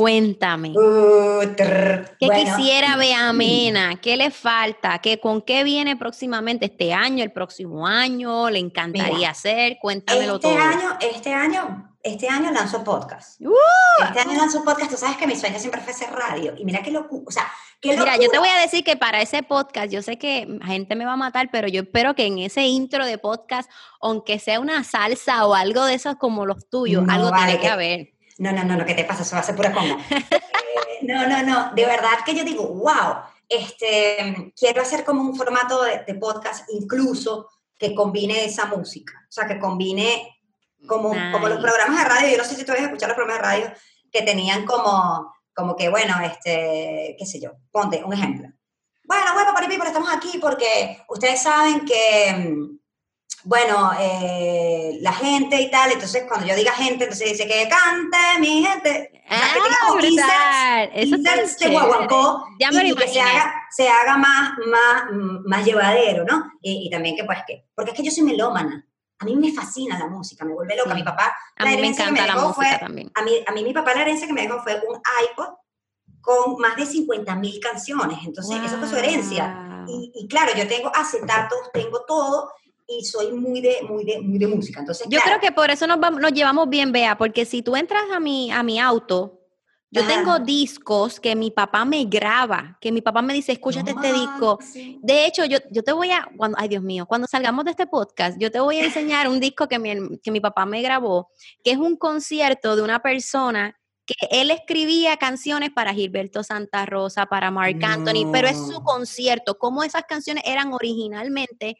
Cuéntame. 0.00 0.70
Uh, 0.70 1.40
trrr. 1.54 2.16
¿Qué 2.18 2.24
Bueno, 2.26 2.56
quisiera 2.56 2.96
Beamena? 2.96 3.96
¿Qué 4.00 4.16
le 4.16 4.30
falta? 4.30 4.98
¿Qué, 5.00 5.20
¿Con 5.20 5.42
qué 5.42 5.62
viene 5.62 5.94
próximamente 5.94 6.64
este 6.66 6.94
año, 6.94 7.22
el 7.22 7.32
próximo 7.32 7.86
año? 7.86 8.48
¿Le 8.48 8.60
encantaría 8.60 9.14
Mira, 9.14 9.30
hacer? 9.30 9.76
Cuéntamelo 9.78 10.36
Este 10.36 10.48
todo. 10.48 10.58
año, 10.58 10.96
este 11.00 11.34
año, 11.34 11.92
este 12.02 12.28
año 12.30 12.50
lanzo 12.50 12.82
podcast. 12.82 13.38
¡Uh! 13.42 13.52
Este 14.06 14.20
año 14.20 14.38
lanzo 14.38 14.64
podcast. 14.64 14.90
Tú 14.90 14.96
sabes 14.96 15.18
que 15.18 15.26
mi 15.26 15.36
sueño 15.36 15.58
siempre 15.58 15.82
fue 15.82 15.92
hacer 15.92 16.10
radio. 16.10 16.54
Y 16.56 16.64
mira 16.64 16.82
qué 16.82 16.90
locura. 16.92 17.24
O 17.26 17.30
sea, 17.30 17.44
qué 17.82 17.94
Mira, 17.94 18.16
yo 18.16 18.30
te 18.30 18.38
voy 18.38 18.48
a 18.48 18.58
decir 18.62 18.82
que 18.82 18.96
para 18.96 19.20
ese 19.20 19.42
podcast, 19.42 19.92
yo 19.92 20.00
sé 20.00 20.16
que 20.16 20.48
gente 20.64 20.94
me 20.96 21.04
va 21.04 21.12
a 21.12 21.16
matar, 21.16 21.50
pero 21.52 21.68
yo 21.68 21.82
espero 21.82 22.14
que 22.14 22.24
en 22.24 22.38
ese 22.38 22.62
intro 22.62 23.04
de 23.04 23.18
podcast, 23.18 23.70
aunque 24.00 24.38
sea 24.38 24.60
una 24.60 24.82
salsa 24.82 25.46
o 25.46 25.54
algo 25.54 25.84
de 25.84 25.92
esos 25.92 26.16
como 26.16 26.46
los 26.46 26.70
tuyos, 26.70 27.02
No, 27.04 27.12
algo 27.12 27.30
vale, 27.30 27.44
tiene 27.52 27.60
que- 27.60 27.68
haber. 27.68 28.19
No, 28.40 28.52
no, 28.52 28.64
no, 28.64 28.74
no, 28.74 28.86
¿qué 28.86 28.94
te 28.94 29.04
pasa? 29.04 29.22
Eso 29.22 29.36
va 29.36 29.40
a 29.40 29.44
ser 29.44 29.54
pura 29.54 29.72
conga. 29.72 29.98
No, 31.02 31.26
no, 31.26 31.42
no, 31.42 31.72
de 31.74 31.86
verdad 31.86 32.18
que 32.26 32.34
yo 32.34 32.44
digo, 32.44 32.62
wow, 32.62 33.22
este, 33.48 34.52
quiero 34.54 34.82
hacer 34.82 35.02
como 35.02 35.22
un 35.22 35.34
formato 35.34 35.82
de, 35.82 36.04
de 36.06 36.14
podcast 36.14 36.68
incluso 36.74 37.48
que 37.78 37.94
combine 37.94 38.44
esa 38.44 38.66
música, 38.66 39.14
o 39.26 39.32
sea, 39.32 39.46
que 39.46 39.58
combine 39.58 40.38
como, 40.86 41.08
como 41.32 41.48
los 41.48 41.58
programas 41.58 41.98
de 41.98 42.04
radio, 42.04 42.28
yo 42.28 42.36
no 42.36 42.44
sé 42.44 42.54
si 42.54 42.66
tú 42.66 42.72
habías 42.72 42.88
escuchado 42.88 43.14
los 43.14 43.16
programas 43.16 43.42
de 43.42 43.48
radio 43.48 43.72
que 44.12 44.22
tenían 44.22 44.66
como, 44.66 45.34
como 45.54 45.74
que, 45.74 45.88
bueno, 45.88 46.14
este, 46.22 47.16
qué 47.18 47.24
sé 47.24 47.40
yo, 47.40 47.52
ponte 47.70 48.04
un 48.04 48.12
ejemplo. 48.12 48.50
Bueno, 49.04 49.32
bueno, 49.32 49.54
para 49.54 49.68
people, 49.68 49.86
estamos 49.86 50.12
aquí 50.12 50.36
porque 50.38 51.02
ustedes 51.08 51.42
saben 51.42 51.86
que, 51.86 52.32
mm, 52.32 52.79
bueno, 53.44 53.92
eh, 53.98 54.98
la 55.00 55.12
gente 55.12 55.60
y 55.60 55.70
tal, 55.70 55.92
entonces 55.92 56.24
cuando 56.28 56.46
yo 56.46 56.54
diga 56.54 56.72
gente, 56.72 57.04
entonces 57.04 57.30
dice 57.30 57.46
que 57.46 57.68
cante 57.68 58.18
mi 58.40 58.64
gente. 58.64 59.10
Que 59.12 59.20
Ah, 59.32 59.54
inserts. 60.92 61.56
Eso 61.56 61.64
de 61.68 61.70
guaguancó 61.70 62.46
Ya 62.58 62.70
me 62.72 62.84
y, 62.88 62.94
que 62.94 63.08
se 63.08 63.20
haga, 63.20 63.54
se 63.70 63.88
haga 63.88 64.16
más, 64.16 64.52
más, 64.66 65.04
más 65.44 65.64
llevadero, 65.64 66.24
¿no? 66.24 66.50
Y, 66.60 66.86
y 66.86 66.90
también 66.90 67.16
que 67.16 67.24
pues 67.24 67.38
que, 67.46 67.66
porque 67.74 67.92
es 67.92 67.96
que 67.96 68.02
yo 68.04 68.10
soy 68.10 68.24
melómana. 68.24 68.86
A 69.20 69.24
mí 69.24 69.36
me 69.36 69.52
fascina 69.52 69.98
la 69.98 70.06
música, 70.06 70.44
me 70.44 70.54
vuelve 70.54 70.76
loca. 70.76 70.90
Sí. 70.90 70.96
Mi 70.96 71.02
papá, 71.02 71.36
A 71.56 71.64
la 71.64 71.70
mí 71.70 71.76
me 71.76 71.82
que 71.82 71.88
encanta 71.88 72.26
la 72.26 72.34
dejó 72.34 72.48
música 72.48 72.66
fue- 72.70 72.78
también. 72.78 73.10
a 73.14 73.22
mí, 73.22 73.32
a 73.46 73.52
mí 73.52 73.62
mi 73.64 73.72
papá 73.72 73.94
la 73.94 74.02
herencia 74.02 74.26
que 74.26 74.32
me 74.32 74.42
dejó 74.42 74.62
fue 74.62 74.80
un 74.88 74.96
iPod 75.30 75.48
con 76.20 76.56
más 76.60 76.74
de 76.76 76.86
50 76.86 77.34
mil 77.36 77.60
canciones. 77.60 78.18
Entonces, 78.24 78.58
eso 78.64 78.78
fue 78.78 78.88
su 78.88 78.96
herencia. 78.96 79.66
Wow. 79.68 79.84
y, 79.88 80.12
y 80.14 80.28
claro, 80.28 80.52
yo 80.56 80.66
tengo 80.66 80.90
acetatos, 80.94 81.58
tengo 81.72 82.04
todo, 82.06 82.50
y 82.98 83.04
soy 83.04 83.32
muy 83.32 83.60
de, 83.60 83.76
muy 83.88 84.04
de, 84.04 84.20
muy 84.20 84.38
de 84.38 84.46
música. 84.48 84.80
Entonces, 84.80 85.06
Yo 85.08 85.20
claro, 85.20 85.38
creo 85.38 85.50
que 85.50 85.54
por 85.54 85.70
eso 85.70 85.86
nos, 85.86 86.00
vamos- 86.00 86.20
nos 86.20 86.32
llevamos 86.32 86.68
bien, 86.68 86.90
Bea, 86.92 87.16
porque 87.16 87.44
si 87.44 87.62
tú 87.62 87.76
entras 87.76 88.02
a 88.12 88.18
mi, 88.20 88.50
a 88.50 88.62
mi 88.62 88.78
auto, 88.80 89.36
yo 89.92 90.02
Ajá. 90.02 90.08
tengo 90.14 90.38
discos 90.38 91.18
que 91.18 91.34
mi 91.34 91.50
papá 91.50 91.84
me 91.84 92.04
graba, 92.04 92.78
que 92.80 92.92
mi 92.92 93.00
papá 93.00 93.22
me 93.22 93.34
dice, 93.34 93.50
escúchate 93.52 93.90
este 93.90 94.12
no, 94.12 94.20
disco. 94.20 94.58
sí. 94.62 94.98
De 95.02 95.26
hecho, 95.26 95.44
yo, 95.44 95.58
yo 95.70 95.82
te 95.82 95.92
voy 95.92 96.10
a, 96.12 96.28
cuando, 96.36 96.56
ay 96.60 96.68
Dios 96.68 96.82
mío, 96.82 97.06
cuando 97.06 97.26
salgamos 97.26 97.64
de 97.64 97.72
este 97.72 97.86
podcast, 97.88 98.38
yo 98.40 98.50
te 98.52 98.60
voy 98.60 98.78
a 98.78 98.84
enseñar 98.84 99.28
un 99.28 99.40
disco 99.40 99.66
que 99.66 99.78
mi, 99.80 100.18
que 100.20 100.30
mi 100.30 100.38
papá 100.40 100.64
me 100.64 100.80
grabó, 100.80 101.30
que 101.64 101.72
es 101.72 101.76
un 101.78 101.96
concierto 101.96 102.76
de 102.76 102.82
una 102.82 103.00
persona 103.02 103.76
que 104.06 104.14
él 104.30 104.50
escribía 104.52 105.16
canciones 105.16 105.70
para 105.70 105.92
Gilberto 105.94 106.42
Santa 106.44 106.86
Rosa, 106.86 107.26
para 107.26 107.50
Marc 107.50 107.82
Anthony, 107.82 108.30
pero 108.32 108.48
es 108.48 108.56
su 108.56 108.72
No. 108.72 108.82
concierto, 108.84 109.56
como 109.58 109.82
esas 109.84 110.02
canciones 110.08 110.42
eran 110.46 110.72
originalmente. 110.72 111.76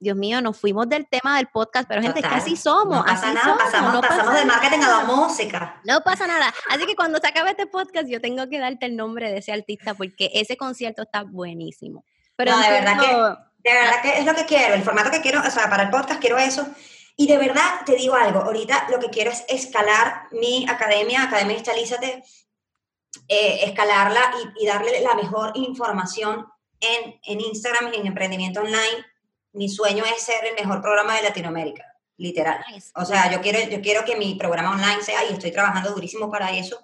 Dios 0.00 0.16
mío, 0.16 0.40
nos 0.40 0.58
fuimos 0.58 0.88
del 0.88 1.06
tema 1.08 1.36
del 1.36 1.48
podcast, 1.48 1.86
pero 1.86 2.00
gente, 2.00 2.20
es 2.20 2.24
que 2.24 2.28
Total. 2.30 2.42
así 2.42 2.56
somos. 2.56 2.96
No 2.96 3.04
pasa 3.04 3.26
así 3.26 3.34
nada, 3.34 3.44
somos, 3.44 3.62
pasamos, 3.62 3.92
no 3.92 4.00
pasamos 4.00 4.24
pasa 4.26 4.38
de 4.40 4.44
marketing 4.46 4.78
a 4.78 4.88
la 4.88 5.02
nada. 5.02 5.04
música. 5.04 5.80
No 5.84 6.00
pasa 6.00 6.26
nada. 6.26 6.54
Así 6.70 6.86
que 6.86 6.96
cuando 6.96 7.18
se 7.18 7.26
acabe 7.28 7.50
este 7.50 7.66
podcast, 7.66 8.08
yo 8.08 8.20
tengo 8.20 8.48
que 8.48 8.58
darte 8.58 8.86
el 8.86 8.96
nombre 8.96 9.30
de 9.30 9.38
ese 9.38 9.52
artista 9.52 9.92
porque 9.94 10.30
ese 10.34 10.56
concierto 10.56 11.02
está 11.02 11.22
buenísimo. 11.22 12.04
Pero 12.34 12.52
No, 12.52 12.60
de 12.62 12.70
verdad 12.70 12.98
que- 12.98 13.70
De 13.70 13.74
verdad 13.74 14.00
que 14.02 14.18
es 14.18 14.24
lo 14.24 14.34
que 14.34 14.46
quiero, 14.46 14.74
el 14.74 14.82
formato 14.82 15.10
que 15.10 15.20
quiero, 15.20 15.40
o 15.46 15.50
sea, 15.50 15.68
para 15.68 15.82
el 15.82 15.90
podcast 15.90 16.18
quiero 16.18 16.38
eso. 16.38 16.66
Y 17.14 17.26
de 17.26 17.36
verdad 17.36 17.82
te 17.84 17.94
digo 17.96 18.14
algo, 18.14 18.40
ahorita 18.40 18.86
lo 18.90 18.98
que 18.98 19.10
quiero 19.10 19.30
es 19.30 19.44
escalar 19.48 20.28
mi 20.32 20.66
academia, 20.66 21.24
Academia 21.24 21.56
Instalízate, 21.58 22.24
eh, 23.28 23.60
escalarla 23.64 24.20
y, 24.56 24.64
y 24.64 24.66
darle 24.66 25.00
la 25.02 25.14
mejor 25.14 25.52
información 25.56 26.46
en, 26.80 27.20
en 27.22 27.40
Instagram 27.42 27.92
y 27.92 27.96
en 27.98 28.06
emprendimiento 28.06 28.60
online. 28.60 29.04
Mi 29.52 29.68
sueño 29.68 30.04
es 30.04 30.22
ser 30.22 30.44
el 30.44 30.54
mejor 30.54 30.80
programa 30.80 31.16
de 31.16 31.22
Latinoamérica, 31.22 31.84
literal. 32.16 32.64
O 32.94 33.04
sea, 33.04 33.30
yo 33.32 33.40
quiero, 33.40 33.58
yo 33.68 33.80
quiero 33.80 34.04
que 34.04 34.16
mi 34.16 34.34
programa 34.34 34.72
online 34.72 35.02
sea, 35.02 35.24
y 35.24 35.32
estoy 35.32 35.50
trabajando 35.50 35.90
durísimo 35.90 36.30
para 36.30 36.52
eso, 36.56 36.78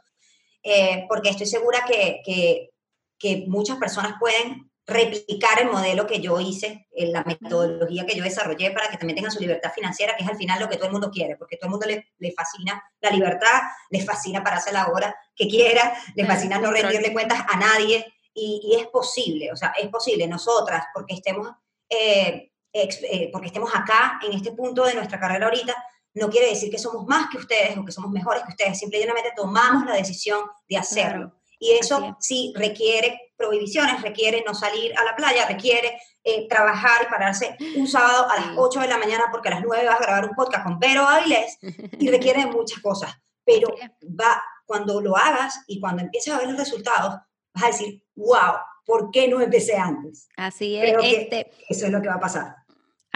eh, 0.63 1.05
porque 1.09 1.31
estoy 1.31 1.47
segura 1.47 1.85
que, 1.87 2.23
que, 2.25 2.71
que 3.19 3.45
muchas 3.47 3.77
personas 3.77 4.15
pueden 4.19 4.71
replicar 4.87 5.61
el 5.61 5.71
modelo 5.71 6.07
que 6.07 6.21
yo 6.21 6.39
hice, 6.39 6.87
la 6.93 7.25
metodología 7.25 8.07
que 8.07 8.15
yo 8.15 8.23
desarrollé 8.23 8.71
para 8.71 8.89
que 8.89 8.97
también 8.97 9.17
tengan 9.17 9.33
su 9.33 9.41
libertad 9.41 9.73
financiera, 9.75 10.17
que 10.17 10.23
es 10.23 10.29
al 10.29 10.37
final 10.37 10.61
lo 10.61 10.69
que 10.69 10.77
todo 10.77 10.87
el 10.87 10.93
mundo 10.93 11.11
quiere, 11.11 11.37
porque 11.37 11.57
todo 11.57 11.67
el 11.67 11.71
mundo 11.73 11.87
le, 11.87 12.07
le 12.19 12.33
fascina 12.33 12.83
la 13.01 13.11
libertad, 13.11 13.63
le 13.91 14.05
fascina 14.05 14.45
pararse 14.45 14.71
a 14.71 14.75
la 14.75 14.87
hora 14.89 15.15
que 15.35 15.49
quiera, 15.49 15.93
le 16.15 16.25
fascina 16.25 16.59
no 16.59 16.71
rendirle 16.71 17.13
cuentas 17.13 17.41
a 17.49 17.57
nadie, 17.57 18.13
y, 18.33 18.61
y 18.63 18.81
es 18.81 18.87
posible, 18.89 19.51
o 19.51 19.57
sea, 19.57 19.73
es 19.81 19.89
posible, 19.89 20.29
nosotras, 20.29 20.85
porque 20.95 21.15
estemos, 21.15 21.51
eh, 21.89 22.53
eh, 22.83 23.31
porque 23.33 23.49
estemos 23.49 23.71
acá, 23.75 24.19
en 24.23 24.33
este 24.33 24.53
punto 24.53 24.85
de 24.85 24.95
nuestra 24.95 25.19
carrera 25.19 25.47
ahorita, 25.47 25.75
no 26.15 26.31
quiere 26.31 26.49
decir 26.49 26.71
que 26.71 26.79
somos 26.79 27.05
más 27.07 27.29
que 27.31 27.39
ustedes 27.39 27.77
o 27.77 27.85
que 27.85 27.93
somos 27.93 28.11
mejores 28.11 28.43
que 28.45 28.51
ustedes, 28.51 28.79
simplemente 28.79 29.33
tomamos 29.37 29.85
la 29.87 29.95
decisión 29.95 30.41
de 30.69 30.77
hacerlo. 30.79 31.33
Y 31.59 31.73
Así 31.73 31.81
eso 31.81 32.05
es. 32.05 32.15
sí 32.21 32.53
requiere 32.57 33.33
prohibiciones, 33.37 34.03
requiere 34.03 34.43
no 34.47 34.55
salir 34.55 34.97
a 34.99 35.05
la 35.05 35.15
playa, 35.17 35.47
requiere 35.47 35.99
eh, 36.25 36.47
trabajar 36.49 37.03
y 37.07 37.11
pararse 37.11 37.57
un 37.77 37.87
sábado 37.87 38.29
a 38.31 38.37
las 38.37 38.45
Sí. 38.47 38.53
8 38.57 38.81
de 38.81 38.89
la 38.89 38.99
mañana 38.99 39.25
porque 39.31 39.49
a 39.49 39.53
las 39.53 39.63
9 39.63 39.87
vas 39.87 40.01
a 40.01 40.05
grabar 40.05 40.25
un 40.25 40.35
podcast 40.35 40.65
con 40.65 40.79
Vero 40.79 41.07
Avilés 41.07 41.59
y 41.99 42.11
requiere 42.11 42.41
de 42.41 42.47
muchas 42.51 42.81
cosas. 42.81 43.15
Pero 43.45 43.69
va, 44.03 44.43
cuando 44.67 45.01
lo 45.01 45.17
hagas 45.17 45.63
y 45.67 45.81
cuando 45.81 46.03
empieces 46.03 46.35
a 46.35 46.39
ver 46.39 46.49
los 46.49 46.59
resultados, 46.59 47.17
vas 47.55 47.65
a 47.65 47.69
decir, 47.69 48.03
wow, 48.17 48.57
¿por 48.85 49.11
qué 49.11 49.29
no 49.29 49.41
empecé 49.41 49.77
antes? 49.77 50.29
Así 50.37 50.77
es. 50.77 50.97
Este, 51.03 51.53
Eso 51.69 51.87
es 51.87 51.93
lo 51.93 52.03
que 52.03 52.09
va 52.09 52.15
a 52.15 52.21
pasar. 52.21 52.57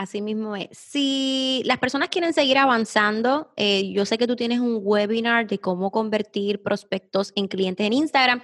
Así 0.01 0.23
mismo 0.23 0.57
es. 0.57 0.69
Si 0.73 1.61
las 1.67 1.77
personas 1.77 2.09
quieren 2.09 2.33
seguir 2.33 2.57
avanzando, 2.57 3.53
eh, 3.55 3.93
yo 3.93 4.07
sé 4.07 4.17
que 4.17 4.27
tú 4.27 4.35
tienes 4.35 4.59
un 4.59 4.81
webinar 4.83 5.47
de 5.47 5.59
cómo 5.59 5.91
convertir 5.91 6.63
prospectos 6.63 7.33
en 7.37 7.49
clientes 7.49 7.87
en 7.87 7.93
Instagram. 7.93 8.43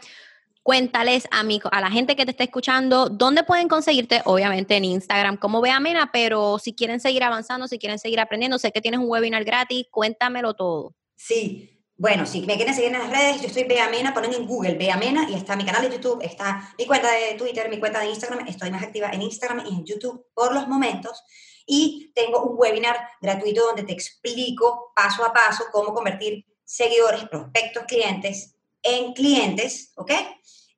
Cuéntales 0.63 1.27
a, 1.31 1.43
mi, 1.45 1.59
a 1.73 1.81
la 1.81 1.91
gente 1.91 2.15
que 2.15 2.27
te 2.27 2.33
está 2.33 2.45
escuchando 2.45 3.09
dónde 3.09 3.43
pueden 3.43 3.69
conseguirte, 3.69 4.21
obviamente 4.27 4.77
en 4.77 4.85
Instagram 4.85 5.39
como 5.39 5.63
Bea 5.63 5.81
Mena, 5.81 6.11
pero 6.13 6.59
si 6.59 6.75
quieren 6.75 7.01
seguir 7.01 7.25
avanzando, 7.25 7.69
si 7.69 7.79
quieren 7.79 7.99
seguir 7.99 8.21
aprendiendo, 8.21 8.59
sé 8.59 8.71
que 8.71 8.83
tienes 8.83 9.01
un 9.01 9.09
webinar 9.09 9.43
gratis, 9.45 9.87
cuéntamelo 9.91 10.53
todo. 10.53 10.95
Sí, 11.15 11.76
bueno, 11.99 12.27
si 12.27 12.43
me 12.43 12.57
quieren 12.57 12.75
seguir 12.75 12.93
en 12.93 12.99
las 12.99 13.11
redes, 13.11 13.41
yo 13.41 13.47
estoy 13.47 13.65
Bea 13.65 13.89
Mena, 13.89 14.13
ponen 14.13 14.35
en 14.35 14.47
Google 14.47 14.75
Bea 14.75 14.97
Mena 14.97 15.29
y 15.31 15.35
está 15.35 15.57
mi 15.57 15.65
canal 15.65 15.83
de 15.83 15.97
YouTube, 15.97 16.23
está 16.23 16.75
mi 16.79 16.87
cuenta 16.87 17.11
de 17.11 17.35
Twitter, 17.35 17.71
mi 17.71 17.79
cuenta 17.79 18.01
de 18.01 18.11
Instagram, 18.11 18.47
estoy 18.47 18.71
más 18.71 18.83
activa 18.83 19.09
en 19.11 19.23
Instagram 19.23 19.65
y 19.67 19.75
en 19.75 19.85
YouTube 19.85 20.27
por 20.35 20.53
los 20.53 20.69
momentos. 20.69 21.23
Y 21.65 22.13
tengo 22.15 22.43
un 22.43 22.57
webinar 22.59 22.97
gratuito 23.21 23.65
donde 23.65 23.83
te 23.83 23.93
explico 23.93 24.93
paso 24.95 25.25
a 25.25 25.33
paso 25.33 25.65
cómo 25.73 25.95
convertir 25.95 26.45
seguidores, 26.65 27.25
prospectos, 27.29 27.85
clientes 27.85 28.57
en 28.83 29.13
clientes, 29.15 29.93
¿ok? 29.97 30.13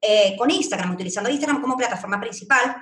Eh, 0.01 0.37
con 0.39 0.51
Instagram, 0.51 0.95
utilizando 0.95 1.31
Instagram 1.31 1.61
como 1.61 1.77
plataforma 1.77 2.21
principal. 2.21 2.77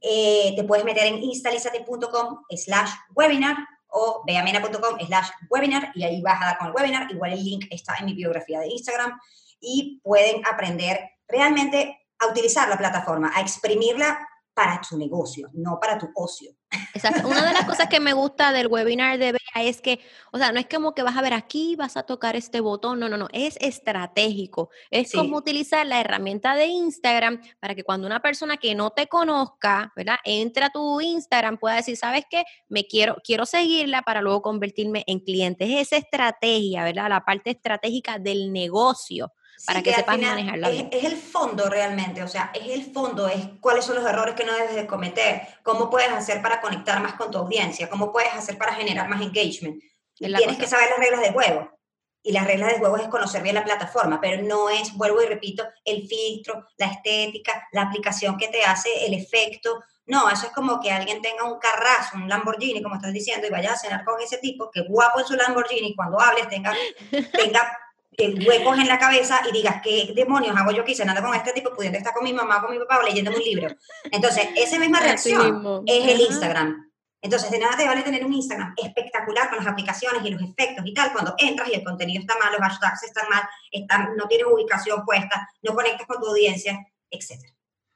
Eh, 0.00 0.54
te 0.56 0.64
puedes 0.64 0.84
meter 0.84 1.06
en 1.06 1.22
instalisate.com 1.22 2.42
slash 2.50 2.90
webinar 3.14 3.56
o 3.90 4.22
beamena.com 4.26 4.98
slash 5.06 5.28
webinar 5.48 5.92
y 5.94 6.04
ahí 6.04 6.20
vas 6.22 6.40
a 6.42 6.46
dar 6.46 6.58
con 6.58 6.68
el 6.68 6.74
webinar. 6.74 7.10
Igual 7.10 7.32
el 7.32 7.44
link 7.44 7.66
está 7.70 7.96
en 7.98 8.06
mi 8.06 8.14
biografía 8.14 8.60
de 8.60 8.68
Instagram 8.68 9.18
y 9.60 10.00
pueden 10.02 10.42
aprender 10.46 11.00
realmente 11.28 12.06
a 12.18 12.26
utilizar 12.26 12.68
la 12.68 12.78
plataforma, 12.78 13.32
a 13.34 13.40
exprimirla 13.40 14.18
para 14.54 14.80
tu 14.80 14.98
negocio, 14.98 15.48
no 15.54 15.78
para 15.80 15.96
tu 15.98 16.08
ocio. 16.14 16.52
Exacto. 16.94 17.26
Una 17.26 17.44
de 17.44 17.52
las 17.52 17.64
cosas 17.64 17.88
que 17.88 17.98
me 17.98 18.12
gusta 18.12 18.52
del 18.52 18.68
webinar 18.68 19.18
de 19.18 19.32
Bea 19.32 19.64
es 19.64 19.80
que, 19.80 20.00
o 20.32 20.38
sea, 20.38 20.52
no 20.52 20.60
es 20.60 20.66
como 20.68 20.94
que 20.94 21.02
vas 21.02 21.16
a 21.16 21.22
ver 21.22 21.32
aquí, 21.32 21.74
vas 21.76 21.96
a 21.96 22.04
tocar 22.04 22.36
este 22.36 22.60
botón, 22.60 23.00
no, 23.00 23.08
no, 23.08 23.16
no, 23.16 23.28
es 23.32 23.56
estratégico. 23.60 24.70
Es 24.90 25.10
Sí. 25.10 25.16
como 25.18 25.36
utilizar 25.38 25.86
la 25.86 26.00
herramienta 26.00 26.54
de 26.54 26.66
Instagram 26.66 27.40
para 27.58 27.74
que 27.74 27.84
cuando 27.84 28.06
una 28.06 28.20
persona 28.20 28.56
que 28.56 28.74
no 28.74 28.90
te 28.90 29.06
conozca, 29.08 29.92
¿verdad? 29.96 30.16
Entre 30.24 30.64
a 30.64 30.70
tu 30.70 31.00
Instagram, 31.00 31.58
pueda 31.58 31.76
decir, 31.76 31.96
¿sabes 31.96 32.24
qué? 32.30 32.44
Me 32.68 32.84
quiero, 32.86 33.16
quiero 33.24 33.46
seguirla 33.46 34.02
para 34.02 34.20
luego 34.20 34.42
convertirme 34.42 35.04
en 35.06 35.20
cliente. 35.20 35.64
Es 35.80 35.88
esa 35.88 35.96
estrategia, 35.96 36.84
¿verdad? 36.84 37.08
La 37.08 37.24
parte 37.24 37.50
estratégica 37.50 38.18
del 38.18 38.52
negocio. 38.52 39.32
Para 39.66 39.82
que 39.82 39.90
al 39.90 39.96
sepas 39.96 40.16
final 40.16 40.36
manejarla 40.36 40.70
es, 40.70 40.84
es 40.90 41.04
el 41.04 41.16
fondo 41.16 41.68
realmente, 41.68 42.22
o 42.22 42.28
sea, 42.28 42.50
es 42.54 42.68
el 42.68 42.92
fondo, 42.92 43.28
es 43.28 43.46
cuáles 43.60 43.84
son 43.84 43.96
los 43.96 44.06
errores 44.06 44.34
que 44.34 44.44
no 44.44 44.54
debes 44.54 44.74
de 44.74 44.86
cometer, 44.86 45.42
cómo 45.62 45.90
puedes 45.90 46.10
hacer 46.10 46.40
para 46.40 46.60
conectar 46.60 47.02
más 47.02 47.14
con 47.14 47.30
tu 47.30 47.38
audiencia, 47.38 47.90
cómo 47.90 48.12
puedes 48.12 48.32
hacer 48.32 48.56
para 48.56 48.74
generar 48.74 49.08
más 49.08 49.20
engagement. 49.20 49.82
Es 50.20 50.36
tienes 50.36 50.46
cosa. 50.46 50.58
que 50.58 50.66
saber 50.66 50.90
las 50.90 50.98
reglas 50.98 51.20
del 51.22 51.32
juego. 51.32 51.80
Y 52.22 52.32
las 52.32 52.46
reglas 52.46 52.72
del 52.72 52.80
juego 52.80 52.98
es 52.98 53.08
conocer 53.08 53.42
bien 53.42 53.54
la 53.54 53.64
plataforma, 53.64 54.20
pero 54.20 54.42
no 54.42 54.68
es, 54.68 54.92
vuelvo 54.94 55.22
y 55.22 55.26
repito, 55.26 55.66
el 55.84 56.06
filtro, 56.06 56.66
la 56.76 56.86
estética, 56.86 57.66
la 57.72 57.82
aplicación 57.82 58.36
que 58.36 58.48
te 58.48 58.62
hace, 58.62 59.06
el 59.06 59.14
efecto. 59.14 59.82
No, 60.04 60.28
eso 60.28 60.46
es 60.46 60.52
como 60.52 60.80
que 60.80 60.90
alguien 60.90 61.22
tenga 61.22 61.44
un 61.44 61.58
carrazo, 61.58 62.16
un 62.16 62.28
Lamborghini, 62.28 62.82
como 62.82 62.96
estás 62.96 63.14
diciendo, 63.14 63.46
y 63.46 63.50
vayas 63.50 63.72
a 63.72 63.78
cenar 63.78 64.04
con 64.04 64.20
ese 64.20 64.36
tipo, 64.36 64.70
que 64.70 64.82
guapo 64.82 65.20
en 65.20 65.26
su 65.26 65.34
Lamborghini, 65.34 65.88
y 65.88 65.96
cuando 65.96 66.20
hables 66.20 66.46
tenga, 66.48 66.74
tenga 67.32 67.78
eh, 68.16 68.34
huecos 68.46 68.78
en 68.78 68.88
la 68.88 68.98
cabeza 68.98 69.40
y 69.48 69.52
digas, 69.52 69.80
¿qué 69.82 70.12
demonios 70.14 70.56
hago 70.56 70.72
yo 70.72 70.82
aquí 70.82 70.94
cenando 70.94 71.22
con 71.22 71.34
este 71.34 71.52
tipo, 71.52 71.72
pudiendo 71.72 71.98
estar 71.98 72.12
con 72.12 72.24
mi 72.24 72.32
mamá, 72.32 72.60
con 72.60 72.72
mi 72.72 72.78
papá 72.78 72.98
o 72.98 73.02
leyéndome 73.02 73.36
un 73.36 73.42
libro? 73.44 73.68
Entonces, 74.10 74.48
esa 74.56 74.78
misma 74.78 75.00
reacción 75.00 75.84
es 75.86 76.08
el. 76.08 76.20
Instagram. 76.20 76.90
Entonces, 77.22 77.50
de 77.50 77.58
nada 77.58 77.76
te 77.76 77.86
vale 77.86 78.02
tener 78.02 78.24
un 78.24 78.32
Instagram 78.32 78.74
espectacular 78.82 79.50
con 79.50 79.58
las 79.58 79.66
aplicaciones 79.66 80.24
y 80.24 80.30
los 80.30 80.42
efectos 80.42 80.84
y 80.86 80.94
tal, 80.94 81.12
cuando 81.12 81.34
entras 81.38 81.68
y 81.68 81.74
el 81.74 81.84
contenido 81.84 82.20
está 82.20 82.34
mal, 82.38 82.52
los 82.52 82.60
hashtags 82.60 83.02
están 83.02 83.28
mal, 83.28 83.42
están, 83.70 84.16
no 84.16 84.26
tienes 84.26 84.46
ubicación 84.50 85.04
puesta, 85.04 85.48
no 85.62 85.74
conectas 85.74 86.06
con 86.06 86.18
tu 86.18 86.28
audiencia, 86.28 86.78
etc. 87.10 87.42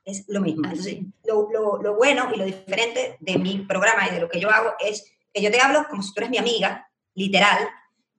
Es 0.04 0.24
lo 0.28 0.40
mismo. 0.42 0.68
Entonces, 0.68 0.98
lo, 1.24 1.48
lo, 1.50 1.82
lo 1.82 1.94
bueno 1.96 2.28
y 2.34 2.38
lo 2.38 2.44
diferente 2.44 3.16
de 3.18 3.38
mi 3.38 3.60
programa 3.60 4.06
y 4.08 4.10
de 4.12 4.20
lo 4.20 4.28
que 4.28 4.40
yo 4.40 4.50
hago 4.50 4.74
es 4.78 5.10
que 5.32 5.40
yo 5.40 5.50
te 5.50 5.60
hablo 5.60 5.86
como 5.88 6.02
si 6.02 6.12
tú 6.12 6.20
eres 6.20 6.30
mi 6.30 6.38
amiga, 6.38 6.90
literal, 7.14 7.68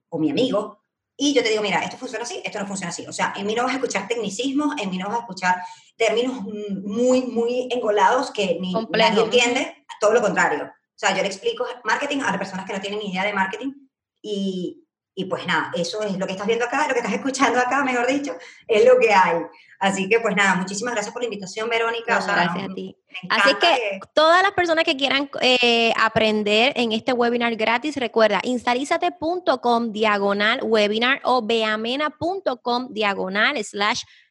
o 0.10 0.18
mi 0.18 0.32
amigo, 0.32 0.85
y 1.18 1.34
yo 1.34 1.44
te 1.44 1.50
digo, 1.50 1.62
mira, 1.62 1.80
esto 1.80 1.98
funciona 1.98 2.24
así, 2.24 2.42
esto 2.44 2.60
no 2.60 2.68
funciona 2.68 2.90
así. 2.90 3.06
O 3.08 3.14
sea, 3.14 3.34
en 3.38 3.46
mí 3.46 3.56
no 3.56 3.64
vas 3.64 3.72
a 3.72 3.76
escuchar 3.76 4.08
tecnicismos, 4.08 4.76
en 4.82 4.90
mí 4.90 4.98
no 4.98 5.08
vas 5.08 5.18
a 5.18 5.22
escuchar 5.22 5.56
términos 5.96 6.42
muy, 6.42 7.22
muy 7.24 7.70
engolados 7.72 8.32
que 8.32 8.58
ni 8.60 8.74
Complejo, 8.74 9.10
nadie 9.10 9.24
entiende, 9.24 9.86
todo 10.00 10.14
lo 10.14 10.22
contrario. 10.22 10.64
O 10.66 10.98
sea, 10.98 11.16
yo 11.16 11.22
le 11.22 11.28
explico 11.28 11.66
marketing 11.84 12.20
a 12.20 12.32
las 12.32 12.38
personas 12.38 12.66
que 12.66 12.74
no 12.74 12.82
tienen 12.82 13.00
ni 13.00 13.12
idea 13.12 13.24
de 13.24 13.34
marketing 13.34 13.74
y, 14.22 14.85
y 15.16 15.26
pues 15.26 15.48
nada, 15.48 15.72
eso 15.74 16.02
es 16.04 16.18
lo 16.18 16.28
que 16.28 16.34
estás 16.34 16.46
viendo 16.46 16.66
acá, 16.66 16.88
lo 16.88 16.94
que 16.94 17.00
estás 17.00 17.14
escuchando 17.20 17.60
acá, 17.60 17.84
mejor 17.84 18.06
dicho, 18.06 18.36
es 18.68 18.86
lo 18.86 19.00
que 19.00 19.14
hay. 19.14 19.42
Así 19.80 20.08
que 20.08 20.20
pues 20.20 20.36
nada, 20.36 20.56
muchísimas 20.56 20.94
gracias 20.94 21.14
por 21.14 21.22
la 21.22 21.28
invitación, 21.28 21.70
Verónica. 21.70 22.16
No, 22.16 22.20
o 22.20 22.22
sea, 22.22 22.36
gracias 22.36 22.68
no, 22.68 22.72
a 22.72 22.76
ti. 22.76 22.98
Así 23.30 23.56
que 23.56 24.00
todas 24.14 24.42
las 24.42 24.52
personas 24.52 24.84
que 24.84 24.98
quieran 24.98 25.30
eh, 25.42 25.94
aprender 26.02 26.74
en 26.76 26.92
este 26.92 27.14
webinar 27.14 27.56
gratis, 27.56 27.96
recuerda 27.98 28.42
instalízate.com 28.44 29.92
diagonal 29.92 30.60
webinar 30.64 31.22
o 31.24 31.42
beamena.com 31.42 32.88
diagonal 32.92 33.64
slash 33.64 34.04
webinar, 34.04 34.25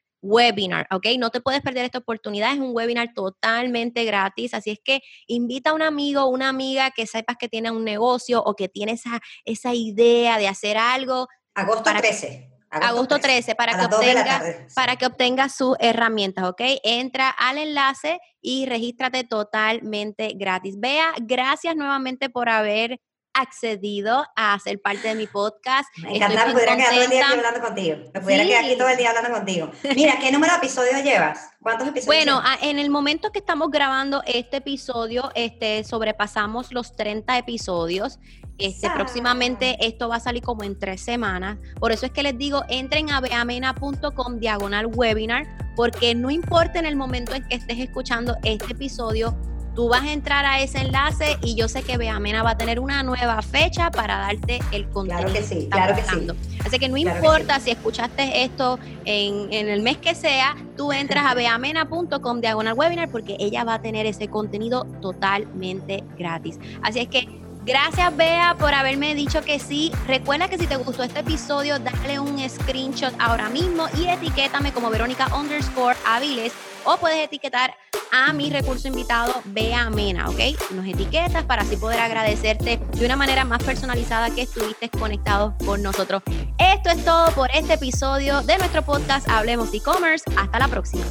¿ok? 0.91 1.07
No 1.19 1.31
te 1.31 1.41
puedes 1.41 1.61
perder 1.61 1.85
esta 1.85 1.99
oportunidad, 1.99 2.53
es 2.53 2.59
un 2.59 2.75
webinar 2.75 3.13
totalmente 3.15 4.05
gratis, 4.05 4.55
así 4.55 4.71
es 4.71 4.79
que 4.83 5.01
invita 5.27 5.71
a 5.71 5.75
un 5.75 5.83
amigo, 5.83 6.27
una 6.27 6.49
amiga 6.49 6.91
que 6.91 7.07
sepas 7.07 7.37
que 7.39 7.49
tiene 7.49 7.71
un 7.71 7.85
negocio 7.85 8.43
o 8.43 8.55
que 8.55 8.69
tiene 8.69 8.93
esa, 8.93 9.21
esa 9.45 9.75
idea 9.75 10.39
de 10.39 10.49
hacer 10.49 10.77
algo. 10.77 11.29
Agosto 11.55 11.91
13. 11.93 12.51
Agosto, 12.81 13.19
13, 13.19 13.55
para, 13.55 13.79
que 13.79 13.85
obtenga, 13.85 14.43
para 14.75 14.97
que 14.97 15.07
obtenga 15.07 15.49
sus 15.49 15.77
herramientas, 15.79 16.45
¿ok? 16.45 16.61
Entra 16.83 17.31
al 17.31 17.59
enlace 17.59 18.19
y 18.41 18.67
regístrate 18.67 19.25
totalmente 19.25 20.33
gratis. 20.35 20.79
Vea, 20.79 21.13
gracias 21.21 21.77
nuevamente 21.77 22.31
por 22.31 22.49
haber 22.49 23.01
accedido 23.35 24.25
a 24.37 24.59
ser 24.59 24.81
parte 24.81 25.09
de 25.09 25.15
mi 25.15 25.27
podcast. 25.27 25.89
Me 25.99 26.17
encanta, 26.17 26.47
me 26.47 26.53
pudiera 26.53 26.77
quedar 26.77 26.95
todo 26.95 27.03
el 27.03 27.11
día 27.11 27.27
aquí 27.27 27.37
hablando 27.37 27.61
contigo. 27.61 27.97
Me 28.15 28.21
pudiera 28.21 28.45
quedar 28.45 28.65
aquí 28.65 28.77
todo 28.77 28.89
el 28.89 28.97
día 28.97 29.11
hablando 29.11 29.31
contigo. 29.31 29.71
Mira, 29.95 30.19
¿qué 30.19 30.33
número 30.33 30.53
de 30.53 30.59
episodios 30.59 31.03
llevas? 31.03 31.51
¿Cuántos 31.61 31.89
episodios? 31.89 32.07
Bueno, 32.07 32.43
en 32.63 32.79
el 32.79 32.91
momento 32.91 33.33
que 33.33 33.41
estamos 33.41 33.71
grabando 33.71 34.23
este 34.27 34.59
episodio, 34.59 35.31
este, 35.35 35.85
sobrepasamos 35.85 36.73
los 36.73 36.95
30 36.97 37.39
episodios. 37.39 38.19
Este, 38.59 38.89
próximamente 38.91 39.77
esto 39.85 40.09
va 40.09 40.17
a 40.17 40.21
salir 40.21 40.43
como 40.43 40.63
en 40.63 40.79
tres 40.79 41.01
semanas. 41.01 41.59
Por 41.81 41.91
eso 41.91 42.07
es 42.07 42.13
que 42.13 42.23
les 42.23 42.39
digo, 42.39 42.63
entren 42.69 43.11
a 43.11 43.21
beamena.com 43.21 44.39
diagonal 44.39 44.87
webinar, 44.87 45.47
porque 45.75 46.15
no 46.15 46.31
importa 46.31 46.79
en 46.79 46.87
el 46.87 46.95
momento 46.95 47.35
en 47.35 47.47
que 47.49 47.57
estés 47.57 47.79
escuchando 47.79 48.37
este 48.45 48.73
episodio, 48.73 49.37
Tú 49.75 49.89
vas 49.89 50.03
a 50.03 50.13
entrar 50.13 50.45
a 50.47 50.61
ese 50.61 50.79
enlace 50.79 51.37
y 51.43 51.57
yo 51.57 51.69
sé 51.69 51.83
que 51.83 51.97
Beamena 51.97 52.43
va 52.43 52.51
a 52.51 52.57
tener 52.57 52.79
una 52.79 53.03
nueva 53.03 53.43
fecha 53.43 53.91
para 53.91 54.19
darte 54.19 54.61
el 54.71 54.89
contenido. 54.89 55.29
Claro 55.29 55.35
que 55.35 55.43
sí, 55.43 55.69
claro 55.71 55.97
que 55.97 56.03
sí. 56.03 56.59
Así 56.65 56.79
que 56.79 56.89
no 56.89 56.97
importa 56.97 57.59
si 57.59 57.73
escuchaste 57.73 58.45
esto 58.45 58.79
en, 59.05 59.53
en, 59.53 59.69
el 59.69 59.83
mes 59.83 59.99
que 59.99 60.15
sea, 60.15 60.57
tú 60.77 60.93
entras 60.93 61.27
a 61.27 61.35
beamena.com 61.35 62.41
diagonal 62.41 62.75
webinar 62.75 63.11
porque 63.11 63.37
ella 63.41 63.65
va 63.65 63.75
a 63.75 63.83
tener 63.83 64.07
ese 64.07 64.29
contenido 64.29 64.85
totalmente 65.01 66.05
gratis. 66.17 66.59
Así 66.83 67.01
es 67.01 67.09
que 67.09 67.45
Gracias, 67.67 68.15
Bea, 68.15 68.57
por 68.59 68.75
haberme 68.75 69.15
dicho 69.15 69.41
que 69.41 69.59
sí. 69.59 69.91
Recuerda 70.07 70.49
que 70.49 70.59
si 70.59 70.67
te 70.67 70.77
gustó 70.77 71.03
este 71.03 71.21
episodio, 71.21 71.79
dale 71.79 72.21
un 72.21 72.39
screenshot 72.47 73.15
ahora 73.19 73.49
mismo 73.49 73.87
y 73.99 74.07
etiquétame 74.07 74.71
como 74.73 74.91
Verónica 74.91 75.35
underscore 75.35 75.97
Aviles 76.07 76.53
o 76.85 76.97
puedes 76.97 77.25
etiquetar 77.25 77.75
a 78.13 78.33
mi 78.33 78.51
recurso 78.51 78.89
invitado 78.89 79.43
Bea 79.47 79.91
Mena, 79.91 80.29
¿ok? 80.29 80.39
Nos 80.71 80.87
etiquetas 80.87 81.45
para 81.45 81.63
así 81.63 81.77
poder 81.77 82.01
agradecerte 82.01 82.77
de 82.77 83.07
una 83.07 83.17
manera 83.17 83.45
más 83.45 83.63
personalizada 83.63 84.31
que 84.31 84.43
estuviste 84.43 84.89
conectado 84.89 85.55
con 85.65 85.83
nosotros. 85.83 86.23
Esto 86.59 86.91
es 86.91 87.05
todo 87.05 87.31
por 87.33 87.51
este 87.55 87.75
episodio 87.75 88.43
de 88.43 88.59
nuestro 88.59 88.83
podcast 88.83 89.29
Hablemos 89.29 89.73
e-commerce. 89.75 90.25
Hasta 90.37 90.59
la 90.59 90.69
próxima. 90.69 91.05